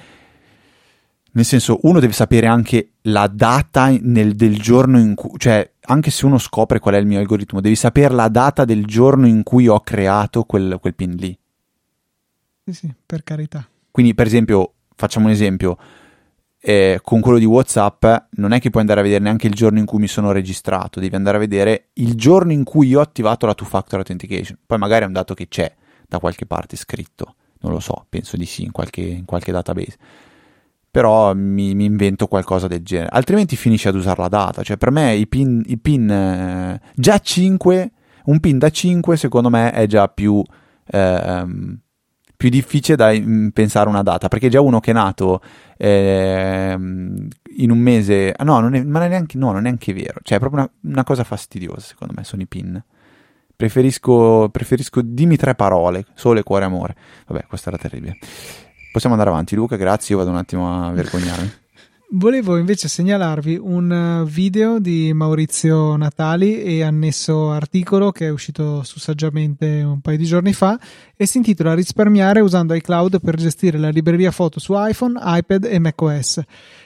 nel 1.31 1.45
senso, 1.45 1.79
uno 1.83 1.99
deve 1.99 2.13
sapere 2.13 2.47
anche 2.47 2.93
la 3.03 3.27
data 3.27 3.89
nel, 3.89 4.35
del 4.35 4.59
giorno 4.59 4.99
in 4.99 5.13
cui, 5.13 5.37
cioè, 5.37 5.69
anche 5.81 6.09
se 6.09 6.25
uno 6.25 6.37
scopre 6.37 6.79
qual 6.79 6.95
è 6.95 6.97
il 6.97 7.05
mio 7.05 7.19
algoritmo, 7.19 7.61
devi 7.61 7.75
sapere 7.75 8.13
la 8.13 8.27
data 8.27 8.65
del 8.65 8.85
giorno 8.85 9.27
in 9.27 9.43
cui 9.43 9.67
ho 9.67 9.79
creato 9.81 10.43
quel, 10.43 10.77
quel 10.79 10.95
pin 10.95 11.15
lì. 11.15 11.37
Sì, 12.65 12.73
sì, 12.73 12.93
per 13.05 13.23
carità. 13.23 13.67
Quindi, 13.91 14.13
per 14.13 14.25
esempio, 14.25 14.73
facciamo 14.95 15.27
un 15.27 15.31
esempio. 15.31 15.77
Eh, 16.59 16.99
con 17.03 17.21
quello 17.21 17.37
di 17.37 17.45
WhatsApp 17.45 18.03
non 18.31 18.51
è 18.51 18.59
che 18.59 18.71
puoi 18.71 18.81
andare 18.81 19.01
a 19.01 19.03
vedere 19.03 19.23
neanche 19.23 19.45
il 19.45 19.53
giorno 19.53 19.77
in 19.77 19.85
cui 19.85 19.99
mi 19.99 20.07
sono 20.07 20.31
registrato, 20.31 20.99
devi 20.99 21.15
andare 21.15 21.37
a 21.37 21.39
vedere 21.39 21.89
il 21.93 22.15
giorno 22.15 22.51
in 22.51 22.63
cui 22.63 22.95
ho 22.95 22.99
attivato 22.99 23.45
la 23.45 23.53
two-factor 23.53 23.99
authentication. 23.99 24.57
Poi 24.65 24.77
magari 24.79 25.03
è 25.03 25.07
un 25.07 25.13
dato 25.13 25.33
che 25.35 25.47
c'è 25.47 25.71
da 26.07 26.19
qualche 26.19 26.47
parte 26.47 26.75
scritto, 26.75 27.35
non 27.59 27.71
lo 27.71 27.79
so, 27.79 28.05
penso 28.09 28.37
di 28.37 28.45
sì, 28.45 28.63
in 28.63 28.71
qualche, 28.71 29.01
in 29.01 29.25
qualche 29.25 29.51
database 29.51 29.97
però 30.89 31.33
mi, 31.33 31.75
mi, 31.75 31.85
invento 31.85 32.27
qualcosa 32.27 32.67
del 32.67 32.83
genere. 32.83 33.09
Altrimenti 33.11 33.55
finisci 33.55 33.87
ad 33.87 33.95
usare 33.95 34.21
la 34.21 34.27
data. 34.27 34.63
Cioè, 34.63 34.77
per 34.77 34.91
me 34.91 35.15
i 35.15 35.27
pin, 35.27 35.61
i 35.65 35.77
pin 35.77 36.09
eh, 36.09 36.81
già 36.95 37.19
5 37.19 37.91
Un 38.25 38.39
pin 38.39 38.57
da 38.57 38.69
5 38.69 39.17
secondo 39.17 39.49
me 39.49 39.71
è 39.71 39.85
già 39.85 40.07
più, 40.07 40.43
ehm, 40.91 41.79
più 42.35 42.49
difficile 42.49 42.95
da 42.95 43.11
pensare 43.53 43.89
una 43.89 44.03
data, 44.03 44.27
perché 44.27 44.49
già 44.49 44.61
uno 44.61 44.79
che 44.79 44.91
è 44.91 44.93
nato 44.93 45.41
ehm, 45.77 47.27
in 47.57 47.71
un 47.71 47.79
mese... 47.79 48.33
No, 48.43 48.59
non 48.59 48.73
è, 48.75 48.83
ma 48.83 48.99
non 48.99 49.07
è 49.07 49.09
neanche, 49.09 49.37
no, 49.37 49.47
non 49.47 49.57
è 49.57 49.61
neanche 49.61 49.93
vero, 49.93 50.19
cioè 50.23 50.37
è 50.37 50.39
proprio 50.39 50.61
una, 50.61 50.71
una 50.93 51.03
cosa 51.03 51.23
fastidiosa 51.23 51.79
secondo 51.79 52.13
me, 52.15 52.23
sono 52.23 52.41
i 52.41 52.47
pin. 52.47 52.83
Preferisco, 53.55 54.49
preferisco, 54.51 55.01
dimmi 55.01 55.35
tre 55.35 55.55
parole, 55.55 56.05
sole, 56.13 56.43
cuore, 56.43 56.65
amore. 56.65 56.95
Vabbè, 57.25 57.45
questo 57.47 57.69
era 57.69 57.77
terribile. 57.79 58.17
Possiamo 58.91 59.15
andare 59.15 59.33
avanti, 59.33 59.55
Luca, 59.55 59.75
grazie, 59.75 60.15
io 60.15 60.21
vado 60.21 60.31
un 60.31 60.37
attimo 60.37 60.85
a 60.85 60.91
vergognarmi. 60.91 61.51
Volevo 62.09 62.55
invece 62.55 62.87
segnalarvi 62.87 63.57
un 63.61 63.91
eh, 63.91 64.29
video 64.29 64.79
di 64.79 65.11
Maurizio 65.11 65.97
Natali 65.97 66.61
e 66.61 66.81
annesso 66.81 67.51
articolo 67.51 68.11
che 68.13 68.27
è 68.27 68.29
uscito 68.29 68.81
su 68.83 68.97
Saggiamente 68.97 69.81
un 69.83 69.99
paio 69.99 70.15
di 70.15 70.23
giorni 70.23 70.53
fa 70.53 70.79
e 71.17 71.25
si 71.25 71.35
intitola 71.35 71.73
Risparmiare 71.73 72.39
usando 72.39 72.73
iCloud 72.73 73.19
per 73.19 73.35
gestire 73.35 73.77
la 73.77 73.89
libreria 73.89 74.31
foto 74.31 74.57
su 74.61 74.73
iPhone, 74.77 75.19
iPad 75.21 75.65
e 75.65 75.79
macOS. 75.79 76.41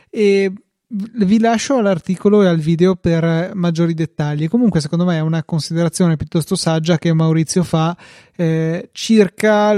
E 0.09 0.51
vi 0.87 1.39
lascio 1.39 1.77
all'articolo 1.77 2.41
e 2.41 2.47
al 2.47 2.59
video 2.59 2.95
per 2.95 3.51
maggiori 3.53 3.93
dettagli. 3.93 4.49
Comunque, 4.49 4.81
secondo 4.81 5.05
me, 5.05 5.17
è 5.17 5.21
una 5.21 5.43
considerazione 5.43 6.17
piuttosto 6.17 6.55
saggia 6.55 6.97
che 6.97 7.13
Maurizio 7.13 7.63
fa 7.63 7.95
eh, 8.35 8.89
circa 8.91 9.73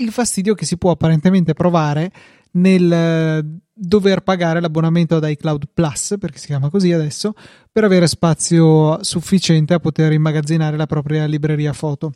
il 0.00 0.10
fastidio 0.10 0.54
che 0.54 0.64
si 0.64 0.76
può 0.76 0.90
apparentemente 0.90 1.54
provare 1.54 2.10
nel 2.52 2.92
eh, 2.92 3.44
dover 3.72 4.20
pagare 4.20 4.60
l'abbonamento 4.60 5.16
ad 5.16 5.28
iCloud 5.28 5.64
Plus, 5.72 6.16
perché 6.18 6.38
si 6.38 6.46
chiama 6.46 6.68
così 6.68 6.92
adesso, 6.92 7.34
per 7.70 7.84
avere 7.84 8.06
spazio 8.06 9.02
sufficiente 9.02 9.74
a 9.74 9.80
poter 9.80 10.12
immagazzinare 10.12 10.76
la 10.76 10.86
propria 10.86 11.24
libreria 11.26 11.72
foto. 11.72 12.12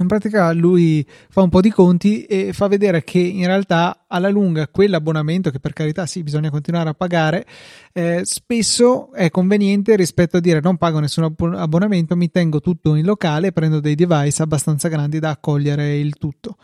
In 0.00 0.06
pratica 0.06 0.52
lui 0.52 1.04
fa 1.28 1.42
un 1.42 1.48
po' 1.48 1.60
di 1.60 1.70
conti 1.70 2.22
e 2.22 2.52
fa 2.52 2.68
vedere 2.68 3.02
che 3.02 3.18
in 3.18 3.46
realtà 3.46 4.04
alla 4.06 4.28
lunga 4.28 4.68
quell'abbonamento, 4.68 5.50
che 5.50 5.58
per 5.58 5.72
carità 5.72 6.06
sì 6.06 6.22
bisogna 6.22 6.50
continuare 6.50 6.90
a 6.90 6.94
pagare, 6.94 7.44
eh, 7.92 8.20
spesso 8.24 9.12
è 9.12 9.28
conveniente 9.30 9.96
rispetto 9.96 10.36
a 10.36 10.40
dire 10.40 10.60
non 10.60 10.76
pago 10.76 11.00
nessun 11.00 11.34
abbonamento, 11.56 12.14
mi 12.14 12.30
tengo 12.30 12.60
tutto 12.60 12.94
in 12.94 13.04
locale 13.04 13.48
e 13.48 13.52
prendo 13.52 13.80
dei 13.80 13.96
device 13.96 14.42
abbastanza 14.42 14.86
grandi 14.86 15.18
da 15.18 15.30
accogliere 15.30 15.96
il 15.96 16.14
tutto 16.14 16.56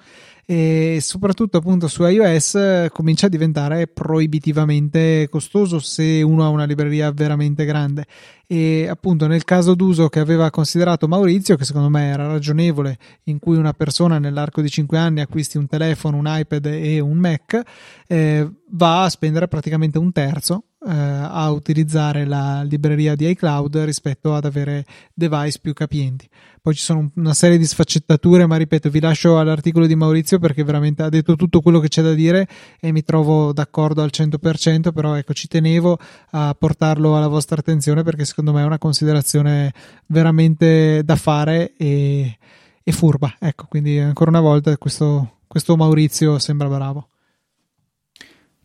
e 0.46 0.98
soprattutto 1.00 1.58
appunto 1.58 1.88
su 1.88 2.04
iOS 2.04 2.88
comincia 2.92 3.26
a 3.26 3.28
diventare 3.28 3.86
proibitivamente 3.86 5.28
costoso 5.30 5.78
se 5.78 6.22
uno 6.22 6.44
ha 6.44 6.48
una 6.48 6.64
libreria 6.64 7.10
veramente 7.12 7.64
grande. 7.64 8.04
E 8.46 8.86
appunto 8.88 9.26
nel 9.26 9.44
caso 9.44 9.74
d'uso 9.74 10.08
che 10.08 10.20
aveva 10.20 10.50
considerato 10.50 11.08
Maurizio 11.08 11.56
che 11.56 11.64
secondo 11.64 11.88
me 11.88 12.10
era 12.10 12.26
ragionevole 12.26 12.98
in 13.24 13.38
cui 13.38 13.56
una 13.56 13.72
persona 13.72 14.18
nell'arco 14.18 14.60
di 14.60 14.68
5 14.68 14.98
anni 14.98 15.20
acquisti 15.20 15.56
un 15.56 15.66
telefono, 15.66 16.18
un 16.18 16.26
iPad 16.28 16.66
e 16.66 17.00
un 17.00 17.16
Mac 17.16 17.60
eh, 18.06 18.50
va 18.70 19.04
a 19.04 19.08
spendere 19.08 19.48
praticamente 19.48 19.98
un 19.98 20.12
terzo 20.12 20.64
eh, 20.86 20.92
a 20.92 21.50
utilizzare 21.50 22.24
la 22.26 22.62
libreria 22.62 23.14
di 23.14 23.28
iCloud 23.30 23.76
rispetto 23.78 24.34
ad 24.34 24.44
avere 24.44 24.84
device 25.14 25.58
più 25.60 25.72
capienti. 25.72 26.28
Poi 26.60 26.74
ci 26.74 26.82
sono 26.82 27.10
una 27.16 27.34
serie 27.34 27.58
di 27.58 27.64
sfaccettature, 27.66 28.46
ma 28.46 28.56
ripeto, 28.56 28.88
vi 28.88 29.00
lascio 29.00 29.38
all'articolo 29.38 29.86
di 29.86 29.94
Maurizio 29.94 30.38
perché 30.38 30.64
veramente 30.64 31.02
ha 31.02 31.08
detto 31.08 31.36
tutto 31.36 31.60
quello 31.60 31.78
che 31.78 31.88
c'è 31.88 32.02
da 32.02 32.14
dire 32.14 32.48
e 32.80 32.90
mi 32.90 33.02
trovo 33.02 33.52
d'accordo 33.52 34.02
al 34.02 34.10
100%, 34.12 34.92
però 34.92 35.14
ecco, 35.14 35.34
ci 35.34 35.46
tenevo 35.46 35.98
a 36.30 36.56
portarlo 36.58 37.16
alla 37.16 37.28
vostra 37.28 37.56
attenzione 37.58 38.02
perché 38.02 38.24
secondo 38.24 38.52
me 38.52 38.62
è 38.62 38.64
una 38.64 38.78
considerazione 38.78 39.72
veramente 40.06 41.02
da 41.04 41.16
fare 41.16 41.74
e, 41.76 42.38
e 42.82 42.92
furba. 42.92 43.36
Ecco, 43.38 43.66
quindi 43.68 43.98
ancora 43.98 44.30
una 44.30 44.40
volta 44.40 44.76
questo, 44.78 45.40
questo 45.46 45.76
Maurizio 45.76 46.38
sembra 46.38 46.68
bravo. 46.68 47.08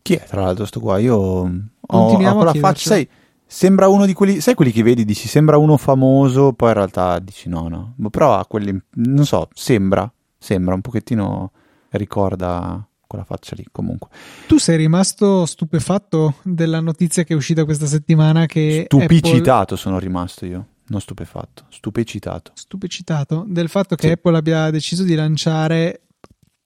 Chi 0.02 0.14
è 0.16 0.24
tra 0.24 0.42
l'altro 0.42 0.66
sto 0.66 0.80
qua? 0.80 0.98
Io 0.98 1.16
ho, 1.16 2.44
la 2.44 2.54
faccia, 2.54 2.90
sai, 2.90 3.08
sembra 3.46 3.88
uno 3.88 4.06
di 4.06 4.14
quelli, 4.14 4.40
sai 4.42 4.54
quelli 4.54 4.72
che 4.72 4.84
vedi, 4.84 5.06
dici 5.06 5.28
sembra 5.28 5.58
uno 5.58 5.78
famoso, 5.78 6.54
poi 6.54 6.70
in 6.70 6.76
realtà 6.76 7.20
dici 7.20 7.50
no, 7.50 7.68
no, 7.68 8.10
però 8.10 8.36
ha 8.36 8.46
quelli, 8.46 8.80
non 8.96 9.26
so, 9.26 9.50
sembra, 9.54 10.12
sembra 10.38 10.76
un 10.76 10.82
pochettino, 10.82 11.52
ricorda 11.90 12.84
quella 13.08 13.26
faccia 13.26 13.56
lì 13.56 13.66
comunque. 13.72 14.10
Tu 14.48 14.60
sei 14.60 14.78
rimasto 14.78 15.48
stupefatto 15.48 16.36
della 16.44 16.80
notizia 16.80 17.24
che 17.24 17.34
è 17.34 17.36
uscita 17.36 17.66
questa 17.66 17.88
settimana 17.88 18.46
che 18.46 18.84
Stupicitato 18.86 19.62
Apple... 19.62 19.78
sono 19.78 19.98
rimasto 19.98 20.46
io. 20.46 20.68
Non 20.90 21.02
stupefatto, 21.02 21.66
stupecitato. 21.70 22.52
Stupecitato 22.56 23.46
del 23.48 23.70
fatto 23.70 23.96
che 23.96 24.08
sì. 24.08 24.14
Apple 24.14 24.38
abbia 24.38 24.72
deciso 24.72 25.04
di 25.04 25.14
lanciare 25.14 26.02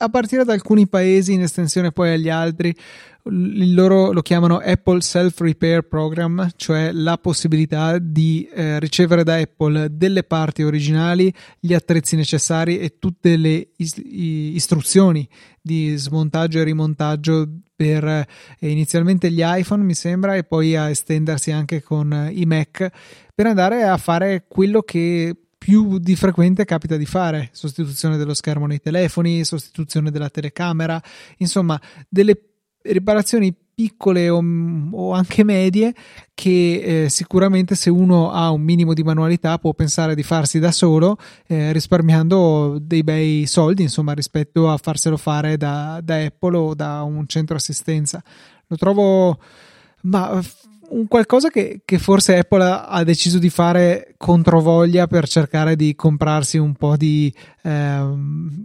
a 0.04 0.10
partire 0.10 0.44
da 0.44 0.54
alcuni 0.54 0.88
paesi 0.88 1.34
in 1.34 1.42
estensione 1.42 1.92
poi 1.92 2.14
agli 2.14 2.30
altri 2.30 2.76
il 3.26 3.74
loro 3.74 4.12
lo 4.12 4.22
chiamano 4.22 4.58
Apple 4.58 5.02
Self 5.02 5.40
Repair 5.40 5.84
Program, 5.84 6.50
cioè 6.58 6.92
la 6.92 7.18
possibilità 7.18 7.98
di 7.98 8.48
eh, 8.54 8.80
ricevere 8.80 9.24
da 9.24 9.36
Apple 9.36 9.96
delle 9.96 10.24
parti 10.24 10.64
originali, 10.64 11.34
gli 11.58 11.74
attrezzi 11.74 12.18
necessari 12.18 12.80
e 12.80 12.98
tutte 13.00 13.38
le 13.38 13.70
is- 13.78 14.02
istruzioni 14.04 15.28
di 15.62 15.96
smontaggio 15.96 16.60
e 16.60 16.64
rimontaggio 16.64 17.48
per 17.74 18.04
eh, 18.04 18.28
inizialmente 18.60 19.32
gli 19.32 19.42
iPhone, 19.42 19.84
mi 19.84 19.96
sembra, 19.96 20.36
e 20.36 20.44
poi 20.44 20.76
a 20.76 20.90
estendersi 20.90 21.52
anche 21.52 21.82
con 21.82 22.30
i 22.30 22.46
Mac 22.46 22.90
per 23.34 23.48
andare 23.48 23.84
a 23.84 23.96
fare 23.96 24.46
quello 24.50 24.82
che 24.82 25.34
più 25.64 25.98
di 25.98 26.18
frequente 26.18 26.66
capita 26.66 26.98
di 26.98 27.06
fare. 27.06 27.48
Sostituzione 27.54 28.18
dello 28.18 28.34
schermo 28.34 28.66
nei 28.66 28.82
telefoni, 28.82 29.46
sostituzione 29.46 30.12
della 30.12 30.28
telecamera, 30.30 31.02
insomma, 31.38 31.80
delle 32.10 32.38
riparazioni 32.82 33.56
piccole 33.74 34.28
o, 34.28 34.44
o, 34.92 35.14
anche 35.14 35.46
medie 35.46 35.96
che 36.34 37.06
eh, 37.06 37.10
sicuramente 37.10 37.76
se 37.76 37.90
uno 37.90 38.30
ha 38.30 38.52
un 38.52 38.62
minimo 38.62 38.94
di 38.94 39.04
manualità 39.04 39.58
può 39.58 39.74
pensare 39.74 40.16
di 40.16 40.22
farsi 40.22 40.60
da 40.60 40.72
solo 40.72 41.18
eh, 41.48 41.72
risparmiando 41.72 42.78
dei 42.80 43.04
bei 43.04 43.46
soldi 43.48 43.84
insomma 43.84 44.12
rispetto 44.12 44.70
a 44.70 44.78
farselo 44.78 45.16
fare 45.16 45.56
da, 45.56 46.02
da 46.04 46.18
Apple 46.18 46.58
o 46.58 46.76
da 46.76 47.04
un 47.04 47.26
centro 47.26 47.56
assistenza. 47.56 48.22
Lo 48.68 48.76
trovo 48.76 49.40
ma 50.02 50.44
un 50.90 51.08
qualcosa 51.08 51.50
che, 51.50 51.82
che, 51.86 51.98
forse 51.98 52.38
Apple 52.38 52.64
ha, 52.64 53.04
deciso 53.04 53.40
di 53.40 53.50
fare 53.50 54.14
controvoglia 54.18 55.08
per 55.08 55.28
cercare 55.28 55.76
di 55.76 55.96
comprarsi 55.96 56.58
un 56.58 56.74
po' 56.74 56.96
di, 56.96 57.34
eh, 57.64 58.14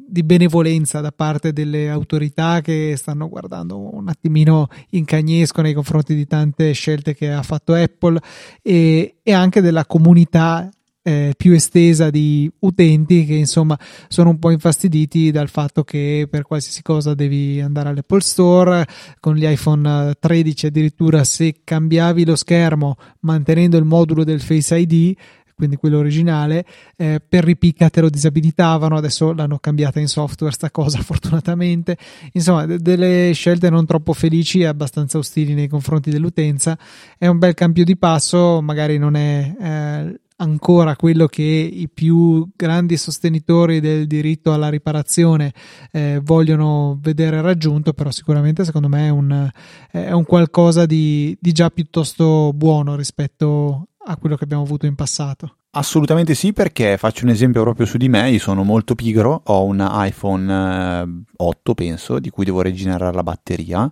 di, 0.06 0.22
benevolenza 0.22 1.00
da 1.00 1.12
parte 1.12 1.52
delle 1.52 1.88
autorità 1.88 2.60
che 2.60 2.94
stanno 2.96 3.28
guardando 3.28 3.94
un 3.94 4.08
attimino 4.08 4.68
in 4.90 5.04
cagnesco 5.04 5.62
nei 5.62 5.74
confronti 5.74 6.14
di 6.14 6.26
tante 6.26 6.72
scelte 6.72 7.14
che 7.14 7.30
ha 7.32 7.42
fatto 7.42 7.74
Apple 7.74 8.20
e, 8.62 9.16
e 9.22 9.32
anche 9.32 9.60
della 9.60 9.86
comunità 9.86 10.68
eh, 11.08 11.32
più 11.34 11.54
estesa 11.54 12.10
di 12.10 12.50
utenti 12.58 13.24
che 13.24 13.32
insomma 13.32 13.78
sono 14.08 14.28
un 14.28 14.38
po' 14.38 14.50
infastiditi 14.50 15.30
dal 15.30 15.48
fatto 15.48 15.82
che 15.82 16.28
per 16.30 16.42
qualsiasi 16.42 16.82
cosa 16.82 17.14
devi 17.14 17.62
andare 17.62 17.88
all'Apple 17.88 18.20
Store 18.20 18.86
con 19.18 19.34
gli 19.34 19.46
iPhone 19.46 20.12
13 20.20 20.66
addirittura 20.66 21.24
se 21.24 21.60
cambiavi 21.64 22.26
lo 22.26 22.36
schermo 22.36 22.96
mantenendo 23.20 23.78
il 23.78 23.84
modulo 23.84 24.22
del 24.22 24.42
Face 24.42 24.76
ID 24.76 25.16
quindi 25.58 25.74
quello 25.74 25.98
originale, 25.98 26.64
eh, 26.94 27.20
per 27.26 27.42
ripicca 27.42 27.90
te 27.90 28.00
lo 28.00 28.08
disabilitavano, 28.08 28.96
adesso 28.96 29.32
l'hanno 29.32 29.58
cambiata 29.58 29.98
in 29.98 30.06
software 30.06 30.54
sta 30.54 30.70
cosa 30.70 30.98
fortunatamente, 31.02 31.98
insomma 32.34 32.64
d- 32.64 32.76
delle 32.76 33.32
scelte 33.32 33.68
non 33.68 33.84
troppo 33.84 34.12
felici 34.12 34.60
e 34.60 34.66
abbastanza 34.66 35.18
ostili 35.18 35.54
nei 35.54 35.66
confronti 35.66 36.10
dell'utenza, 36.10 36.78
è 37.18 37.26
un 37.26 37.38
bel 37.38 37.54
cambio 37.54 37.82
di 37.82 37.96
passo, 37.96 38.62
magari 38.62 38.98
non 38.98 39.16
è 39.16 39.52
eh, 39.60 40.20
ancora 40.40 40.96
quello 40.96 41.26
che 41.26 41.42
i 41.42 41.88
più 41.88 42.48
grandi 42.54 42.96
sostenitori 42.96 43.80
del 43.80 44.06
diritto 44.06 44.52
alla 44.52 44.68
riparazione 44.68 45.52
eh, 45.90 46.20
vogliono 46.22 46.98
vedere 47.00 47.40
raggiunto, 47.40 47.92
però 47.92 48.10
sicuramente 48.10 48.64
secondo 48.64 48.88
me 48.88 49.06
è 49.06 49.10
un, 49.10 49.50
è 49.90 50.12
un 50.12 50.24
qualcosa 50.24 50.86
di, 50.86 51.36
di 51.40 51.52
già 51.52 51.70
piuttosto 51.70 52.52
buono 52.54 52.96
rispetto 52.96 53.88
a 54.06 54.16
quello 54.16 54.36
che 54.36 54.44
abbiamo 54.44 54.62
avuto 54.62 54.86
in 54.86 54.94
passato. 54.94 55.56
Assolutamente 55.70 56.34
sì, 56.34 56.52
perché 56.52 56.96
faccio 56.96 57.24
un 57.24 57.30
esempio 57.30 57.62
proprio 57.62 57.84
su 57.84 57.98
di 57.98 58.08
me, 58.08 58.30
io 58.30 58.38
sono 58.38 58.64
molto 58.64 58.94
pigro, 58.94 59.42
ho 59.44 59.64
un 59.64 59.86
iPhone 59.86 61.26
8 61.36 61.70
eh, 61.70 61.74
penso, 61.74 62.18
di 62.18 62.30
cui 62.30 62.44
devo 62.44 62.62
rigenerare 62.62 63.14
la 63.14 63.22
batteria. 63.22 63.90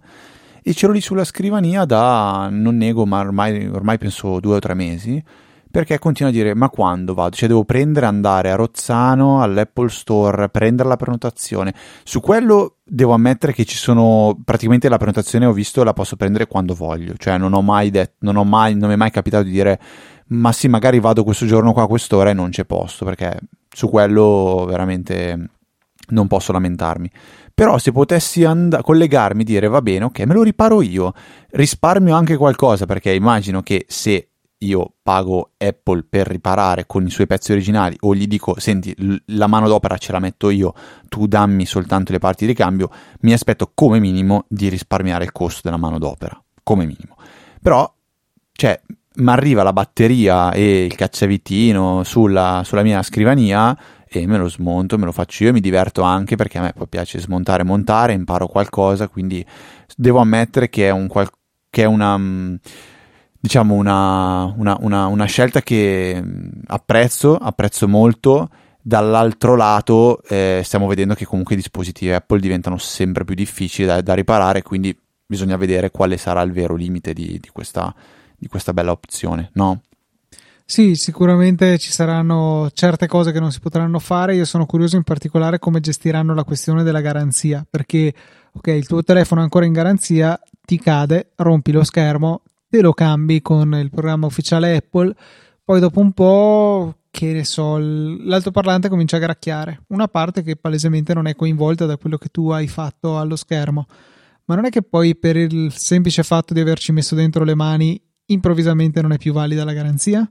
E 0.62 0.74
ce 0.74 0.86
l'ho 0.86 0.92
lì 0.92 1.01
sulla 1.01 1.22
scrivania 1.22 1.84
da, 1.84 2.49
non 2.51 2.76
nego, 2.76 3.05
ma 3.05 3.20
ormai, 3.20 3.68
ormai 3.68 3.99
penso 3.99 4.40
due 4.40 4.57
o 4.57 4.59
tre 4.59 4.74
mesi 4.74 5.22
perché 5.71 5.99
continua 5.99 6.31
a 6.31 6.35
dire 6.35 6.55
ma 6.55 6.69
quando 6.69 7.14
vado? 7.14 7.37
Cioè 7.37 7.49
devo 7.49 7.64
prendere, 7.64 8.07
andare 8.07 8.51
a 8.51 8.55
Rozzano, 8.57 9.43
all'Apple 9.43 9.89
Store, 9.89 10.49
prendere 10.49 10.89
la 10.89 10.97
prenotazione. 10.97 11.75
Su 12.05 12.21
quello 12.21 12.77
devo 12.85 13.12
ammettere 13.12 13.53
che 13.53 13.64
ci 13.64 13.77
sono, 13.77 14.39
praticamente 14.45 14.89
la 14.89 14.97
prenotazione 14.97 15.47
ho 15.47 15.53
visto 15.53 15.83
la 15.85 15.93
posso 15.93 16.17
prendere 16.17 16.47
quando 16.47 16.75
voglio, 16.75 17.14
cioè 17.17 17.39
non 17.39 17.53
ho 17.53 17.62
mai 17.62 17.91
detto, 17.91 18.14
non 18.21 18.37
ho 18.37 18.45
mai, 18.45 18.75
non 18.75 18.89
mi 18.89 18.95
è 18.95 18.99
mai 18.99 19.11
capitato 19.11 19.45
di 19.45 19.51
dire 19.51 19.81
ma 20.29 20.53
sì 20.53 20.67
magari 20.69 20.99
vado 20.99 21.23
questo 21.23 21.47
giorno 21.47 21.73
qua 21.73 21.85
a 21.85 21.87
quest'ora 21.87 22.31
e 22.31 22.35
non 22.35 22.51
c'è 22.51 22.64
posto, 22.64 23.05
perché 23.05 23.39
su 23.69 23.89
quello 23.89 24.64
veramente 24.67 25.51
non 26.09 26.27
posso 26.27 26.53
lamentarmi. 26.53 27.11
Però 27.55 27.79
se 27.79 27.93
potessi 27.93 28.45
and- 28.45 28.81
collegarmi 28.83 29.43
e 29.43 29.45
dire 29.45 29.69
va 29.69 29.81
bene, 29.83 30.05
ok, 30.05 30.21
me 30.21 30.35
lo 30.35 30.43
riparo 30.43 30.83
io, 30.83 31.12
risparmio 31.51 32.14
anche 32.14 32.37
qualcosa, 32.37 32.87
perché 32.87 33.12
immagino 33.12 33.62
che 33.62 33.85
se 33.89 34.31
io 34.59 34.95
pago 35.03 35.53
Apple 35.59 36.05
per 36.09 36.27
riparare 36.27 36.87
con 36.87 37.05
i 37.05 37.11
suoi 37.11 37.27
pezzi 37.27 37.53
originali 37.53 37.97
o 38.01 38.15
gli 38.15 38.27
dico 38.27 38.59
senti 38.59 38.95
la 39.27 39.47
manodopera 39.47 39.99
ce 39.99 40.13
la 40.13 40.19
metto 40.19 40.49
io 40.49 40.73
tu 41.09 41.27
dammi 41.27 41.67
soltanto 41.67 42.13
le 42.13 42.19
parti 42.19 42.47
di 42.47 42.53
ricambio 42.53 42.91
mi 43.21 43.35
aspetto 43.35 43.71
come 43.75 43.99
minimo 43.99 44.45
di 44.49 44.69
risparmiare 44.69 45.25
il 45.25 45.33
costo 45.33 45.61
della 45.65 45.77
manodopera 45.77 46.41
come 46.67 46.85
minimo. 46.85 47.17
Però 47.63 47.95
cioè 48.53 48.81
mi 49.17 49.31
arriva 49.31 49.63
la 49.63 49.73
batteria 49.73 50.51
e 50.51 50.85
il 50.85 50.97
cacciavitino 50.97 52.03
sulla, 52.03 52.63
sulla 52.65 52.83
mia 52.83 53.03
scrivania 53.03 53.79
e 54.09 54.27
me 54.27 54.37
lo 54.37 54.49
smonto, 54.49 54.99
me 54.99 55.05
lo 55.05 55.13
faccio 55.13 55.45
io 55.45 55.51
e 55.51 55.53
mi 55.53 55.61
diverto 55.61 56.03
anche 56.03 56.35
perché 56.35 56.59
a 56.59 56.63
me 56.63 56.73
poi 56.73 56.89
piace 56.89 57.21
smontare 57.21 57.63
e 57.63 57.67
montare, 57.67 58.15
imparo 58.15 58.49
qualcosa, 58.49 59.09
quindi 59.09 59.45
devo 59.97 60.19
ammettere 60.19 60.69
che 60.69 60.89
è, 60.89 60.91
un, 60.91 61.09
che 61.71 61.83
è 61.83 61.87
una 61.87 62.59
diciamo 63.41 63.74
una, 63.74 64.53
una, 64.57 64.76
una, 64.80 65.07
una 65.07 65.24
scelta 65.24 65.62
che 65.62 66.22
apprezzo, 66.66 67.37
apprezzo 67.37 67.89
molto. 67.89 68.49
Dall'altro 68.80 69.57
lato 69.57 70.22
eh, 70.22 70.61
stiamo 70.62 70.87
vedendo 70.87 71.14
che 71.14 71.24
comunque 71.24 71.55
i 71.55 71.59
dispositivi 71.59 72.12
Apple 72.12 72.39
diventano 72.39 72.78
sempre 72.78 73.24
più 73.24 73.34
difficili 73.34 73.84
da, 73.84 74.01
da 74.01 74.14
riparare, 74.14 74.62
quindi 74.62 74.97
bisogna 75.26 75.57
vedere 75.57 75.91
quale 75.91 76.16
sarà 76.16 76.41
il 76.43 76.53
vero 76.53 76.76
limite 76.76 77.12
di, 77.12 77.39
di, 77.41 77.49
questa, 77.53 77.93
di 78.37 78.47
questa 78.47 78.72
bella 78.72 78.93
opzione, 78.93 79.51
no? 79.55 79.80
Sì, 80.64 80.95
sicuramente 80.95 81.78
ci 81.78 81.91
saranno 81.91 82.70
certe 82.74 83.07
cose 83.09 83.32
che 83.32 83.41
non 83.41 83.53
si 83.53 83.61
potranno 83.61 83.99
fare. 83.99 84.34
Io 84.34 84.45
sono 84.45 84.66
curioso 84.66 84.97
in 84.97 85.03
particolare 85.03 85.59
come 85.59 85.80
gestiranno 85.80 86.34
la 86.34 86.45
questione 86.45 86.84
della 86.84 87.01
garanzia, 87.01 87.66
perché 87.68 88.14
ok, 88.53 88.66
il 88.68 88.87
tuo 88.87 89.03
telefono 89.03 89.41
è 89.41 89.45
ancora 89.45 89.64
in 89.64 89.72
garanzia, 89.72 90.41
ti 90.64 90.78
cade, 90.78 91.30
rompi 91.37 91.72
lo 91.72 91.84
schermo, 91.84 92.43
te 92.77 92.83
lo 92.83 92.93
cambi 92.93 93.41
con 93.41 93.74
il 93.74 93.91
programma 93.91 94.27
ufficiale 94.27 94.77
Apple, 94.77 95.14
poi 95.64 95.81
dopo 95.81 96.01
un 96.01 96.12
po', 96.12 96.97
che 97.11 97.33
ne 97.33 97.45
so, 97.45 97.79
l'altoparlante 97.79 98.89
comincia 98.89 99.16
a 99.16 99.20
gracchiare, 99.20 99.85
una 99.89 100.09
parte 100.09 100.43
che 100.43 100.57
palesemente 100.57 101.14
non 101.14 101.27
è 101.27 101.35
coinvolta 101.35 101.87
da 101.87 101.97
quello 101.97 102.18
che 102.18 102.29
tu 102.29 102.51
hai 102.51 102.68
fatto 102.68 103.18
allo 103.18 103.37
schermo. 103.37 103.87
Ma 104.45 104.55
non 104.55 104.66
è 104.66 104.70
che 104.70 104.83
poi 104.83 105.16
per 105.16 105.37
il 105.37 105.72
semplice 105.72 106.22
fatto 106.22 106.55
di 106.55 106.61
averci 106.61 106.93
messo 106.93 107.14
dentro 107.14 107.43
le 107.43 107.55
mani 107.55 108.01
improvvisamente 108.27 109.01
non 109.01 109.12
è 109.12 109.18
più 109.18 109.33
valida 109.33 109.64
la 109.64 109.72
garanzia? 109.72 110.31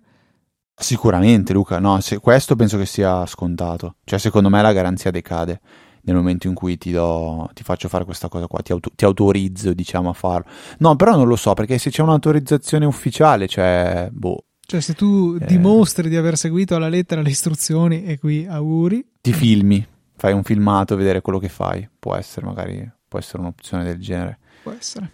Sicuramente, 0.77 1.51
Luca, 1.53 1.79
no, 1.79 1.99
questo 2.21 2.55
penso 2.55 2.77
che 2.77 2.85
sia 2.85 3.25
scontato. 3.25 3.95
Cioè, 4.03 4.19
secondo 4.19 4.49
me 4.49 4.61
la 4.61 4.71
garanzia 4.71 5.11
decade 5.11 5.59
nel 6.05 6.15
momento 6.15 6.47
in 6.47 6.53
cui 6.53 6.77
ti, 6.77 6.91
do, 6.91 7.49
ti 7.53 7.63
faccio 7.63 7.87
fare 7.89 8.05
questa 8.05 8.29
cosa 8.29 8.47
qua, 8.47 8.61
ti, 8.61 8.71
auto, 8.71 8.91
ti, 8.95 9.05
autorizzo 9.05 9.73
diciamo 9.73 10.09
a 10.09 10.13
farlo. 10.13 10.49
No, 10.79 10.95
però 10.95 11.15
non 11.15 11.27
lo 11.27 11.35
so, 11.35 11.53
perché 11.53 11.77
se 11.77 11.89
c'è 11.89 12.01
un'autorizzazione 12.01 12.85
ufficiale, 12.85 13.47
cioè, 13.47 14.09
boh. 14.11 14.45
Cioè 14.67 14.79
se 14.79 14.93
tu 14.93 15.37
eh, 15.39 15.45
dimostri 15.45 16.09
di 16.09 16.15
aver 16.15 16.37
seguito 16.37 16.75
alla 16.75 16.89
lettera 16.89 17.21
le 17.21 17.29
istruzioni 17.29 18.03
e 18.03 18.17
qui 18.17 18.45
auguri. 18.45 19.05
Ti 19.21 19.33
filmi, 19.33 19.85
fai 20.15 20.33
un 20.33 20.43
filmato, 20.43 20.95
vedere 20.95 21.21
quello 21.21 21.39
che 21.39 21.49
fai, 21.49 21.87
può 21.97 22.15
essere 22.15 22.45
magari, 22.45 22.89
può 23.07 23.19
essere 23.19 23.39
un'opzione 23.39 23.83
del 23.83 23.99
genere. 23.99 24.39
Può 24.61 24.71
essere. 24.71 25.11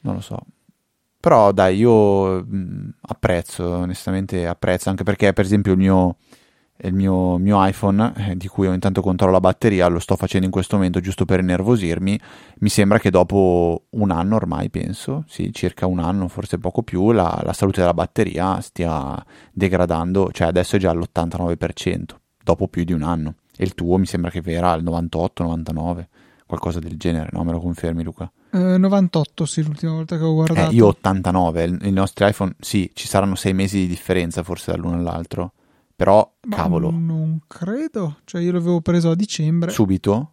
Non 0.00 0.14
lo 0.14 0.20
so. 0.20 0.38
Però 1.20 1.52
dai, 1.52 1.76
io 1.76 2.42
mh, 2.42 2.94
apprezzo, 3.02 3.68
onestamente 3.68 4.46
apprezzo, 4.46 4.88
anche 4.88 5.02
perché 5.02 5.32
per 5.32 5.44
esempio 5.44 5.72
il 5.72 5.78
mio 5.78 6.16
il 6.82 6.92
mio, 6.92 7.38
mio 7.38 7.64
iPhone, 7.64 8.12
eh, 8.16 8.36
di 8.36 8.48
cui 8.48 8.66
ho 8.66 8.72
intanto 8.72 9.00
controllo 9.00 9.32
la 9.32 9.40
batteria, 9.40 9.86
lo 9.86 9.98
sto 9.98 10.16
facendo 10.16 10.46
in 10.46 10.52
questo 10.52 10.76
momento 10.76 11.00
giusto 11.00 11.24
per 11.24 11.40
innervosirmi, 11.40 12.20
mi 12.58 12.68
sembra 12.68 12.98
che 12.98 13.10
dopo 13.10 13.84
un 13.90 14.10
anno 14.10 14.36
ormai, 14.36 14.68
penso, 14.70 15.24
sì, 15.26 15.52
circa 15.52 15.86
un 15.86 15.98
anno, 15.98 16.28
forse 16.28 16.58
poco 16.58 16.82
più, 16.82 17.12
la, 17.12 17.40
la 17.42 17.52
salute 17.52 17.80
della 17.80 17.94
batteria 17.94 18.60
stia 18.60 19.24
degradando, 19.52 20.30
cioè 20.32 20.48
adesso 20.48 20.76
è 20.76 20.78
già 20.78 20.90
all'89%, 20.90 22.04
dopo 22.42 22.68
più 22.68 22.84
di 22.84 22.92
un 22.92 23.02
anno. 23.02 23.34
E 23.56 23.64
il 23.64 23.74
tuo 23.74 23.96
mi 23.96 24.06
sembra 24.06 24.30
che 24.30 24.42
era 24.44 24.72
al 24.72 24.84
98-99, 24.84 26.06
qualcosa 26.46 26.78
del 26.78 26.96
genere, 26.96 27.30
no? 27.32 27.42
Me 27.42 27.52
lo 27.52 27.60
confermi 27.60 28.02
Luca? 28.02 28.30
Eh, 28.52 28.78
98 28.78 29.44
sì, 29.46 29.62
l'ultima 29.62 29.92
volta 29.92 30.16
che 30.16 30.24
ho 30.24 30.34
guardato. 30.34 30.70
Eh, 30.70 30.74
io 30.74 30.86
89, 30.86 31.78
i 31.82 31.90
nostri 31.90 32.28
iPhone, 32.28 32.54
sì, 32.60 32.90
ci 32.94 33.06
saranno 33.06 33.34
sei 33.34 33.54
mesi 33.54 33.78
di 33.78 33.86
differenza 33.86 34.42
forse 34.42 34.72
dall'uno 34.72 34.96
all'altro. 34.96 35.52
Però, 35.96 36.30
Ma 36.48 36.56
cavolo. 36.56 36.90
Non 36.90 37.40
credo. 37.46 38.18
Cioè, 38.24 38.42
io 38.42 38.52
l'avevo 38.52 38.82
preso 38.82 39.10
a 39.10 39.14
dicembre. 39.16 39.70
Subito? 39.70 40.32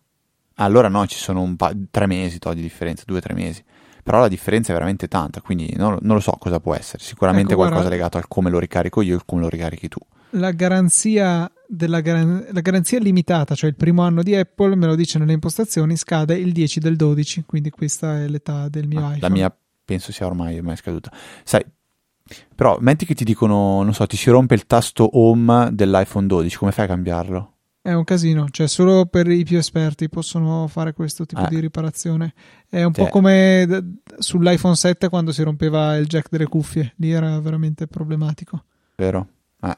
Allora 0.55 0.89
no, 0.89 1.07
ci 1.07 1.17
sono 1.17 1.41
un 1.41 1.55
pa- 1.55 1.73
tre 1.89 2.05
mesi 2.05 2.37
to, 2.37 2.53
di 2.53 2.61
differenza, 2.61 3.03
due 3.07 3.17
o 3.17 3.21
tre 3.21 3.33
mesi. 3.33 3.63
Però 4.03 4.19
la 4.19 4.27
differenza 4.27 4.71
è 4.71 4.73
veramente 4.73 5.07
tanta, 5.07 5.39
quindi 5.39 5.73
non, 5.77 5.97
non 6.01 6.15
lo 6.15 6.19
so 6.19 6.31
cosa 6.33 6.59
può 6.59 6.75
essere. 6.75 7.01
Sicuramente 7.01 7.53
ecco, 7.53 7.61
qualcosa 7.61 7.83
guarda, 7.83 7.95
legato 7.95 8.17
al 8.17 8.27
come 8.27 8.49
lo 8.49 8.59
ricarico 8.59 9.01
io 9.01 9.15
e 9.15 9.21
come 9.25 9.41
lo 9.41 9.47
ricarichi 9.47 9.87
tu. 9.87 9.99
La 10.31 10.51
garanzia, 10.51 11.49
della 11.65 12.01
gar- 12.01 12.49
la 12.51 12.59
garanzia 12.59 12.99
limitata, 12.99 13.55
cioè 13.55 13.69
il 13.69 13.77
primo 13.77 14.01
anno 14.01 14.21
di 14.21 14.35
Apple, 14.35 14.75
me 14.75 14.87
lo 14.87 14.95
dice 14.95 15.19
nelle 15.19 15.31
impostazioni, 15.31 15.95
scade 15.95 16.35
il 16.35 16.51
10 16.51 16.81
del 16.81 16.97
12, 16.97 17.45
quindi 17.45 17.69
questa 17.69 18.19
è 18.19 18.27
l'età 18.27 18.67
del 18.67 18.87
mio 18.87 18.99
ah, 18.99 19.15
iPhone. 19.15 19.19
La 19.21 19.29
mia 19.29 19.57
penso 19.85 20.11
sia 20.11 20.25
ormai, 20.25 20.57
ormai 20.57 20.75
scaduta. 20.75 21.09
Sai, 21.45 21.63
però 22.55 22.77
metti 22.79 23.05
che 23.05 23.13
ti 23.13 23.23
dicono, 23.23 23.83
non 23.83 23.93
so, 23.93 24.05
ti 24.07 24.17
si 24.17 24.29
rompe 24.29 24.53
il 24.55 24.65
tasto 24.65 25.17
home 25.17 25.69
dell'iPhone 25.71 26.27
12, 26.27 26.57
come 26.57 26.71
fai 26.71 26.85
a 26.85 26.87
cambiarlo? 26.87 27.51
È 27.81 27.91
un 27.91 28.05
casino, 28.05 28.47
cioè 28.49 28.67
solo 28.67 29.07
per 29.07 29.27
i 29.27 29.43
più 29.43 29.57
esperti 29.57 30.07
possono 30.07 30.67
fare 30.67 30.93
questo 30.93 31.25
tipo 31.25 31.43
eh. 31.43 31.49
di 31.49 31.59
riparazione. 31.59 32.33
È 32.69 32.81
un 32.81 32.93
cioè. 32.93 33.03
po' 33.03 33.11
come 33.11 33.65
d- 33.67 33.83
sull'iPhone 34.19 34.75
7 34.75 35.09
quando 35.09 35.33
si 35.33 35.43
rompeva 35.43 35.97
il 35.97 36.07
jack 36.07 36.29
delle 36.29 36.47
cuffie, 36.47 36.93
lì 36.97 37.11
era 37.11 37.37
veramente 37.41 37.87
problematico. 37.87 38.63
Vero? 38.95 39.27
Eh. 39.61 39.77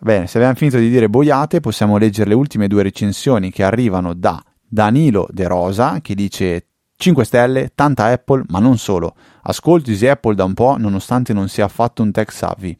Bene, 0.00 0.26
se 0.26 0.38
abbiamo 0.38 0.56
finito 0.56 0.78
di 0.78 0.88
dire 0.88 1.10
boiate, 1.10 1.60
possiamo 1.60 1.98
leggere 1.98 2.30
le 2.30 2.34
ultime 2.34 2.66
due 2.66 2.82
recensioni 2.82 3.50
che 3.50 3.62
arrivano 3.62 4.14
da 4.14 4.42
Danilo 4.66 5.28
De 5.30 5.46
Rosa, 5.46 6.00
che 6.00 6.14
dice 6.14 6.68
5 7.02 7.24
stelle, 7.24 7.72
tanta 7.74 8.04
Apple, 8.04 8.44
ma 8.46 8.60
non 8.60 8.78
solo. 8.78 9.16
Ascolti 9.42 9.90
Easy 9.90 10.06
Apple 10.06 10.36
da 10.36 10.44
un 10.44 10.54
po', 10.54 10.76
nonostante 10.78 11.32
non 11.32 11.48
sia 11.48 11.64
affatto 11.64 12.00
un 12.00 12.12
tech 12.12 12.30
savvy. 12.30 12.76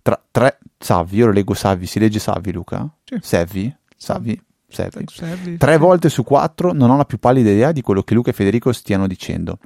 Tra, 0.00 0.18
tre, 0.30 0.58
savvy, 0.78 1.16
io 1.18 1.26
lo 1.26 1.32
leggo 1.32 1.52
savvy, 1.52 1.84
si 1.84 1.98
legge 1.98 2.18
savvy 2.18 2.50
Luca? 2.50 2.88
Sì. 3.04 3.18
Savvy? 3.20 3.76
Savvy? 3.94 4.42
Savvy. 4.66 5.04
savvy. 5.06 5.56
Tre 5.58 5.72
sì. 5.72 5.78
volte 5.78 6.08
su 6.08 6.24
quattro 6.24 6.72
non 6.72 6.88
ho 6.88 6.96
la 6.96 7.04
più 7.04 7.18
pallida 7.18 7.50
idea 7.50 7.70
di 7.72 7.82
quello 7.82 8.02
che 8.02 8.14
Luca 8.14 8.30
e 8.30 8.32
Federico 8.32 8.72
stiano 8.72 9.06
dicendo. 9.06 9.58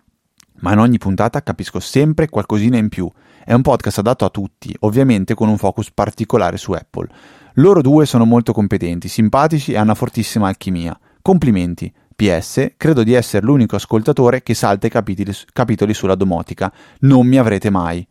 Ma 0.63 0.73
in 0.73 0.81
ogni 0.81 0.99
puntata 0.99 1.41
capisco 1.41 1.79
sempre 1.79 2.29
qualcosina 2.29 2.79
in 2.79 2.89
più. 2.89 3.09
È 3.45 3.53
un 3.53 3.63
podcast 3.63 3.99
adatto 3.99 4.25
a 4.25 4.31
tutti, 4.31 4.75
ovviamente 4.81 5.35
con 5.35 5.49
un 5.49 5.59
focus 5.59 5.93
particolare 5.93 6.57
su 6.57 6.73
Apple. 6.73 7.07
Loro 7.55 7.83
due 7.83 8.05
sono 8.05 8.25
molto 8.25 8.53
competenti, 8.53 9.07
simpatici 9.07 9.71
e 9.71 9.77
hanno 9.77 9.85
una 9.85 9.95
fortissima 9.95 10.49
alchimia. 10.49 10.99
Complimenti. 11.21 11.93
PS, 12.15 12.73
credo 12.77 13.03
di 13.03 13.13
essere 13.13 13.45
l'unico 13.45 13.77
ascoltatore 13.77 14.43
che 14.43 14.55
salta 14.55 14.87
i 14.87 14.91
capitoli, 14.91 15.33
capitoli 15.53 15.95
sulla 15.95 16.15
domotica. 16.15 16.73
Non 17.01 17.27
mi 17.27 17.39
avrete 17.39 17.71
mai. 17.71 18.07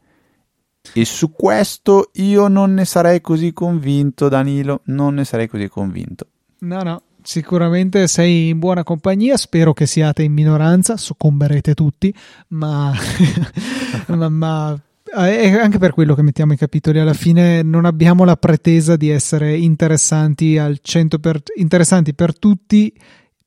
E 0.93 1.06
su 1.06 1.32
questo 1.32 2.10
io 2.16 2.47
non 2.47 2.74
ne 2.74 2.86
sarei 2.86 3.22
così 3.22 3.54
convinto, 3.54 4.30
Danilo. 4.30 4.82
Non 4.86 5.16
ne 5.16 5.26
sarei 5.26 5.47
così 5.47 5.68
convinto. 5.68 6.28
No, 6.60 6.82
no. 6.82 7.02
Sicuramente 7.24 8.08
sei 8.08 8.49
in 8.49 8.58
buona 8.58 8.84
compagnia, 8.84 9.38
spero 9.38 9.74
che 9.74 9.86
siate 9.86 10.24
in 10.24 10.34
minoranza, 10.34 10.97
soccomberete 10.97 11.76
tutti, 11.76 12.14
ma, 12.47 12.91
ma, 14.08 14.30
ma 14.30 14.82
è 15.04 15.60
anche 15.60 15.78
per 15.78 15.91
quello 15.91 16.16
che 16.16 16.22
mettiamo 16.22 16.54
i 16.54 16.58
capitoli 16.58 16.99
alla 16.99 17.14
fine 17.14 17.64
non 17.64 17.86
abbiamo 17.86 18.24
la 18.24 18.38
pretesa 18.38 18.95
di 18.95 19.10
essere 19.10 19.58
interessanti 19.58 20.58
al 20.58 20.80
100 20.82 21.20
per, 21.20 21.43
interessanti 21.58 22.14
per 22.14 22.38
tutti 22.38 22.93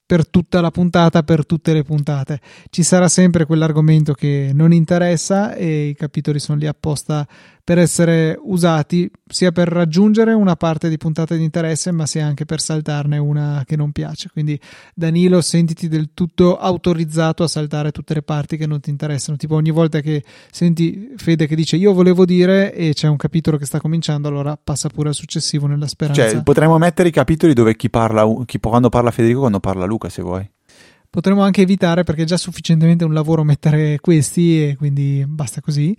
per 0.07 0.29
tutta 0.29 0.61
la 0.61 0.71
puntata, 0.71 1.23
per 1.23 1.47
tutte 1.47 1.73
le 1.73 1.83
puntate. 1.83 2.41
Ci 2.71 2.83
sarà 2.83 3.09
sempre 3.09 3.47
quell'argomento 3.47 4.13
che 4.13 4.51
non 4.53 4.73
interessa 4.73 5.55
e 5.55 5.87
i 5.89 5.95
capitoli 5.95 6.39
sono 6.39 6.59
lì 6.59 6.67
apposta 6.67 7.27
per 7.65 7.79
essere 7.79 8.39
usati 8.39 9.11
sia 9.27 9.51
per 9.51 9.69
raggiungere 9.69 10.35
una 10.35 10.55
parte 10.55 10.91
di 10.91 10.99
puntata 10.99 11.35
di 11.35 11.43
interesse, 11.43 11.91
ma 11.93 12.05
sia 12.05 12.27
anche 12.27 12.45
per 12.45 12.61
saltarne 12.61 13.17
una 13.17 13.65
che 13.67 13.75
non 13.75 13.91
piace. 13.91 14.29
Quindi, 14.31 14.61
Danilo, 14.95 15.41
sentiti 15.41 15.89
del 15.89 16.11
tutto 16.13 16.59
autorizzato 16.59 17.43
a 17.43 17.49
saltare 17.49 17.91
tutte 17.91 18.13
le 18.13 18.21
parti 18.21 18.59
che 18.59 18.67
non 18.67 18.81
ti 18.81 18.91
interessano. 18.91 19.39
Tipo, 19.39 19.55
ogni 19.55 19.71
volta 19.71 20.01
che 20.01 20.23
senti 20.51 21.15
Fede 21.17 21.47
che 21.47 21.57
dice 21.57 21.77
io 21.77 21.95
volevo 21.95 22.27
dire 22.27 22.75
e 22.75 22.93
c'è 22.93 23.09
un 23.09 23.17
capitolo 23.17 23.57
che 23.57 23.65
sta 23.65 23.81
cominciando, 23.81 24.29
allora 24.29 24.59
passa 24.63 24.91
pure 24.91 25.09
al 25.09 25.15
successivo 25.15 25.67
nella 25.67 25.87
speranza. 25.87 26.29
Cioè, 26.29 26.43
potremmo 26.43 26.77
mettere 26.77 27.09
i 27.09 27.13
capitoli 27.13 27.55
dove 27.55 27.77
chi 27.77 27.89
parla, 27.89 28.31
chi, 28.45 28.61
quando 28.61 28.91
parla 28.91 29.11
Federico, 29.11 29.41
quando 29.41 29.61
parla 29.61 29.87
Luca, 29.87 30.11
se 30.11 30.21
vuoi. 30.21 30.47
Potremmo 31.09 31.43
anche 31.43 31.63
evitare 31.63 32.05
perché 32.05 32.23
è 32.23 32.27
già 32.27 32.37
sufficientemente 32.37 33.05
un 33.05 33.15
lavoro 33.15 33.43
mettere 33.43 34.01
questi 34.01 34.69
e 34.69 34.77
quindi 34.77 35.25
basta 35.27 35.63
così. 35.63 35.97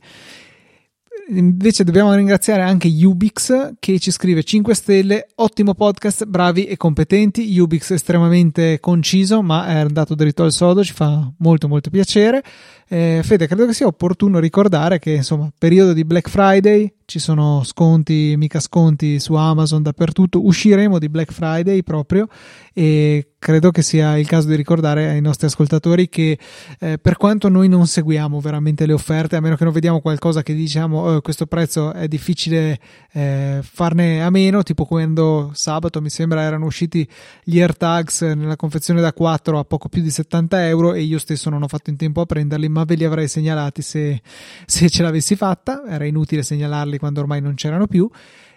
Invece 1.28 1.84
dobbiamo 1.84 2.14
ringraziare 2.14 2.62
anche 2.62 2.88
Ubix 2.88 3.74
che 3.80 3.98
ci 3.98 4.12
scrive 4.12 4.44
5 4.44 4.76
stelle, 4.76 5.28
ottimo 5.36 5.74
podcast, 5.74 6.26
bravi 6.26 6.66
e 6.66 6.78
competenti. 6.78 7.58
Ubix 7.58 7.92
estremamente 7.92 8.80
conciso 8.80 9.42
ma 9.42 9.66
è 9.68 9.78
andato 9.78 10.14
dritto 10.14 10.44
al 10.44 10.52
sodo, 10.52 10.84
ci 10.84 10.94
fa 10.94 11.32
molto 11.40 11.68
molto 11.68 11.90
piacere. 11.90 12.44
Eh, 12.88 13.22
Fede, 13.24 13.48
credo 13.48 13.66
che 13.66 13.74
sia 13.74 13.88
opportuno 13.88 14.40
ricordare 14.40 15.00
che 15.00 15.12
insomma, 15.12 15.52
periodo 15.58 15.94
di 15.94 16.06
Black 16.06 16.30
Friday, 16.30 16.94
ci 17.06 17.20
sono 17.20 17.62
sconti, 17.64 18.34
mica 18.36 18.60
sconti 18.60 19.20
su 19.20 19.36
Amazon 19.36 19.84
dappertutto. 19.84 20.44
Usciremo 20.44 20.98
di 20.98 21.08
Black 21.08 21.32
Friday 21.32 21.84
proprio 21.84 22.28
e 22.74 23.30
credo 23.38 23.70
che 23.70 23.84
sia 23.84 24.18
il 24.18 24.28
caso 24.28 24.48
di 24.48 24.56
ricordare 24.56 25.08
ai 25.08 25.22
nostri 25.22 25.46
ascoltatori 25.46 26.10
che 26.10 26.38
eh, 26.80 26.98
per 26.98 27.16
quanto 27.16 27.48
noi 27.48 27.68
non 27.68 27.86
seguiamo 27.86 28.40
veramente 28.40 28.88
le 28.88 28.94
offerte, 28.94 29.36
a 29.36 29.40
meno 29.40 29.56
che 29.56 29.64
non 29.64 29.72
vediamo 29.72 30.02
qualcosa 30.02 30.42
che 30.42 30.56
diciamo 30.56 31.00
oh, 31.00 31.22
questo 31.22 31.46
prezzo 31.46 31.94
è 31.94 32.08
difficile 32.08 32.80
eh, 33.12 33.60
farne 33.62 34.24
a 34.24 34.32
meno, 34.32 34.64
tipo 34.64 34.86
quando 34.86 35.52
sabato 35.54 36.02
mi 36.02 36.10
sembra 36.10 36.42
erano 36.42 36.66
usciti 36.66 37.08
gli 37.44 37.60
AirTags 37.60 38.22
nella 38.22 38.56
confezione 38.56 39.00
da 39.00 39.14
4 39.14 39.60
a 39.60 39.64
poco 39.64 39.90
più 39.90 40.02
di 40.02 40.10
70 40.10 40.68
euro 40.68 40.94
e 40.94 41.02
io 41.02 41.20
stesso 41.20 41.52
non 41.52 41.62
ho 41.62 41.68
fatto 41.68 41.92
in 41.92 41.98
tempo 41.98 42.22
a 42.22 42.26
prenderli, 42.26 42.68
ma 42.76 42.84
ve 42.84 42.96
li 42.96 43.06
avrei 43.06 43.30
segnalati 43.30 43.82
se, 43.82 44.22
se 44.66 44.90
ce 44.90 45.02
l'avessi 45.02 45.38
fatta, 45.38 45.86
era 45.88 46.04
inutile 46.06 46.44
segnalarli 46.44 46.98
quando 46.98 47.22
ormai 47.22 47.40
non 47.40 47.56
c'erano 47.56 47.88
più. 47.88 48.10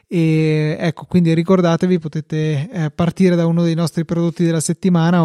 E 0.08 0.76
ecco 0.80 1.04
quindi 1.04 1.32
ricordatevi 1.34 1.98
potete 1.98 2.68
eh, 2.72 2.90
partire 2.90 3.36
da 3.36 3.46
uno 3.46 3.62
dei 3.62 3.74
nostri 3.74 4.04
prodotti 4.04 4.42
della 4.42 4.60
settimana 4.60 5.24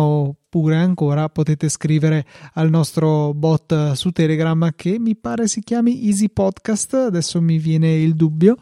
oppure 0.54 0.76
ancora 0.76 1.30
potete 1.30 1.68
scrivere 1.68 2.26
al 2.54 2.70
nostro 2.70 3.34
bot 3.34 3.94
su 3.94 4.12
Telegram 4.12 4.70
che 4.76 5.00
mi 5.00 5.16
pare 5.16 5.48
si 5.48 5.62
chiami 5.62 6.06
Easy 6.06 6.30
Podcast 6.30 6.94
adesso 6.94 7.42
mi 7.42 7.58
viene 7.58 7.96
il 7.96 8.14
dubbio. 8.14 8.58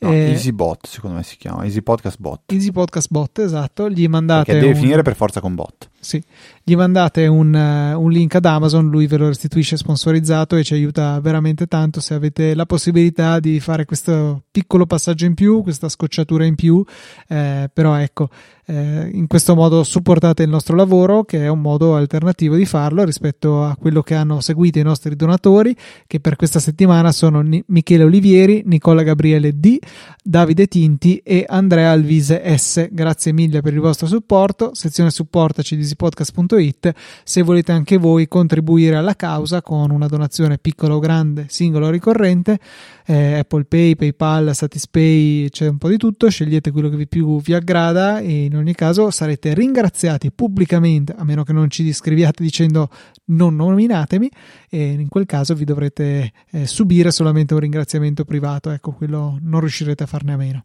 No, 0.00 0.12
eh, 0.12 0.30
Easy 0.30 0.50
Bot 0.50 0.86
secondo 0.86 1.16
me 1.16 1.22
si 1.22 1.36
chiama. 1.36 1.64
Easy 1.64 1.82
Podcast 1.82 2.18
Bot. 2.18 2.40
Easy 2.46 2.72
Podcast 2.72 3.08
Bot 3.10 3.38
esatto. 3.38 3.88
Gli 3.88 4.08
mandate 4.08 4.52
perché 4.52 4.60
deve 4.60 4.74
un... 4.74 4.80
finire 4.80 5.02
per 5.02 5.14
forza 5.14 5.40
con 5.40 5.54
bot. 5.54 5.88
Sì. 6.00 6.22
Gli 6.62 6.76
mandate 6.76 7.26
un, 7.26 7.52
uh, 7.52 8.00
un, 8.00 8.10
link 8.10 8.34
ad 8.34 8.44
Amazon, 8.44 8.88
lui 8.88 9.06
ve 9.06 9.16
lo 9.16 9.26
restituisce 9.26 9.76
sponsorizzato 9.76 10.56
e 10.56 10.62
ci 10.62 10.74
aiuta 10.74 11.18
veramente 11.20 11.66
tanto. 11.66 12.00
Se 12.00 12.14
avete 12.14 12.54
la 12.54 12.66
possibilità 12.66 13.40
di 13.40 13.58
fare 13.58 13.84
questo 13.84 14.42
piccolo 14.50 14.86
passaggio 14.86 15.24
in 15.24 15.34
più, 15.34 15.62
questa 15.62 15.88
scocciatura 15.88 16.44
in 16.44 16.54
più, 16.54 16.84
eh, 17.28 17.68
però 17.72 17.96
ecco, 17.96 18.28
eh, 18.66 19.08
in 19.12 19.26
questo 19.28 19.54
modo 19.54 19.84
supportate 19.84 20.42
il 20.42 20.48
nostro 20.48 20.74
lavoro 20.74 21.24
che 21.24 21.44
è 21.44 21.48
un 21.48 21.60
modo 21.60 21.94
alternativo 21.94 22.56
di 22.56 22.66
farlo 22.66 23.04
rispetto 23.04 23.62
a 23.62 23.76
quello 23.76 24.02
che 24.02 24.14
hanno 24.14 24.40
seguito 24.40 24.78
i 24.78 24.82
nostri 24.82 25.14
donatori 25.14 25.74
che 26.06 26.18
per 26.18 26.36
questa 26.36 26.58
settimana 26.58 27.12
sono 27.12 27.40
Ni- 27.42 27.62
Michele 27.68 28.04
Olivieri, 28.04 28.62
Nicola 28.66 29.02
Gabriele 29.02 29.58
D, 29.58 29.78
Davide 30.22 30.66
Tinti 30.66 31.18
e 31.18 31.44
Andrea 31.46 31.92
Alvise 31.92 32.42
S. 32.56 32.88
Grazie 32.90 33.32
mille 33.32 33.60
per 33.60 33.72
il 33.72 33.80
vostro 33.80 34.06
supporto, 34.06 34.74
sezione 34.74 35.10
supportaci 35.10 35.76
di 35.76 35.82
easypodcast.it 35.82 36.92
se 37.22 37.42
volete 37.42 37.72
anche 37.72 37.96
voi 37.98 38.26
contribuire 38.26 38.96
alla 38.96 39.14
causa 39.14 39.62
con 39.62 39.90
una 39.90 40.08
donazione 40.08 40.58
piccola 40.58 40.96
o 40.96 40.98
grande, 40.98 41.46
singola 41.48 41.86
o 41.86 41.90
ricorrente, 41.90 42.58
eh, 43.06 43.38
Apple 43.38 43.64
Pay, 43.64 43.94
PayPal, 43.94 44.54
Satispay, 44.54 45.48
c'è 45.48 45.68
un 45.68 45.78
po' 45.78 45.88
di 45.88 45.96
tutto, 45.96 46.28
scegliete 46.28 46.72
quello 46.72 46.88
che 46.88 46.96
vi 46.96 47.06
più 47.06 47.40
vi 47.40 47.54
aggrada 47.54 48.18
e 48.18 48.46
in 48.46 48.56
ogni 48.56 48.74
caso 48.74 49.10
sarete 49.10 49.54
ringraziati 49.54 50.32
pubblicamente, 50.32 51.14
a 51.16 51.24
meno 51.24 51.44
che 51.44 51.52
non 51.52 51.70
ci 51.70 51.84
iscriviate 51.84 52.42
dicendo 52.42 52.88
non 53.26 53.54
nominatemi, 53.54 54.28
e 54.68 54.90
in 54.92 55.08
quel 55.08 55.26
caso 55.26 55.54
vi 55.54 55.64
dovrete 55.64 56.32
eh, 56.50 56.66
subire 56.66 57.10
solamente 57.12 57.54
un 57.54 57.60
ringraziamento 57.60 58.24
privato, 58.24 58.70
ecco, 58.70 58.92
quello 58.92 59.38
non 59.40 59.60
riuscirete 59.60 60.02
a 60.02 60.06
farne 60.06 60.32
a 60.32 60.36
meno. 60.36 60.64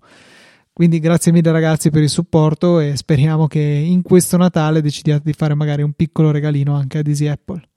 Quindi 0.74 1.00
grazie 1.00 1.32
mille 1.32 1.52
ragazzi 1.52 1.89
per 1.89 2.02
il 2.02 2.10
supporto 2.10 2.80
e 2.80 2.96
speriamo 2.96 3.46
che 3.46 3.60
in 3.60 4.02
questo 4.02 4.38
Natale 4.38 4.82
decidiate 4.82 5.24
di 5.26 5.34
fare 5.34 5.54
magari 5.54 5.84
un 5.84 5.92
piccolo 5.94 6.32
regalino 6.32 6.76
anche 6.76 7.00
a 7.00 7.02
Easy 7.06 7.28
Apple. 7.28 7.71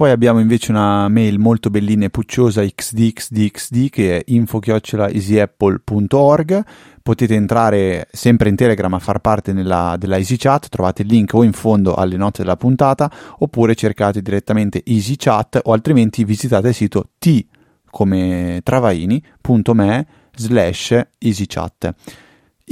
Poi 0.00 0.12
abbiamo 0.12 0.40
invece 0.40 0.70
una 0.70 1.08
mail 1.08 1.38
molto 1.38 1.68
bellina 1.68 2.06
e 2.06 2.08
pucciosa 2.08 2.64
xdxdxd 2.64 3.90
che 3.90 4.16
è 4.16 4.22
info-easyapple.org 4.28 6.64
potete 7.02 7.34
entrare 7.34 8.08
sempre 8.10 8.48
in 8.48 8.56
Telegram 8.56 8.94
a 8.94 8.98
far 8.98 9.18
parte 9.18 9.52
nella, 9.52 9.96
della 9.98 10.16
EasyChat, 10.16 10.70
trovate 10.70 11.02
il 11.02 11.08
link 11.08 11.34
o 11.34 11.42
in 11.42 11.52
fondo 11.52 11.96
alle 11.96 12.16
note 12.16 12.40
della 12.40 12.56
puntata 12.56 13.12
oppure 13.40 13.74
cercate 13.74 14.22
direttamente 14.22 14.82
EasyChat 14.82 15.60
o 15.64 15.74
altrimenti 15.74 16.24
visitate 16.24 16.68
il 16.68 16.74
sito 16.74 17.10
t 17.18 17.44
come 17.90 18.60
travaini.me 18.62 20.06
slash 20.34 20.98
EasyChat. 21.18 21.94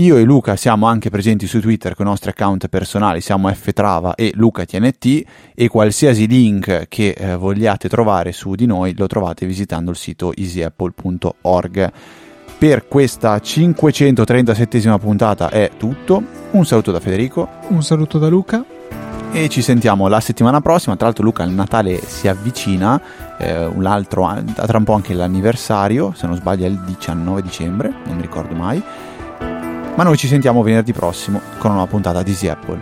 Io 0.01 0.17
e 0.17 0.23
Luca 0.23 0.55
siamo 0.55 0.87
anche 0.87 1.11
presenti 1.11 1.49
su 1.49 1.61
Twitter 1.61 1.97
con 1.97 2.07
i 2.07 2.09
nostri 2.09 2.31
account 2.31 2.69
personali, 2.69 3.21
siamo 3.21 3.53
ftrava 3.53 4.15
e 4.15 4.31
lucatnt 4.33 5.25
e 5.57 5.69
qualsiasi 5.69 6.29
link 6.29 6.87
che 6.87 7.09
eh, 7.19 7.35
vogliate 7.35 7.89
trovare 7.89 8.31
su 8.31 8.55
di 8.55 8.65
noi 8.65 8.95
lo 8.97 9.09
trovate 9.09 9.45
visitando 9.45 9.91
il 9.91 9.97
sito 9.97 10.33
easyapple.org. 10.33 11.93
Per 12.59 12.87
questa 12.87 13.37
537esima 13.39 15.01
puntata 15.01 15.49
è 15.49 15.73
tutto. 15.77 16.23
Un 16.53 16.65
saluto 16.65 16.93
da 16.93 17.01
Federico. 17.01 17.49
Un 17.67 17.83
saluto 17.83 18.21
da 18.21 18.29
Luca. 18.29 18.65
E 19.33 19.49
ci 19.49 19.63
sentiamo 19.63 20.07
la 20.07 20.21
settimana 20.21 20.61
prossima. 20.61 20.95
Tra 20.95 21.07
l'altro, 21.07 21.25
Luca, 21.25 21.43
il 21.43 21.51
Natale 21.51 22.01
si 22.07 22.29
avvicina. 22.29 23.01
Eh, 23.37 23.67
un 23.67 23.85
altro, 23.85 24.33
tra 24.55 24.79
un 24.79 24.85
po' 24.85 24.95
anche 24.95 25.13
l'anniversario. 25.13 26.13
Se 26.15 26.29
non 26.29 26.37
sbaglio, 26.37 26.67
è 26.67 26.69
il 26.69 26.81
19 26.85 27.43
dicembre. 27.43 27.93
Non 28.05 28.15
mi 28.15 28.23
ricordo 28.23 28.55
mai. 28.55 28.81
Ma 29.99 30.05
noi 30.05 30.17
ci 30.17 30.29
sentiamo 30.29 30.63
venerdì 30.63 30.93
prossimo 30.93 31.41
con 31.59 31.73
una 31.73 31.89
puntata 31.89 32.23
di 32.23 32.31
Easy 32.31 32.47
Apple. 32.47 32.81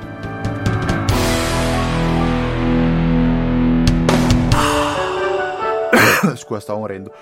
Scusa, 6.37 6.61
stavo 6.61 6.81
morendo. 6.81 7.15